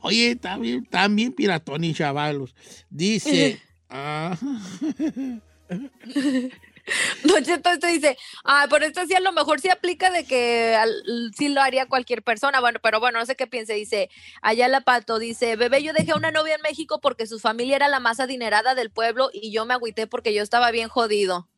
Oye, 0.00 0.30
están 0.30 1.14
bien 1.14 1.32
piratón 1.34 1.84
y 1.84 1.92
chavalos. 1.92 2.54
Dice. 2.88 3.60
ah, 3.90 4.34
Don 7.24 7.44
Cheto, 7.44 7.70
esto 7.70 7.86
dice, 7.86 8.16
ah, 8.44 8.66
pero 8.68 8.84
esto 8.84 9.06
sí 9.06 9.14
a 9.14 9.20
lo 9.20 9.32
mejor 9.32 9.60
sí 9.60 9.68
aplica 9.68 10.10
de 10.10 10.24
que 10.24 10.74
al- 10.74 11.32
sí 11.36 11.48
lo 11.48 11.60
haría 11.60 11.86
cualquier 11.86 12.22
persona, 12.22 12.60
bueno, 12.60 12.80
pero 12.82 13.00
bueno, 13.00 13.18
no 13.18 13.26
sé 13.26 13.36
qué 13.36 13.46
piense, 13.46 13.74
dice, 13.74 14.10
allá 14.40 14.68
la 14.68 14.80
pato, 14.80 15.18
dice, 15.18 15.56
bebé, 15.56 15.82
yo 15.82 15.92
dejé 15.92 16.12
a 16.12 16.16
una 16.16 16.30
novia 16.30 16.56
en 16.56 16.62
México 16.62 17.00
porque 17.00 17.26
su 17.26 17.38
familia 17.38 17.76
era 17.76 17.88
la 17.88 18.00
más 18.00 18.20
adinerada 18.20 18.74
del 18.74 18.90
pueblo 18.90 19.30
y 19.32 19.52
yo 19.52 19.64
me 19.64 19.74
agüité 19.74 20.06
porque 20.06 20.34
yo 20.34 20.42
estaba 20.42 20.70
bien 20.70 20.88
jodido. 20.88 21.48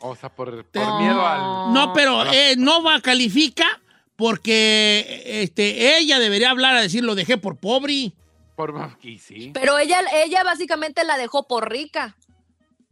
O 0.00 0.14
sea, 0.14 0.28
por, 0.28 0.64
por 0.66 1.00
miedo 1.00 1.26
al... 1.26 1.72
no, 1.72 1.92
pero 1.94 2.30
eh, 2.30 2.54
no 2.58 2.82
va, 2.82 3.00
califica 3.00 3.80
Porque 4.14 5.22
este, 5.24 5.96
ella 5.98 6.18
debería 6.18 6.50
hablar 6.50 6.76
a 6.76 6.82
decir 6.82 7.02
lo 7.02 7.14
dejé 7.14 7.38
por 7.38 7.58
pobre. 7.58 8.12
Por 8.56 8.74
sí. 9.20 9.50
Pero 9.52 9.78
ella, 9.78 10.00
ella 10.24 10.42
básicamente 10.42 11.04
la 11.04 11.18
dejó 11.18 11.46
por 11.46 11.70
rica. 11.70 12.16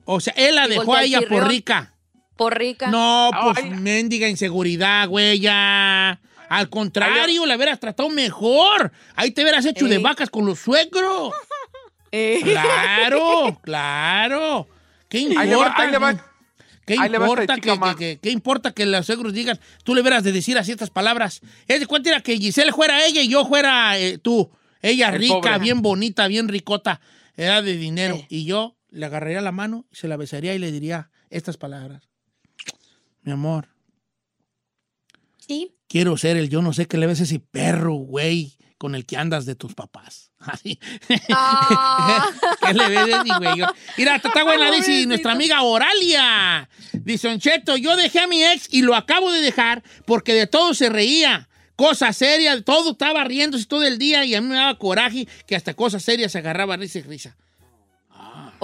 O 0.04 0.20
sea, 0.20 0.32
él 0.36 0.54
la 0.54 0.66
Y 0.66 0.70
dejó 0.70 0.94
a 0.94 1.00
el 1.00 1.06
ella 1.06 1.20
por 1.28 1.46
rica. 1.48 1.94
Por 2.36 2.58
rica. 2.58 2.88
No, 2.90 3.30
pues 3.54 3.64
mendiga 3.80 4.28
inseguridad, 4.28 5.08
güey, 5.08 5.38
ya. 5.40 6.20
Al 6.48 6.68
contrario, 6.68 7.46
la 7.46 7.56
hubieras 7.56 7.80
tratado 7.80 8.08
mejor. 8.10 8.92
Ahí 9.16 9.30
te 9.30 9.42
hubieras 9.42 9.64
hecho 9.66 9.86
de 9.86 9.96
Ey. 9.96 10.02
vacas 10.02 10.30
con 10.30 10.46
los 10.46 10.58
suegros. 10.58 11.32
Eh. 12.16 12.38
Claro, 12.44 13.58
claro. 13.60 14.68
¿Qué 15.08 15.18
Ahí 15.18 15.48
le 15.48 15.56
va, 15.56 15.66
importa? 15.66 15.82
ahí 15.82 15.90
le 15.90 15.98
va. 15.98 16.30
¿Qué 16.86 16.96
Ahí 16.96 17.08
le 17.08 17.18
va 17.18 17.26
esta 17.26 17.42
importa, 17.42 17.54
chica 17.56 17.72
que, 17.72 17.78
más. 17.80 17.96
que- 17.96 18.04
que- 18.14 18.20
qué 18.20 18.30
importa 18.30 18.72
que 18.72 18.86
los 18.86 19.04
suegros 19.06 19.32
digan? 19.32 19.58
Tú 19.82 19.96
le 19.96 20.00
hubieras 20.00 20.22
de 20.22 20.30
decir 20.30 20.56
así 20.56 20.70
estas 20.70 20.90
palabras. 20.90 21.40
Es 21.66 21.80
de 21.80 21.86
cuenta 21.88 22.10
era 22.10 22.20
que 22.20 22.36
Giselle 22.38 22.70
fuera 22.72 23.04
ella 23.04 23.20
y 23.20 23.26
yo 23.28 23.44
fuera 23.46 23.98
eh, 23.98 24.18
tú. 24.18 24.48
Ella 24.80 25.08
El 25.08 25.18
rica, 25.18 25.34
pobre. 25.40 25.58
bien 25.58 25.82
bonita, 25.82 26.28
bien 26.28 26.46
ricota, 26.46 27.00
era 27.36 27.62
de 27.62 27.76
dinero. 27.76 28.20
Y 28.28 28.44
yo 28.44 28.76
le 28.94 29.06
agarraría 29.06 29.40
la 29.40 29.52
mano, 29.52 29.86
se 29.92 30.08
la 30.08 30.16
besaría 30.16 30.54
y 30.54 30.58
le 30.58 30.70
diría 30.72 31.10
estas 31.30 31.56
palabras. 31.56 32.08
Mi 33.22 33.32
amor, 33.32 33.68
Sí. 35.46 35.74
quiero 35.88 36.16
ser 36.16 36.36
el 36.36 36.48
yo 36.48 36.62
no 36.62 36.72
sé 36.72 36.86
qué 36.86 36.96
le 36.96 37.06
ves 37.06 37.20
a 37.20 37.24
ese 37.24 37.38
perro, 37.38 37.94
güey, 37.94 38.56
con 38.78 38.94
el 38.94 39.04
que 39.06 39.16
andas 39.16 39.44
de 39.46 39.54
tus 39.54 39.74
papás. 39.74 40.30
Así. 40.38 40.78
Ah. 41.30 42.28
¿Qué 42.66 42.74
le 42.74 42.88
ves, 42.88 43.08
Eddie, 43.08 43.36
güey? 43.38 43.68
Mira, 43.98 44.16
está 44.16 44.44
buena, 44.44 44.70
dice 44.70 45.06
nuestra 45.06 45.32
amiga 45.32 45.62
Oralia. 45.62 46.68
Dice, 46.92 47.28
Don 47.28 47.38
Cheto, 47.38 47.76
yo 47.76 47.96
dejé 47.96 48.20
a 48.20 48.26
mi 48.26 48.42
ex 48.42 48.68
y 48.72 48.82
lo 48.82 48.94
acabo 48.94 49.32
de 49.32 49.40
dejar 49.40 49.82
porque 50.06 50.34
de 50.34 50.46
todo 50.46 50.74
se 50.74 50.88
reía. 50.88 51.48
Cosas 51.76 52.16
serias, 52.16 52.62
todo 52.64 52.92
estaba 52.92 53.24
riéndose 53.24 53.64
todo 53.66 53.82
el 53.82 53.98
día 53.98 54.24
y 54.24 54.34
a 54.34 54.40
mí 54.40 54.46
me 54.48 54.54
daba 54.54 54.78
coraje 54.78 55.26
que 55.46 55.56
hasta 55.56 55.74
cosas 55.74 56.04
serias 56.04 56.30
se 56.32 56.38
agarraba 56.38 56.76
risa 56.76 57.00
y 57.00 57.02
risa. 57.02 57.36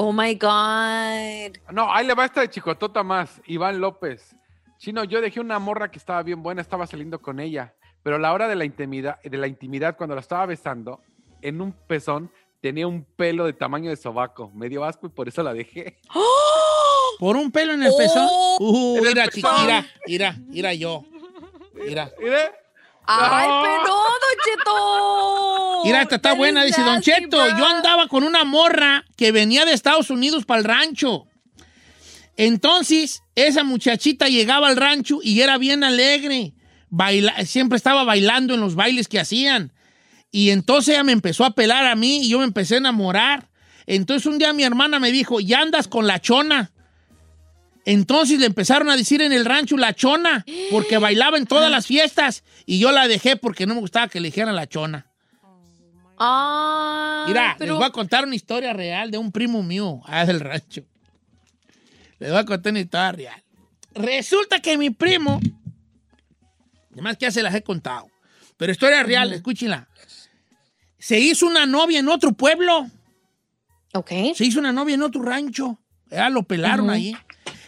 Oh 0.03 0.13
my 0.15 0.35
God. 0.35 1.59
No, 1.71 1.93
ahí 1.93 2.07
le 2.07 2.15
va 2.15 2.25
esta 2.25 2.41
de 2.41 2.49
chicotota 2.49 3.03
más. 3.03 3.39
Iván 3.47 3.83
López. 3.83 4.35
Chino, 4.79 5.05
yo 5.05 5.21
dejé 5.21 5.41
una 5.41 5.59
morra 5.59 5.91
que 5.91 5.99
estaba 5.99 6.23
bien 6.23 6.43
buena, 6.43 6.63
estaba 6.63 6.87
saliendo 6.87 7.21
con 7.21 7.39
ella. 7.39 7.75
Pero 8.03 8.17
a 8.17 8.19
la 8.19 8.33
hora 8.33 8.49
de 8.49 8.57
la 8.57 8.65
intimidad, 8.65 9.21
de 9.21 9.37
la 9.37 9.47
intimidad 9.47 9.99
cuando 9.99 10.15
la 10.15 10.23
estaba 10.23 10.47
besando, 10.47 11.03
en 11.43 11.61
un 11.61 11.73
pezón 11.87 12.33
tenía 12.63 12.87
un 12.87 13.05
pelo 13.05 13.45
de 13.45 13.53
tamaño 13.53 13.91
de 13.91 13.97
sobaco. 13.97 14.51
Me 14.55 14.71
dio 14.71 14.87
asco 14.87 15.07
y 15.07 15.11
por 15.11 15.29
eso 15.29 15.43
la 15.43 15.53
dejé. 15.53 15.99
Por 17.19 17.37
un 17.37 17.51
pelo 17.53 17.75
en 17.75 17.83
el 17.83 17.93
pezón. 17.95 18.27
Uh, 18.59 18.97
En 18.97 19.05
el 19.05 19.09
mira, 19.11 19.25
pezón. 19.27 19.51
chiquira, 19.53 19.87
mira, 20.07 20.37
mira 20.49 20.73
yo. 20.73 21.05
Mira. 21.75 22.11
Mire. 22.19 22.53
Ay, 23.13 23.49
No. 23.49 23.63
pero 23.63 23.95
Don 23.95 24.37
Cheto. 24.45 25.81
Mira, 25.85 26.03
esta 26.03 26.17
está 26.17 26.35
buena, 26.35 26.63
dice 26.65 26.83
Don 26.83 27.01
Cheto. 27.01 27.49
Yo 27.59 27.67
andaba 27.67 28.07
con 28.09 28.23
una 28.25 28.45
morra 28.45 29.05
que 29.17 29.33
venía 29.33 29.65
de 29.65 29.73
Estados 29.73 30.11
Unidos 30.11 30.45
para 30.45 30.59
el 30.61 30.65
rancho. 30.65 31.27
Entonces, 32.37 33.23
esa 33.35 33.65
muchachita 33.65 34.29
llegaba 34.29 34.69
al 34.69 34.77
rancho 34.77 35.19
y 35.23 35.41
era 35.41 35.59
bien 35.59 35.85
alegre. 35.85 36.55
Baila- 36.89 37.45
siempre 37.45 37.77
estaba 37.77 38.05
bailando 38.05 38.55
en 38.55 38.61
los 38.61 38.75
bailes 38.75 39.09
que 39.09 39.21
hacían. 39.21 39.73
Y 40.31 40.51
entonces 40.51 40.95
ella 40.95 41.05
me 41.05 41.13
empezó 41.13 41.45
a 41.45 41.51
pelar 41.55 41.87
a 41.87 41.97
mí 41.97 42.25
y 42.25 42.29
yo 42.31 42.39
me 42.39 42.45
empecé 42.45 42.75
a 42.77 42.79
enamorar. 42.79 43.49
Entonces 43.87 44.27
un 44.27 44.39
día 44.39 44.53
mi 44.53 44.63
hermana 44.63 44.99
me 45.01 45.11
dijo, 45.13 45.41
ya 45.41 45.61
andas 45.61 45.89
con 45.89 46.07
la 46.07 46.21
chona. 46.21 46.71
Entonces 47.87 48.39
le 48.39 48.47
empezaron 48.47 48.91
a 48.91 48.97
decir 48.97 49.23
en 49.23 49.33
el 49.33 49.45
rancho 49.45 49.77
la 49.77 49.95
chona, 49.95 50.45
porque 50.71 50.99
bailaba 50.99 51.39
en 51.39 51.47
todas 51.47 51.71
las 51.71 51.87
fiestas. 51.87 52.45
Y 52.67 52.79
yo 52.79 52.93
la 52.93 53.09
dejé 53.09 53.37
porque 53.37 53.67
no 53.67 53.75
me 53.75 53.81
gustaba 53.81 54.09
que 54.09 54.21
le 54.21 54.29
dijeran 54.29 54.55
la 54.55 54.67
chona. 54.67 55.07
Ah. 56.19 57.25
Mira, 57.27 57.57
pero- 57.59 57.73
les 57.73 57.79
voy 57.79 57.87
a 57.89 57.91
contar 57.93 58.25
una 58.25 58.35
historia 58.37 58.73
real 58.73 59.11
de 59.11 59.19
un 59.19 59.33
primo 59.33 59.63
mío 59.63 60.01
allá 60.05 60.27
del 60.33 60.41
rancho. 60.41 60.83
Les 62.19 62.31
voy 62.31 62.39
a 62.41 62.45
contar 62.45 62.73
una 62.73 62.81
historia 62.81 63.13
real. 63.13 63.43
Resulta 63.95 64.61
que 64.61 64.77
mi 64.77 64.91
primo, 64.91 65.41
además 66.93 67.17
que 67.17 67.25
ya 67.27 67.31
se 67.31 67.43
las 67.43 67.55
he 67.55 67.63
contado, 67.63 68.09
pero 68.57 68.71
historia 68.71 69.03
real, 69.03 69.33
escúchenla. 69.33 69.89
Se 70.99 71.19
hizo 71.19 71.47
una 71.47 71.65
novia 71.65 71.99
en 71.99 72.09
otro 72.09 72.33
pueblo. 72.33 72.87
Ok. 73.95 74.11
Se 74.35 74.45
hizo 74.45 74.61
una 74.61 74.73
novia 74.73 74.95
en 74.95 75.03
otro 75.03 75.23
rancho. 75.23 75.79
Ya 76.11 76.29
lo 76.29 76.43
pelaron 76.43 76.87
Ujú. 76.87 76.95
ahí. 76.95 77.17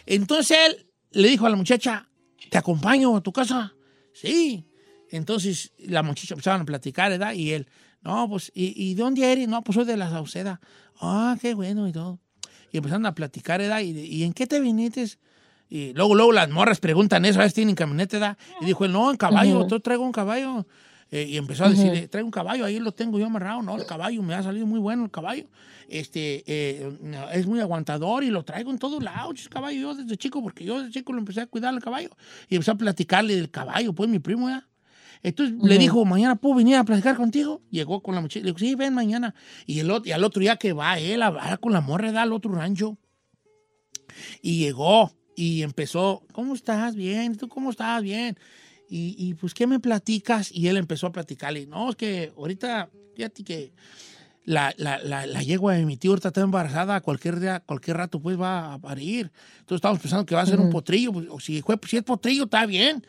Entonces 0.05 0.57
él 0.67 0.87
le 1.11 1.27
dijo 1.29 1.45
a 1.45 1.49
la 1.49 1.55
muchacha, 1.55 2.09
¿te 2.49 2.57
acompaño 2.57 3.15
a 3.15 3.21
tu 3.21 3.31
casa? 3.31 3.73
Sí. 4.13 4.65
Entonces 5.09 5.71
la 5.77 6.03
muchacha 6.03 6.33
empezaron 6.33 6.61
a 6.61 6.65
platicar, 6.65 7.11
¿verdad? 7.11 7.33
Y 7.33 7.51
él, 7.51 7.67
no, 8.01 8.27
pues, 8.29 8.51
¿y, 8.53 8.73
y 8.75 8.95
de 8.95 9.03
dónde 9.03 9.31
eres? 9.31 9.47
No, 9.47 9.61
pues 9.63 9.75
soy 9.75 9.85
de 9.85 9.97
la 9.97 10.09
Sauceda. 10.09 10.59
Ah, 10.99 11.37
qué 11.41 11.53
bueno 11.53 11.87
y 11.87 11.91
todo. 11.91 12.19
Y 12.71 12.77
empezaron 12.77 13.05
a 13.05 13.13
platicar, 13.13 13.59
¿verdad? 13.59 13.81
¿Y, 13.81 13.91
y 13.91 14.23
en 14.23 14.33
qué 14.33 14.47
te 14.47 14.59
viniste? 14.59 15.05
Y 15.69 15.93
luego, 15.93 16.15
luego 16.15 16.31
las 16.31 16.49
morras 16.49 16.79
preguntan 16.79 17.25
eso, 17.25 17.39
a 17.39 17.43
veces 17.43 17.53
tienen 17.53 17.75
camioneta, 17.75 18.17
¿verdad? 18.17 18.37
Y 18.61 18.65
dijo 18.65 18.85
él, 18.85 18.91
no, 18.91 19.09
en 19.11 19.17
caballo, 19.17 19.59
Ujú. 19.59 19.69
yo 19.69 19.79
traigo 19.79 20.03
un 20.03 20.11
caballo. 20.11 20.67
Eh, 21.15 21.27
y 21.29 21.37
empezó 21.37 21.65
a 21.65 21.69
decir, 21.69 21.93
eh, 21.93 22.07
traigo 22.07 22.25
un 22.25 22.31
caballo, 22.31 22.65
ahí 22.65 22.79
lo 22.79 22.91
tengo 22.91 23.19
yo 23.19 23.27
amarrado. 23.27 23.61
No, 23.61 23.75
el 23.75 23.85
caballo 23.85 24.23
me 24.23 24.33
ha 24.33 24.41
salido 24.41 24.65
muy 24.65 24.79
bueno, 24.79 25.05
el 25.05 25.11
caballo. 25.11 25.45
Este, 25.87 26.43
eh, 26.47 26.91
es 27.33 27.45
muy 27.45 27.59
aguantador 27.59 28.23
y 28.23 28.31
lo 28.31 28.43
traigo 28.43 28.71
en 28.71 28.79
todos 28.79 29.03
lados, 29.03 29.39
ese 29.39 29.47
caballo, 29.49 29.79
yo 29.79 29.93
desde 29.93 30.17
chico, 30.17 30.41
porque 30.41 30.65
yo 30.65 30.79
desde 30.79 30.91
chico 30.91 31.13
lo 31.13 31.19
empecé 31.19 31.41
a 31.41 31.45
cuidar 31.45 31.71
el 31.71 31.81
caballo. 31.81 32.09
Y 32.49 32.55
empecé 32.55 32.71
a 32.71 32.75
platicarle 32.75 33.35
del 33.35 33.51
caballo, 33.51 33.93
pues 33.93 34.09
mi 34.09 34.17
primo, 34.17 34.47
¿verdad? 34.47 34.63
Entonces 35.21 35.55
le 35.63 35.77
dijo, 35.77 36.03
mañana 36.03 36.35
puedo 36.35 36.55
venir 36.55 36.77
a 36.77 36.83
platicar 36.83 37.15
contigo. 37.15 37.61
Llegó 37.69 38.01
con 38.01 38.15
la 38.15 38.21
muchacha, 38.21 38.39
le 38.39 38.47
dijo, 38.47 38.57
sí, 38.57 38.73
ven 38.73 38.95
mañana. 38.95 39.35
Y, 39.67 39.79
el, 39.81 39.89
ot- 39.91 40.07
y 40.07 40.13
al 40.13 40.23
otro 40.23 40.41
día 40.41 40.55
que 40.57 40.73
va 40.73 40.97
él 40.97 41.21
a 41.21 41.27
hablar 41.27 41.59
con 41.59 41.73
la 41.73 41.81
morra, 41.81 42.11
da 42.11 42.23
al 42.23 42.33
otro 42.33 42.51
rancho. 42.53 42.97
Y 44.41 44.57
llegó 44.57 45.11
y 45.35 45.61
empezó, 45.61 46.23
¿cómo 46.31 46.55
estás? 46.55 46.95
Bien, 46.95 47.37
¿tú 47.37 47.47
cómo 47.47 47.69
estás? 47.69 48.01
Bien. 48.01 48.37
Y, 48.95 49.15
y, 49.17 49.33
pues, 49.33 49.55
¿qué 49.55 49.65
me 49.65 49.79
platicas? 49.79 50.51
Y 50.51 50.67
él 50.67 50.77
empezó 50.77 51.07
a 51.07 51.11
platicarle, 51.11 51.65
no, 51.65 51.89
es 51.89 51.95
que 51.95 52.31
ahorita, 52.37 52.89
fíjate 53.15 53.43
que 53.43 53.71
la, 54.45 54.71
la, 54.77 54.99
la, 54.99 55.25
la 55.25 55.41
yegua 55.41 55.73
de 55.73 55.83
mi 55.83 55.97
tío 55.97 56.11
ahorita 56.11 56.27
está 56.27 56.41
embarazada, 56.41 57.01
cualquier 57.01 57.39
día, 57.39 57.59
cualquier 57.65 57.97
rato 57.97 58.19
pues 58.19 58.39
va 58.39 58.75
a 58.75 58.77
parir. 58.79 59.31
Entonces 59.61 59.77
estamos 59.77 59.97
pensando 59.97 60.27
que 60.27 60.35
va 60.35 60.41
a 60.41 60.45
ser 60.45 60.59
un 60.59 60.65
Ujú. 60.67 60.73
potrillo, 60.73 61.11
pues, 61.11 61.25
o 61.27 61.39
si, 61.39 61.63
fue, 61.63 61.79
si 61.87 61.97
es 61.97 62.03
potrillo 62.03 62.43
está 62.43 62.67
bien, 62.67 63.03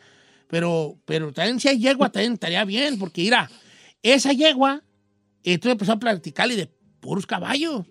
pero, 0.47 0.97
pero 1.05 1.31
también 1.31 1.59
si 1.59 1.67
hay 1.67 1.77
yegua 1.77 2.09
también 2.09 2.33
estaría 2.33 2.65
bien, 2.65 2.97
porque 2.97 3.21
mira, 3.21 3.47
esa 4.01 4.33
yegua, 4.33 4.81
entonces 5.43 5.73
empezó 5.73 5.91
a 5.91 5.99
platicarle 5.99 6.55
de 6.55 6.65
puros 6.99 7.27
caballos. 7.27 7.85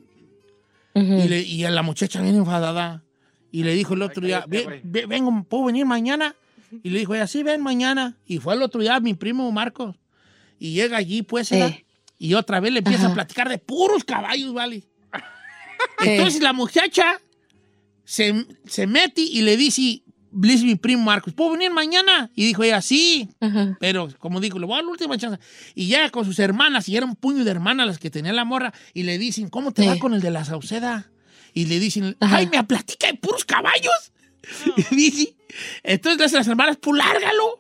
Y, 0.96 1.28
le- 1.28 1.42
y 1.42 1.64
a 1.64 1.70
la 1.70 1.82
muchacha 1.82 2.20
bien 2.20 2.34
enfadada. 2.34 3.04
Y 3.52 3.62
le 3.62 3.72
dijo 3.74 3.94
el 3.94 4.02
otro 4.02 4.26
día, 4.26 4.40
cállate, 4.40 4.56
"Ve- 4.56 4.64
güey. 4.64 4.80
ve- 4.82 5.06
vengo, 5.06 5.44
¿puedo 5.48 5.66
venir 5.66 5.86
mañana? 5.86 6.34
Y 6.82 6.90
le 6.90 6.98
dijo 6.98 7.14
ella, 7.14 7.26
sí, 7.26 7.42
ven 7.42 7.62
mañana. 7.62 8.16
Y 8.26 8.38
fue 8.38 8.54
el 8.54 8.62
otro 8.62 8.80
día 8.80 8.98
mi 9.00 9.14
primo 9.14 9.50
Marcos. 9.52 9.96
Y 10.58 10.72
llega 10.72 10.96
allí, 10.96 11.22
pues. 11.22 11.52
Eh. 11.52 11.84
y 12.18 12.34
otra 12.34 12.60
vez 12.60 12.72
le 12.72 12.78
empieza 12.78 13.04
Ajá. 13.04 13.12
a 13.12 13.14
platicar 13.14 13.48
de 13.48 13.58
puros 13.58 14.04
caballos, 14.04 14.52
¿vale? 14.54 14.84
Entonces 16.04 16.40
la 16.42 16.52
muchacha 16.52 17.20
se, 18.04 18.46
se 18.66 18.86
mete 18.86 19.20
y 19.20 19.42
le 19.42 19.56
dice, 19.56 20.02
dice 20.30 20.64
mi 20.64 20.76
primo 20.76 21.02
Marcos, 21.02 21.32
¿puedo 21.34 21.52
venir 21.52 21.70
mañana? 21.70 22.30
Y 22.34 22.46
dijo 22.46 22.62
ella, 22.62 22.80
sí. 22.82 23.28
Ajá. 23.40 23.76
Pero, 23.80 24.08
como 24.18 24.40
digo, 24.40 24.58
le 24.58 24.66
voy 24.66 24.74
a 24.74 24.76
dar 24.78 24.84
la 24.84 24.90
última 24.90 25.16
chance. 25.18 25.38
Y 25.74 25.86
llega 25.86 26.10
con 26.10 26.24
sus 26.24 26.38
hermanas, 26.38 26.88
y 26.88 26.96
era 26.96 27.06
un 27.06 27.16
puño 27.16 27.44
de 27.44 27.50
hermanas 27.50 27.86
las 27.86 27.98
que 27.98 28.10
tenía 28.10 28.32
la 28.32 28.44
morra, 28.44 28.72
y 28.92 29.02
le 29.04 29.18
dicen, 29.18 29.48
¿cómo 29.48 29.72
te 29.72 29.86
va 29.86 29.98
con 29.98 30.14
el 30.14 30.20
de 30.20 30.30
la 30.30 30.44
Sauceda? 30.44 31.10
Y 31.52 31.66
le 31.66 31.78
dicen, 31.78 32.16
Ajá. 32.20 32.36
ay, 32.38 32.48
me 32.48 32.62
platica 32.64 33.06
de 33.06 33.14
puros 33.14 33.44
caballos. 33.44 34.12
Y 34.90 34.94
dice, 34.94 35.36
entonces 35.82 36.18
le 36.18 36.24
hacen 36.26 36.38
las 36.38 36.48
hermanas, 36.48 36.78
pues 36.80 36.98
lárgalo. 36.98 37.58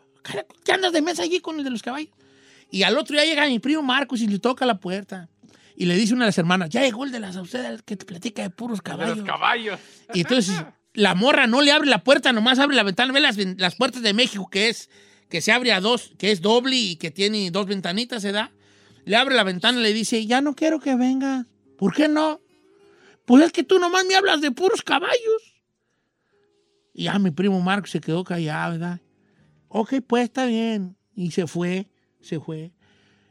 ¿Qué 0.64 0.72
andas 0.72 0.92
de 0.92 1.02
mesa 1.02 1.22
allí 1.22 1.40
con 1.40 1.58
el 1.58 1.64
de 1.64 1.70
los 1.70 1.82
caballos? 1.82 2.10
Y 2.70 2.82
al 2.82 2.96
otro 2.96 3.14
día 3.14 3.24
llega 3.24 3.46
mi 3.46 3.58
primo 3.58 3.82
Marcos 3.82 4.20
y 4.20 4.26
le 4.26 4.38
toca 4.38 4.64
la 4.66 4.78
puerta. 4.80 5.28
Y 5.76 5.86
le 5.86 5.94
dice 5.96 6.14
una 6.14 6.24
de 6.24 6.28
las 6.28 6.38
hermanas, 6.38 6.70
ya 6.70 6.82
llegó 6.82 7.04
el 7.04 7.12
de 7.12 7.20
la 7.20 7.32
Sauceda, 7.32 7.68
el 7.68 7.82
que 7.84 7.96
te 7.96 8.04
platica 8.04 8.42
de 8.42 8.50
puros 8.50 8.78
De 8.78 8.84
caballos. 8.84 9.18
los 9.18 9.26
caballos. 9.26 9.78
Y 10.14 10.20
entonces 10.20 10.54
la 10.92 11.14
morra 11.14 11.46
no 11.46 11.60
le 11.62 11.72
abre 11.72 11.88
la 11.88 12.02
puerta, 12.04 12.32
nomás 12.32 12.58
abre 12.58 12.76
la 12.76 12.84
ventana. 12.84 13.12
Ve 13.12 13.20
las, 13.20 13.36
las 13.36 13.74
puertas 13.74 14.02
de 14.02 14.14
México, 14.14 14.48
que 14.50 14.68
es 14.68 14.88
que 15.28 15.40
se 15.40 15.52
abre 15.52 15.72
a 15.72 15.80
dos, 15.80 16.12
que 16.16 16.30
es 16.30 16.40
doble 16.40 16.76
y 16.76 16.96
que 16.96 17.10
tiene 17.10 17.50
dos 17.50 17.66
ventanitas, 17.66 18.22
¿se 18.22 18.30
da? 18.32 18.52
Le 19.04 19.16
abre 19.16 19.34
la 19.34 19.42
ventana 19.44 19.78
y 19.80 19.82
le 19.82 19.92
dice, 19.92 20.24
ya 20.26 20.40
no 20.40 20.54
quiero 20.54 20.78
que 20.80 20.94
vengas. 20.94 21.46
¿Por 21.76 21.92
qué 21.92 22.08
no? 22.08 22.40
Pues 23.26 23.44
es 23.44 23.52
que 23.52 23.64
tú 23.64 23.78
nomás 23.78 24.04
me 24.06 24.14
hablas 24.14 24.40
de 24.40 24.52
puros 24.52 24.82
caballos. 24.82 25.53
Y 26.94 27.04
ya 27.04 27.18
mi 27.18 27.30
primo 27.32 27.60
Marco 27.60 27.86
se 27.88 28.00
quedó 28.00 28.24
callado, 28.24 28.72
¿verdad? 28.72 29.00
Ok, 29.68 29.94
pues 30.06 30.24
está 30.24 30.46
bien. 30.46 30.96
Y 31.14 31.32
se 31.32 31.46
fue, 31.46 31.90
se 32.20 32.38
fue. 32.40 32.72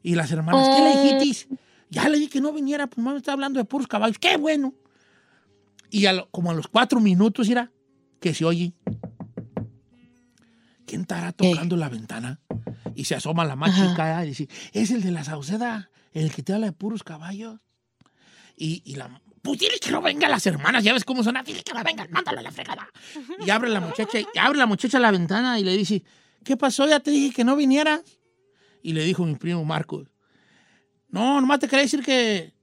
Y 0.04 0.16
las 0.16 0.30
hermanas, 0.32 0.68
¿qué 0.70 0.82
le 0.82 1.14
dijiste? 1.20 1.58
Ya 1.90 2.10
le 2.10 2.18
dije 2.18 2.30
que 2.32 2.42
no 2.42 2.52
viniera, 2.52 2.88
pues 2.88 3.04
mamá 3.04 3.18
está 3.18 3.32
hablando 3.34 3.58
de 3.60 3.66
puros 3.66 3.88
caballos. 3.88 4.20
¡Qué 4.20 4.36
bueno! 4.38 4.74
Y 5.90 6.06
a 6.08 6.14
lo- 6.14 6.30
como 6.32 6.52
a 6.52 6.54
los 6.54 6.68
cuatro 6.68 7.00
minutos, 7.00 7.48
era 7.50 7.72
que 8.20 8.34
se 8.34 8.44
oye. 8.46 8.74
¿Quién 10.86 11.02
estará 11.02 11.32
tocando 11.32 11.78
la 11.78 11.90
ventana? 11.90 12.40
Y 12.96 13.06
se 13.06 13.16
asoma 13.16 13.46
la 13.46 13.56
más 13.56 13.74
chica 13.76 14.24
y 14.26 14.30
dice, 14.30 14.50
es 14.74 14.92
el 14.92 15.02
de 15.02 15.12
la 15.12 15.24
Sauceda, 15.24 15.90
el 16.12 16.32
que 16.32 16.44
te 16.44 16.54
habla 16.54 16.68
de 16.68 16.72
puros 16.74 17.04
caballos. 17.04 17.60
Y, 18.58 18.82
y 18.86 18.96
la, 18.96 19.22
pues 19.44 19.60
dile 19.60 19.78
que 19.80 19.92
no 19.92 20.02
vengan 20.02 20.32
las 20.32 20.48
hermanas, 20.48 20.84
ya 20.86 20.94
ves 20.94 21.04
cómo 21.04 21.22
son, 21.22 21.38
dile 21.46 21.62
que 21.64 21.74
no 21.74 21.84
vengan, 21.84 22.08
mándalo 22.10 22.40
a 22.40 22.44
la 22.44 22.52
fregada. 22.52 22.88
Y 23.46 23.50
abre 23.50 23.70
la 23.70 23.82
muchacha, 23.82 24.20
y 24.20 24.26
abre 24.40 24.58
la 24.58 24.66
muchacha 24.66 25.00
la 25.00 25.12
ventana 25.12 25.60
y 25.60 25.66
le 25.66 25.76
dice, 25.76 26.02
¿qué 26.46 26.56
pasó? 26.56 26.88
Ya 26.88 27.02
te 27.02 27.12
dije 27.12 27.36
que 27.36 27.44
no 27.44 27.58
vinieras. 27.58 28.02
Y 28.82 28.94
le 28.94 29.04
dijo 29.04 29.26
mi 29.26 29.36
primo 29.36 29.66
Marcos, 29.66 30.08
no, 31.10 31.42
nomás 31.42 31.60
te 31.60 31.68
quería 31.68 31.84
decir 31.84 32.04
que 32.04 32.54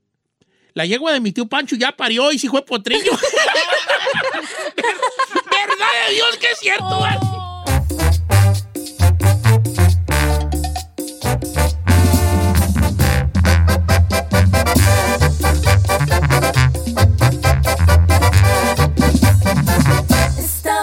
la 0.73 0.87
yegua 0.87 1.13
de 1.13 1.21
mi 1.21 1.33
tío 1.33 1.47
Pancho 1.47 1.77
ya 1.77 1.93
parió 1.93 2.33
y 2.33 2.39
si 2.39 2.49
fue 2.49 2.65
potrillo. 2.65 3.13
¿Verdad 5.45 6.09
de 6.09 6.15
Dios 6.15 6.37
que 6.39 6.51
es 6.51 6.59
cierto? 6.59 7.07
eh? 7.07 7.30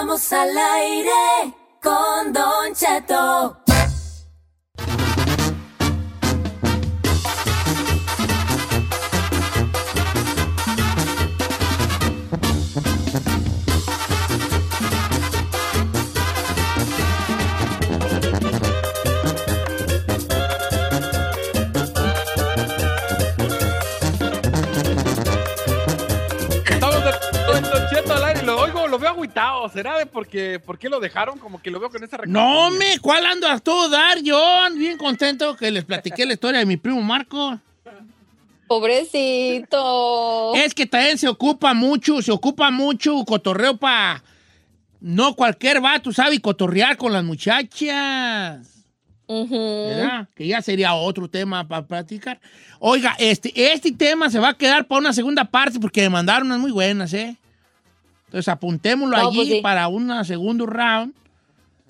Estamos 0.08 0.32
al 0.32 0.56
aire 0.56 1.54
con 1.82 2.32
Don 2.32 2.74
Cheto. 2.74 3.67
Agüitado. 29.18 29.68
¿Será 29.68 29.98
de 29.98 30.06
porque, 30.06 30.58
por 30.58 30.78
qué 30.78 30.88
lo 30.88 31.00
dejaron? 31.00 31.38
Como 31.38 31.60
que 31.60 31.70
lo 31.70 31.80
veo 31.80 31.90
con 31.90 32.02
esa 32.02 32.18
No, 32.26 32.70
me, 32.70 32.98
¿cuál 33.00 33.26
ando 33.26 33.48
a 33.48 33.58
todo 33.58 33.88
dar, 33.88 34.18
John? 34.24 34.78
Bien 34.78 34.96
contento 34.96 35.56
que 35.56 35.70
les 35.70 35.84
platiqué 35.84 36.24
la 36.24 36.34
historia 36.34 36.60
de 36.60 36.66
mi 36.66 36.76
primo 36.76 37.02
Marco. 37.02 37.58
Pobrecito. 38.66 40.54
Es 40.54 40.74
que 40.74 40.86
también 40.86 41.18
se 41.18 41.28
ocupa 41.28 41.74
mucho, 41.74 42.22
se 42.22 42.32
ocupa 42.32 42.70
mucho 42.70 43.24
cotorreo 43.24 43.76
para... 43.76 44.22
No 45.00 45.34
cualquier 45.34 45.80
vato 45.80 46.12
sabe 46.12 46.40
cotorrear 46.40 46.96
con 46.96 47.12
las 47.12 47.22
muchachas. 47.22 48.78
¿verdad? 49.28 50.28
Que 50.34 50.46
ya 50.46 50.60
sería 50.60 50.94
otro 50.94 51.28
tema 51.28 51.66
para 51.68 51.86
platicar. 51.86 52.40
Oiga, 52.78 53.14
este, 53.18 53.52
este 53.72 53.92
tema 53.92 54.30
se 54.30 54.38
va 54.38 54.50
a 54.50 54.54
quedar 54.54 54.86
para 54.86 55.00
una 55.00 55.12
segunda 55.12 55.44
parte 55.44 55.78
porque 55.78 56.02
me 56.02 56.08
mandaron 56.10 56.48
unas 56.48 56.58
muy 56.58 56.72
buenas, 56.72 57.12
¿eh? 57.12 57.36
Entonces 58.28 58.48
apuntémoslo 58.48 59.16
No, 59.16 59.28
allí 59.28 59.36
pues 59.36 59.48
sí. 59.48 59.60
para 59.62 59.88
un 59.88 60.24
segundo 60.24 60.66
round. 60.66 61.14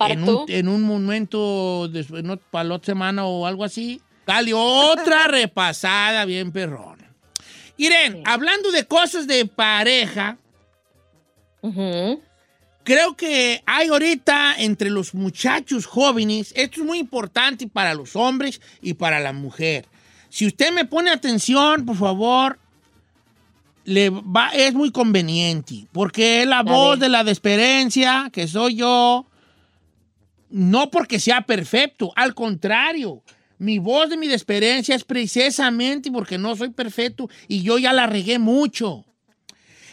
En 0.00 0.22
un, 0.22 0.44
en 0.46 0.68
un 0.68 0.82
momento, 0.82 1.88
después, 1.88 2.22
no, 2.22 2.36
para 2.36 2.62
la 2.62 2.76
otra 2.76 2.86
semana 2.86 3.26
o 3.26 3.46
algo 3.46 3.64
así. 3.64 4.00
Dale 4.24 4.54
otra 4.54 5.26
repasada 5.28 6.24
bien 6.24 6.52
perrona. 6.52 7.12
Miren, 7.76 8.22
hablando 8.24 8.70
de 8.70 8.84
cosas 8.84 9.26
de 9.26 9.44
pareja, 9.46 10.36
creo 12.84 13.16
que 13.16 13.62
hay 13.66 13.88
ahorita 13.88 14.54
entre 14.58 14.90
los 14.90 15.14
muchachos 15.14 15.86
jóvenes, 15.86 16.52
esto 16.56 16.80
es 16.80 16.86
muy 16.86 16.98
importante 16.98 17.66
para 17.66 17.94
los 17.94 18.14
hombres 18.16 18.60
y 18.80 18.94
para 18.94 19.18
la 19.20 19.32
mujer. 19.32 19.86
Si 20.28 20.46
usted 20.46 20.72
me 20.72 20.84
pone 20.84 21.10
atención, 21.10 21.84
por 21.86 21.96
favor, 21.96 22.58
le 23.88 24.10
va, 24.10 24.50
es 24.50 24.74
muy 24.74 24.92
conveniente, 24.92 25.86
porque 25.92 26.42
es 26.42 26.46
la 26.46 26.62
voz 26.62 26.98
de 26.98 27.08
la 27.08 27.24
desesperencia, 27.24 28.28
que 28.30 28.46
soy 28.46 28.76
yo, 28.76 29.26
no 30.50 30.90
porque 30.90 31.18
sea 31.18 31.40
perfecto, 31.40 32.12
al 32.14 32.34
contrario. 32.34 33.22
Mi 33.56 33.78
voz 33.78 34.10
de 34.10 34.18
mi 34.18 34.26
desesperencia 34.26 34.94
es 34.94 35.04
precisamente 35.04 36.12
porque 36.12 36.36
no 36.36 36.54
soy 36.54 36.68
perfecto 36.68 37.30
y 37.48 37.62
yo 37.62 37.78
ya 37.78 37.94
la 37.94 38.06
regué 38.06 38.38
mucho. 38.38 39.06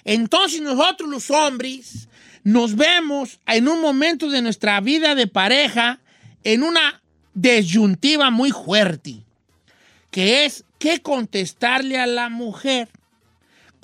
Entonces 0.03 0.61
nosotros 0.61 1.09
los 1.09 1.31
hombres 1.31 2.09
nos 2.43 2.75
vemos 2.75 3.39
en 3.47 3.69
un 3.69 3.81
momento 3.81 4.29
de 4.29 4.41
nuestra 4.41 4.81
vida 4.81 5.15
de 5.15 5.27
pareja 5.27 6.01
en 6.43 6.63
una 6.63 7.01
disyuntiva 7.33 8.29
muy 8.29 8.51
fuerte, 8.51 9.23
que 10.11 10.43
es 10.43 10.65
qué 10.79 11.01
contestarle 11.01 11.97
a 11.97 12.07
la 12.07 12.27
mujer 12.27 12.89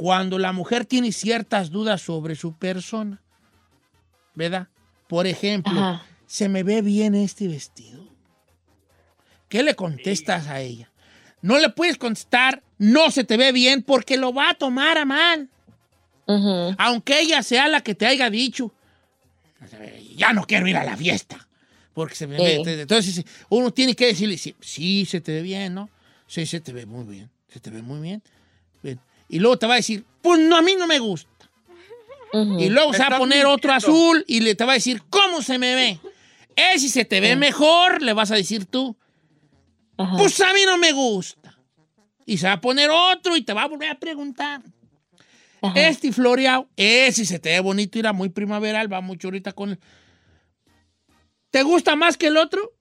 cuando 0.01 0.39
la 0.39 0.51
mujer 0.51 0.85
tiene 0.85 1.11
ciertas 1.11 1.69
dudas 1.69 2.01
sobre 2.01 2.33
su 2.33 2.57
persona. 2.57 3.21
¿Verdad? 4.33 4.67
Por 5.07 5.27
ejemplo, 5.27 5.79
Ajá. 5.79 6.03
¿se 6.25 6.49
me 6.49 6.63
ve 6.63 6.81
bien 6.81 7.13
este 7.13 7.47
vestido? 7.47 8.03
¿Qué 9.47 9.61
le 9.61 9.75
contestas 9.75 10.47
a 10.47 10.59
ella? 10.59 10.91
No 11.43 11.59
le 11.59 11.69
puedes 11.69 11.99
contestar, 11.99 12.63
no 12.79 13.11
se 13.11 13.23
te 13.25 13.37
ve 13.37 13.51
bien, 13.51 13.83
porque 13.83 14.17
lo 14.17 14.33
va 14.33 14.49
a 14.49 14.53
tomar 14.55 14.97
a 14.97 15.05
mal. 15.05 15.51
Aunque 16.79 17.19
ella 17.21 17.43
sea 17.43 17.67
la 17.67 17.81
que 17.81 17.93
te 17.93 18.07
haya 18.07 18.31
dicho, 18.31 18.73
ya 20.15 20.33
no 20.33 20.47
quiero 20.47 20.67
ir 20.67 20.77
a 20.77 20.83
la 20.83 20.97
fiesta. 20.97 21.47
Porque 21.93 22.15
se 22.15 22.25
me 22.25 22.37
Sí. 22.37 22.63
ve. 22.65 22.81
Entonces 22.81 23.23
uno 23.49 23.71
tiene 23.71 23.95
que 23.95 24.07
decirle, 24.07 24.39
sí, 24.39 24.55
sí, 24.61 25.05
se 25.05 25.21
te 25.21 25.31
ve 25.33 25.41
bien, 25.43 25.75
¿no? 25.75 25.91
Sí, 26.25 26.47
se 26.47 26.59
te 26.59 26.73
ve 26.73 26.87
muy 26.87 27.03
bien. 27.03 27.29
Se 27.49 27.59
te 27.59 27.69
ve 27.69 27.83
muy 27.83 28.01
bien. 28.01 28.23
Bien. 28.81 28.99
Y 29.31 29.39
luego 29.39 29.57
te 29.57 29.65
va 29.65 29.73
a 29.73 29.77
decir, 29.77 30.05
pues 30.21 30.39
no, 30.39 30.55
a 30.57 30.61
mí 30.61 30.75
no 30.77 30.85
me 30.85 30.99
gusta. 30.99 31.29
Y 32.59 32.69
luego 32.69 32.93
se 32.93 32.99
va 32.99 33.05
a 33.07 33.19
poner 33.19 33.45
otro 33.45 33.71
azul 33.73 34.23
y 34.27 34.41
le 34.41 34.55
te 34.55 34.63
va 34.65 34.73
a 34.73 34.75
decir, 34.75 35.01
¿cómo 35.09 35.41
se 35.41 35.57
me 35.57 35.73
ve? 35.75 35.99
Eh, 36.55 36.77
si 36.79 36.89
se 36.89 37.03
te 37.05 37.19
ve 37.21 37.35
mejor, 37.35 38.01
le 38.01 38.13
vas 38.13 38.29
a 38.31 38.35
decir 38.35 38.65
tú, 38.65 38.95
pues 40.17 40.39
a 40.41 40.53
mí 40.53 40.59
no 40.65 40.77
me 40.77 40.91
gusta. 40.91 41.57
Y 42.25 42.37
se 42.37 42.47
va 42.47 42.53
a 42.53 42.61
poner 42.61 42.89
otro 42.91 43.35
y 43.35 43.41
te 43.41 43.53
va 43.53 43.63
a 43.63 43.67
volver 43.67 43.89
a 43.89 43.99
preguntar. 43.99 44.61
Este 45.75 46.11
floreado, 46.11 46.67
eh, 46.77 47.11
si 47.11 47.25
se 47.25 47.39
te 47.39 47.49
ve 47.49 47.59
bonito, 47.59 47.99
irá 47.99 48.13
muy 48.13 48.29
primaveral, 48.29 48.91
va 48.91 49.01
mucho 49.01 49.27
ahorita 49.27 49.53
con... 49.53 49.71
el- 49.71 49.79
¿Te 51.51 51.63
gusta 51.63 51.95
más 51.95 52.17
que 52.17 52.27
el 52.27 52.37
otro? 52.37 52.73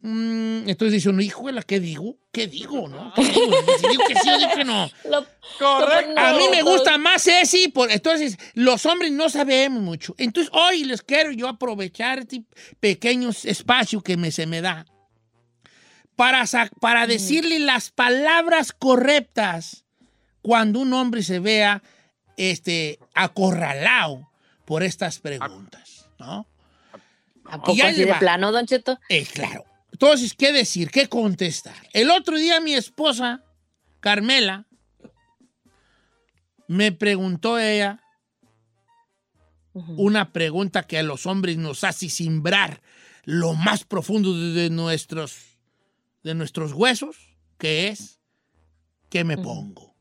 Mm, 0.00 0.68
entonces 0.68 0.92
dice 0.92 1.08
uno, 1.08 1.22
híjole, 1.22 1.62
¿qué 1.64 1.80
digo? 1.80 2.16
¿Qué 2.30 2.46
digo, 2.46 2.86
no? 2.86 3.12
¿Qué 3.14 3.24
digo? 3.24 3.52
Si 3.80 3.88
digo 3.88 4.04
que 4.06 4.14
sí 4.14 4.30
o 4.30 4.38
digo 4.38 4.50
que 4.54 4.64
no. 4.64 4.90
Correcto. 5.58 6.20
A 6.20 6.34
mí 6.34 6.44
me 6.50 6.62
gusta 6.62 6.98
más 6.98 7.26
ese, 7.26 7.70
por, 7.70 7.90
entonces 7.90 8.36
los 8.54 8.84
hombres 8.86 9.10
no 9.10 9.28
sabemos 9.28 9.82
mucho. 9.82 10.14
Entonces 10.18 10.52
hoy 10.54 10.84
les 10.84 11.02
quiero 11.02 11.32
yo 11.32 11.48
aprovechar 11.48 12.20
este 12.20 12.44
pequeño 12.78 13.30
espacio 13.30 14.02
que 14.02 14.16
me, 14.16 14.30
se 14.30 14.46
me 14.46 14.60
da 14.60 14.86
para, 16.16 16.44
para 16.80 17.06
decirle 17.06 17.58
las 17.58 17.90
palabras 17.90 18.72
correctas 18.72 19.84
cuando 20.42 20.80
un 20.80 20.92
hombre 20.92 21.22
se 21.22 21.38
vea 21.38 21.82
este, 22.36 22.98
acorralado 23.14 24.30
por 24.64 24.82
estas 24.82 25.18
preguntas, 25.20 26.06
¿no? 26.18 26.46
¿A 27.44 27.58
poco 27.58 27.74
Y 27.74 27.80
ahí 27.82 27.92
así 27.92 28.04
de 28.04 28.14
plano, 28.14 28.50
Don 28.50 28.66
Cheto? 28.66 28.98
Eh, 29.08 29.24
claro. 29.26 29.64
Entonces, 29.96 30.34
¿qué 30.34 30.52
decir? 30.52 30.90
¿Qué 30.90 31.08
contestar? 31.08 31.88
El 31.94 32.10
otro 32.10 32.36
día 32.36 32.60
mi 32.60 32.74
esposa, 32.74 33.42
Carmela, 34.00 34.66
me 36.68 36.92
preguntó 36.92 37.58
ella 37.58 38.02
una 39.72 40.34
pregunta 40.34 40.86
que 40.86 40.98
a 40.98 41.02
los 41.02 41.24
hombres 41.24 41.56
nos 41.56 41.82
hace 41.82 42.10
simbrar 42.10 42.82
lo 43.24 43.54
más 43.54 43.84
profundo 43.84 44.34
de, 44.34 44.68
nuestros, 44.68 45.56
de 46.22 46.34
nuestros 46.34 46.74
huesos, 46.74 47.16
que 47.56 47.88
es, 47.88 48.20
¿qué 49.08 49.24
me 49.24 49.38
pongo? 49.38 49.95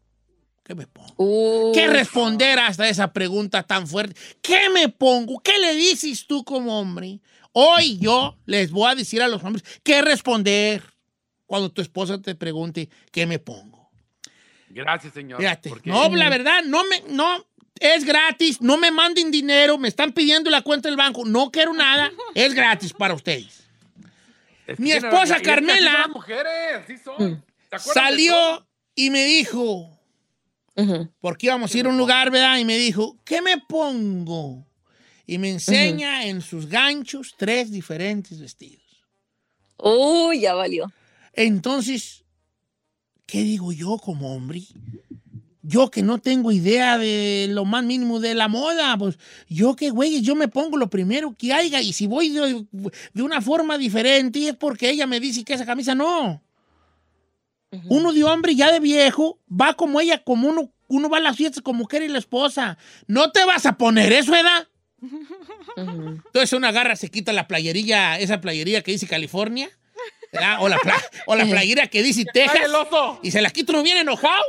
¿Qué 0.66 0.74
me 0.74 0.88
pongo? 0.88 1.72
¿Qué 1.74 1.86
responder 1.86 2.58
hasta 2.58 2.90
esa 2.90 3.14
pregunta 3.14 3.62
tan 3.62 3.86
fuerte? 3.86 4.20
¿Qué 4.42 4.72
me 4.72 4.90
pongo? 4.90 5.40
¿Qué 5.40 5.60
le 5.60 5.76
dices 5.76 6.26
tú 6.26 6.44
como 6.44 6.80
hombre? 6.80 7.20
Hoy 7.52 8.00
yo 8.00 8.36
les 8.48 8.72
voy 8.72 8.92
a 8.92 8.96
decir 8.96 9.22
a 9.22 9.28
los 9.28 9.44
hombres 9.44 9.64
qué 9.84 10.02
responder 10.02 10.82
cuando 11.46 11.72
tu 11.72 11.84
esposa 11.84 12.20
te 12.20 12.34
pregunte 12.34 12.90
qué 13.12 13.28
me 13.28 13.38
pongo. 13.38 13.92
Gracias, 14.70 15.14
señor. 15.14 15.40
Fíjate, 15.40 15.72
no, 15.84 16.10
la 16.16 16.30
verdad, 16.30 16.64
no 16.64 16.84
me, 16.86 17.02
no, 17.10 17.46
es 17.80 18.04
gratis, 18.04 18.60
no 18.60 18.78
me 18.78 18.90
manden 18.90 19.30
dinero, 19.30 19.78
me 19.78 19.88
están 19.88 20.14
pidiendo 20.14 20.50
la 20.50 20.64
cuenta 20.64 20.90
del 20.90 20.98
banco, 20.98 21.26
no 21.26 21.52
quiero 21.52 21.74
nada, 21.74 22.12
es 22.34 22.56
gratis 22.56 22.92
para 22.92 23.14
ustedes. 23.14 23.68
Es 24.66 24.78
que 24.78 24.84
Mi 24.84 24.92
esposa 24.92 25.36
y 25.36 25.38
es 25.38 25.42
que 25.44 25.52
así 25.52 26.98
son 26.98 27.44
Carmela 27.70 27.94
salió 27.94 28.68
y 28.96 29.12
me 29.12 29.24
dijo, 29.26 29.95
porque 31.20 31.48
íbamos 31.48 31.74
a 31.74 31.78
ir 31.78 31.86
a 31.86 31.90
un 31.90 31.98
lugar, 31.98 32.32
¿verdad? 32.32 32.58
Y 32.58 32.66
me 32.66 32.78
dijo, 32.78 33.18
¿qué 33.24 33.42
me 33.42 33.58
pongo? 33.58 34.66
Y 35.26 35.38
me 35.38 35.50
enseña 35.50 36.26
en 36.26 36.42
sus 36.42 36.68
ganchos 36.68 37.36
tres 37.38 37.72
diferentes 37.72 38.40
vestidos. 38.40 38.84
Uy, 39.78 40.42
ya 40.42 40.54
valió. 40.54 40.92
Entonces, 41.34 42.24
¿qué 43.26 43.44
digo 43.44 43.72
yo 43.72 43.98
como 43.98 44.36
hombre? 44.36 44.62
Yo 45.62 45.90
que 45.90 46.04
no 46.04 46.20
tengo 46.20 46.52
idea 46.52 47.00
de 47.00 47.48
lo 47.50 47.66
más 47.66 47.84
mínimo 47.84 48.20
de 48.20 48.36
la 48.36 48.48
moda, 48.48 48.96
pues 48.98 49.18
yo 49.50 49.76
que, 49.76 49.90
güey, 49.90 50.22
yo 50.22 50.36
me 50.36 50.48
pongo 50.48 50.78
lo 50.78 50.92
primero 50.92 51.36
que 51.36 51.54
haya 51.54 51.82
y 51.82 51.92
si 51.92 52.06
voy 52.06 52.30
de, 52.30 52.66
de 53.14 53.24
una 53.24 53.42
forma 53.42 53.78
diferente 53.80 54.48
es 54.48 54.56
porque 54.56 54.92
ella 54.92 55.08
me 55.08 55.20
dice 55.20 55.44
que 55.44 55.56
esa 55.56 55.66
camisa 55.66 55.96
no. 55.96 56.45
Uno 57.90 58.14
de 58.14 58.24
hombre 58.24 58.56
ya 58.56 58.72
de 58.72 58.80
viejo 58.80 59.40
va 59.50 59.74
como 59.74 60.00
ella, 60.00 60.24
como 60.24 60.48
uno, 60.50 60.72
uno 60.88 61.10
va 61.10 61.18
a 61.18 61.22
las 61.22 61.36
fiestas 61.36 61.62
como 61.62 61.88
quiere 61.88 62.08
la 62.10 62.20
esposa. 62.20 62.78
No 63.08 63.32
te 63.32 63.44
vas 63.46 63.66
a 63.66 63.78
poner 63.78 64.12
eso, 64.14 64.32
¿verdad? 64.32 64.68
Entonces 65.78 66.54
uno 66.54 66.68
agarra, 66.68 66.96
se 66.96 67.10
quita 67.10 67.34
la 67.34 67.48
playerilla, 67.48 68.18
esa 68.20 68.42
playería 68.42 68.82
que 68.82 68.92
dice 68.92 69.08
California, 69.08 69.70
¿verdad? 70.32 70.58
o 70.62 70.70
la, 70.70 70.78
pla- 70.80 71.04
o 71.28 71.36
la 71.36 71.44
playera 71.52 71.88
que 71.88 72.02
dice 72.04 72.26
Texas, 72.34 72.62
y 73.24 73.32
se 73.32 73.42
la 73.42 73.50
quita 73.50 73.74
uno 73.74 73.84
bien 73.84 73.98
enojado. 73.98 74.44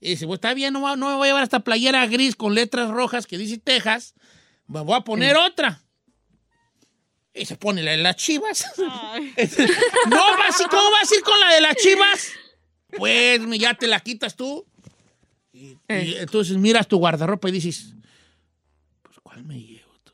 Y 0.00 0.10
dice, 0.10 0.26
pues 0.26 0.36
está 0.38 0.52
bien, 0.54 0.72
no, 0.74 0.82
va- 0.82 0.96
no 0.96 1.08
me 1.08 1.14
voy 1.14 1.26
a 1.28 1.30
llevar 1.30 1.42
esta 1.44 1.60
playera 1.60 2.06
gris 2.06 2.36
con 2.36 2.54
letras 2.54 2.90
rojas 2.90 3.26
que 3.26 3.38
dice 3.38 3.58
Texas, 3.58 4.14
me 4.66 4.80
voy 4.80 4.96
a 4.96 5.00
poner 5.00 5.36
otra. 5.36 5.80
Y 7.34 7.46
se 7.46 7.56
pone 7.56 7.82
la 7.82 7.90
de 7.90 7.96
las 7.98 8.16
chivas. 8.16 8.64
no, 8.78 10.16
vas, 10.38 10.56
¿cómo 10.70 10.90
vas 10.92 11.10
a 11.10 11.14
ir 11.16 11.22
con 11.22 11.38
la 11.40 11.54
de 11.54 11.60
las 11.60 11.76
chivas? 11.76 12.32
Pues 12.96 13.40
ya 13.58 13.74
te 13.74 13.88
la 13.88 13.98
quitas 14.00 14.36
tú. 14.36 14.64
Y, 15.52 15.76
y 15.88 16.14
entonces 16.16 16.56
miras 16.56 16.86
tu 16.86 16.98
guardarropa 16.98 17.48
y 17.48 17.52
dices, 17.52 17.94
pues 19.02 19.18
¿cuál 19.22 19.44
me 19.44 19.60
llevo 19.60 19.92
tú? 20.04 20.12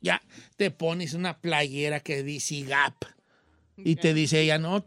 Ya 0.00 0.20
te 0.56 0.70
pones 0.70 1.14
una 1.14 1.38
playera 1.40 2.00
que 2.00 2.22
dice 2.22 2.62
Gap. 2.62 3.04
Y 3.76 3.94
te 3.94 4.12
dice 4.12 4.40
ella, 4.40 4.58
no, 4.58 4.84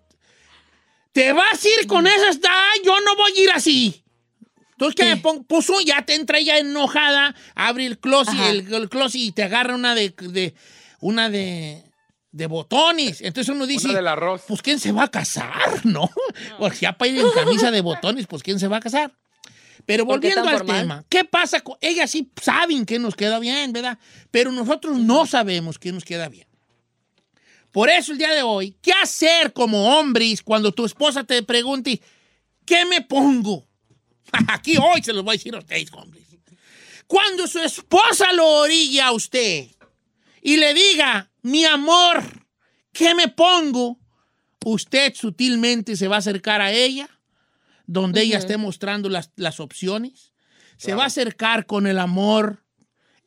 te 1.14 1.32
vas 1.32 1.64
a 1.64 1.68
ir 1.82 1.88
con 1.88 2.06
esa, 2.08 2.28
Ay, 2.50 2.82
yo 2.84 3.00
no 3.00 3.16
voy 3.16 3.32
a 3.38 3.44
ir 3.44 3.52
así. 3.52 4.04
Entonces, 4.72 4.96
¿qué 4.96 5.06
me 5.06 5.18
pongo? 5.18 5.46
Oh, 5.50 5.82
ya 5.82 6.04
te 6.06 6.16
entra 6.16 6.40
ella 6.40 6.58
enojada, 6.58 7.36
abre 7.56 7.86
el 7.86 8.00
closet, 8.00 8.34
el, 8.50 8.74
el 8.74 8.90
closet 8.90 9.22
y 9.22 9.32
te 9.32 9.44
agarra 9.44 9.76
una 9.76 9.94
de, 9.96 10.10
de- 10.10 10.56
una 11.02 11.30
de, 11.30 11.84
de 12.32 12.48
botones. 12.48 13.20
Entonces 13.22 13.54
uno 13.54 13.68
dice, 13.68 13.88
Una 13.88 13.98
del 13.98 14.08
arroz. 14.08 14.44
pues 14.48 14.62
¿quién 14.62 14.80
se 14.80 14.92
va 14.94 15.04
a 15.04 15.12
casar? 15.12 15.52
¿No? 15.86 16.10
Pues 16.58 16.80
ya 16.80 16.94
para 16.94 17.12
ir 17.12 17.20
en 17.20 17.30
camisa 17.32 17.70
de 17.72 17.82
botones, 17.82 18.28
pues 18.28 18.42
¿quién 18.42 18.60
se 18.60 18.68
va 18.68 18.78
a 18.78 18.82
casar? 18.82 19.12
Pero 19.86 20.06
¿Por 20.06 20.20
qué 20.20 20.28
volviendo 20.30 20.50
al 20.50 20.58
formal? 20.60 20.82
tema, 20.82 21.06
¿qué 21.10 21.26
pasa? 21.26 21.60
con 21.62 21.76
Ellas 21.82 22.12
sí 22.12 22.32
saben 22.42 22.86
que 22.86 23.00
nos 23.00 23.16
queda 23.16 23.40
bien, 23.40 23.74
¿verdad? 23.74 23.98
Pero 24.30 24.52
nosotros 24.52 24.98
no 25.00 25.26
sabemos 25.26 25.80
qué 25.80 25.92
nos 25.92 26.06
queda 26.06 26.30
bien. 26.30 26.48
Por 27.72 27.90
eso 27.90 28.12
el 28.12 28.18
día 28.18 28.32
de 28.32 28.44
hoy, 28.44 28.76
¿qué 28.82 28.92
hacer 29.02 29.54
como 29.54 29.98
hombres 29.98 30.44
cuando 30.44 30.72
tu 30.72 30.86
esposa 30.86 31.24
te 31.24 31.42
pregunte, 31.42 32.00
¿qué 32.66 32.86
me 32.86 33.02
pongo? 33.02 33.66
Aquí 34.50 34.78
hoy 34.78 35.02
se 35.02 35.14
los 35.14 35.24
voy 35.24 35.34
a 35.34 35.38
decir 35.38 35.56
a 35.56 35.60
ustedes, 35.60 35.92
hombres. 35.94 36.26
Cuando 37.08 37.48
su 37.48 37.60
esposa 37.60 38.32
lo 38.34 38.48
orilla 38.48 39.08
a 39.08 39.12
usted 39.14 39.68
y 40.42 40.58
le 40.58 40.74
diga, 40.74 41.32
mi 41.42 41.66
amor, 41.66 42.24
¿qué 42.92 43.14
me 43.16 43.28
pongo? 43.28 44.00
Usted 44.66 45.14
sutilmente 45.16 45.96
se 45.96 46.08
va 46.08 46.18
a 46.18 46.20
acercar 46.20 46.62
a 46.62 46.72
ella, 46.72 47.10
donde 47.88 48.22
ella 48.22 48.38
esté 48.38 48.58
mostrando 48.58 49.10
las, 49.10 49.32
las 49.36 49.60
opciones. 49.60 50.34
Se 50.78 50.94
va 50.96 51.04
a 51.04 51.08
acercar 51.08 51.66
con 51.66 51.88
el 51.88 52.00
amor 52.00 52.64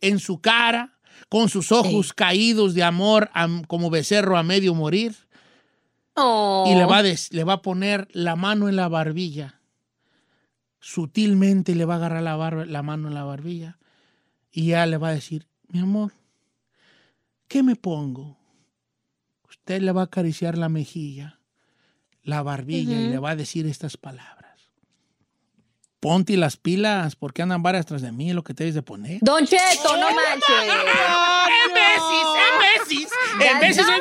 en 0.01 0.19
su 0.19 0.41
cara, 0.41 0.99
con 1.29 1.49
sus 1.49 1.71
ojos 1.73 2.13
caídos 2.13 2.75
de 2.75 2.83
amor 2.83 3.31
am- 3.33 3.65
como 3.65 3.91
becerro 3.91 4.37
a 4.37 4.43
medio 4.43 4.75
morir. 4.75 5.15
Oh. 6.15 6.65
Y 6.69 6.75
le 6.77 6.85
va, 6.85 6.99
a 6.99 7.03
des- 7.03 7.33
le 7.33 7.43
va 7.45 7.55
a 7.55 7.63
poner 7.63 8.07
la 8.13 8.37
mano 8.37 8.69
en 8.69 8.77
la 8.77 8.89
barbilla. 8.89 9.61
Sutilmente 10.81 11.75
le 11.75 11.85
va 11.85 11.95
a 11.95 11.97
agarrar 11.97 12.23
la, 12.23 12.37
barba- 12.37 12.67
la 12.67 12.83
mano 12.83 13.09
en 13.09 13.15
la 13.15 13.25
barbilla. 13.25 13.79
Y 14.53 14.67
ya 14.69 14.87
le 14.87 14.99
va 14.99 15.09
a 15.09 15.15
decir, 15.15 15.47
mi 15.69 15.81
amor, 15.81 16.13
¿qué 17.55 17.63
me 17.63 17.77
pongo? 17.77 18.37
Usted 19.49 19.81
le 19.81 19.93
va 19.93 20.01
a 20.01 20.07
acariciar 20.07 20.59
la 20.59 20.69
mejilla, 20.69 21.39
la 22.25 22.43
barbilla, 22.43 23.01
y 23.01 23.11
le 23.11 23.19
va 23.19 23.31
a 23.31 23.37
decir 23.37 23.65
estas 23.69 23.97
palabras. 23.97 24.73
Ponte 26.01 26.37
las 26.37 26.57
pilas, 26.57 27.15
porque 27.15 27.43
andan 27.43 27.63
varias 27.63 27.87
tras 27.87 28.03
de 28.03 28.11
mí, 28.11 28.33
lo 28.33 28.43
que 28.43 28.55
te 28.55 28.65
debes 28.65 28.75
de 28.75 28.83
poner. 28.83 29.21
Don 29.23 29.47
Cheto, 29.47 29.97
no 29.97 30.09
manches. 30.11 30.49
¡En 33.39 33.61
veces, 33.61 33.87
en 33.89 34.01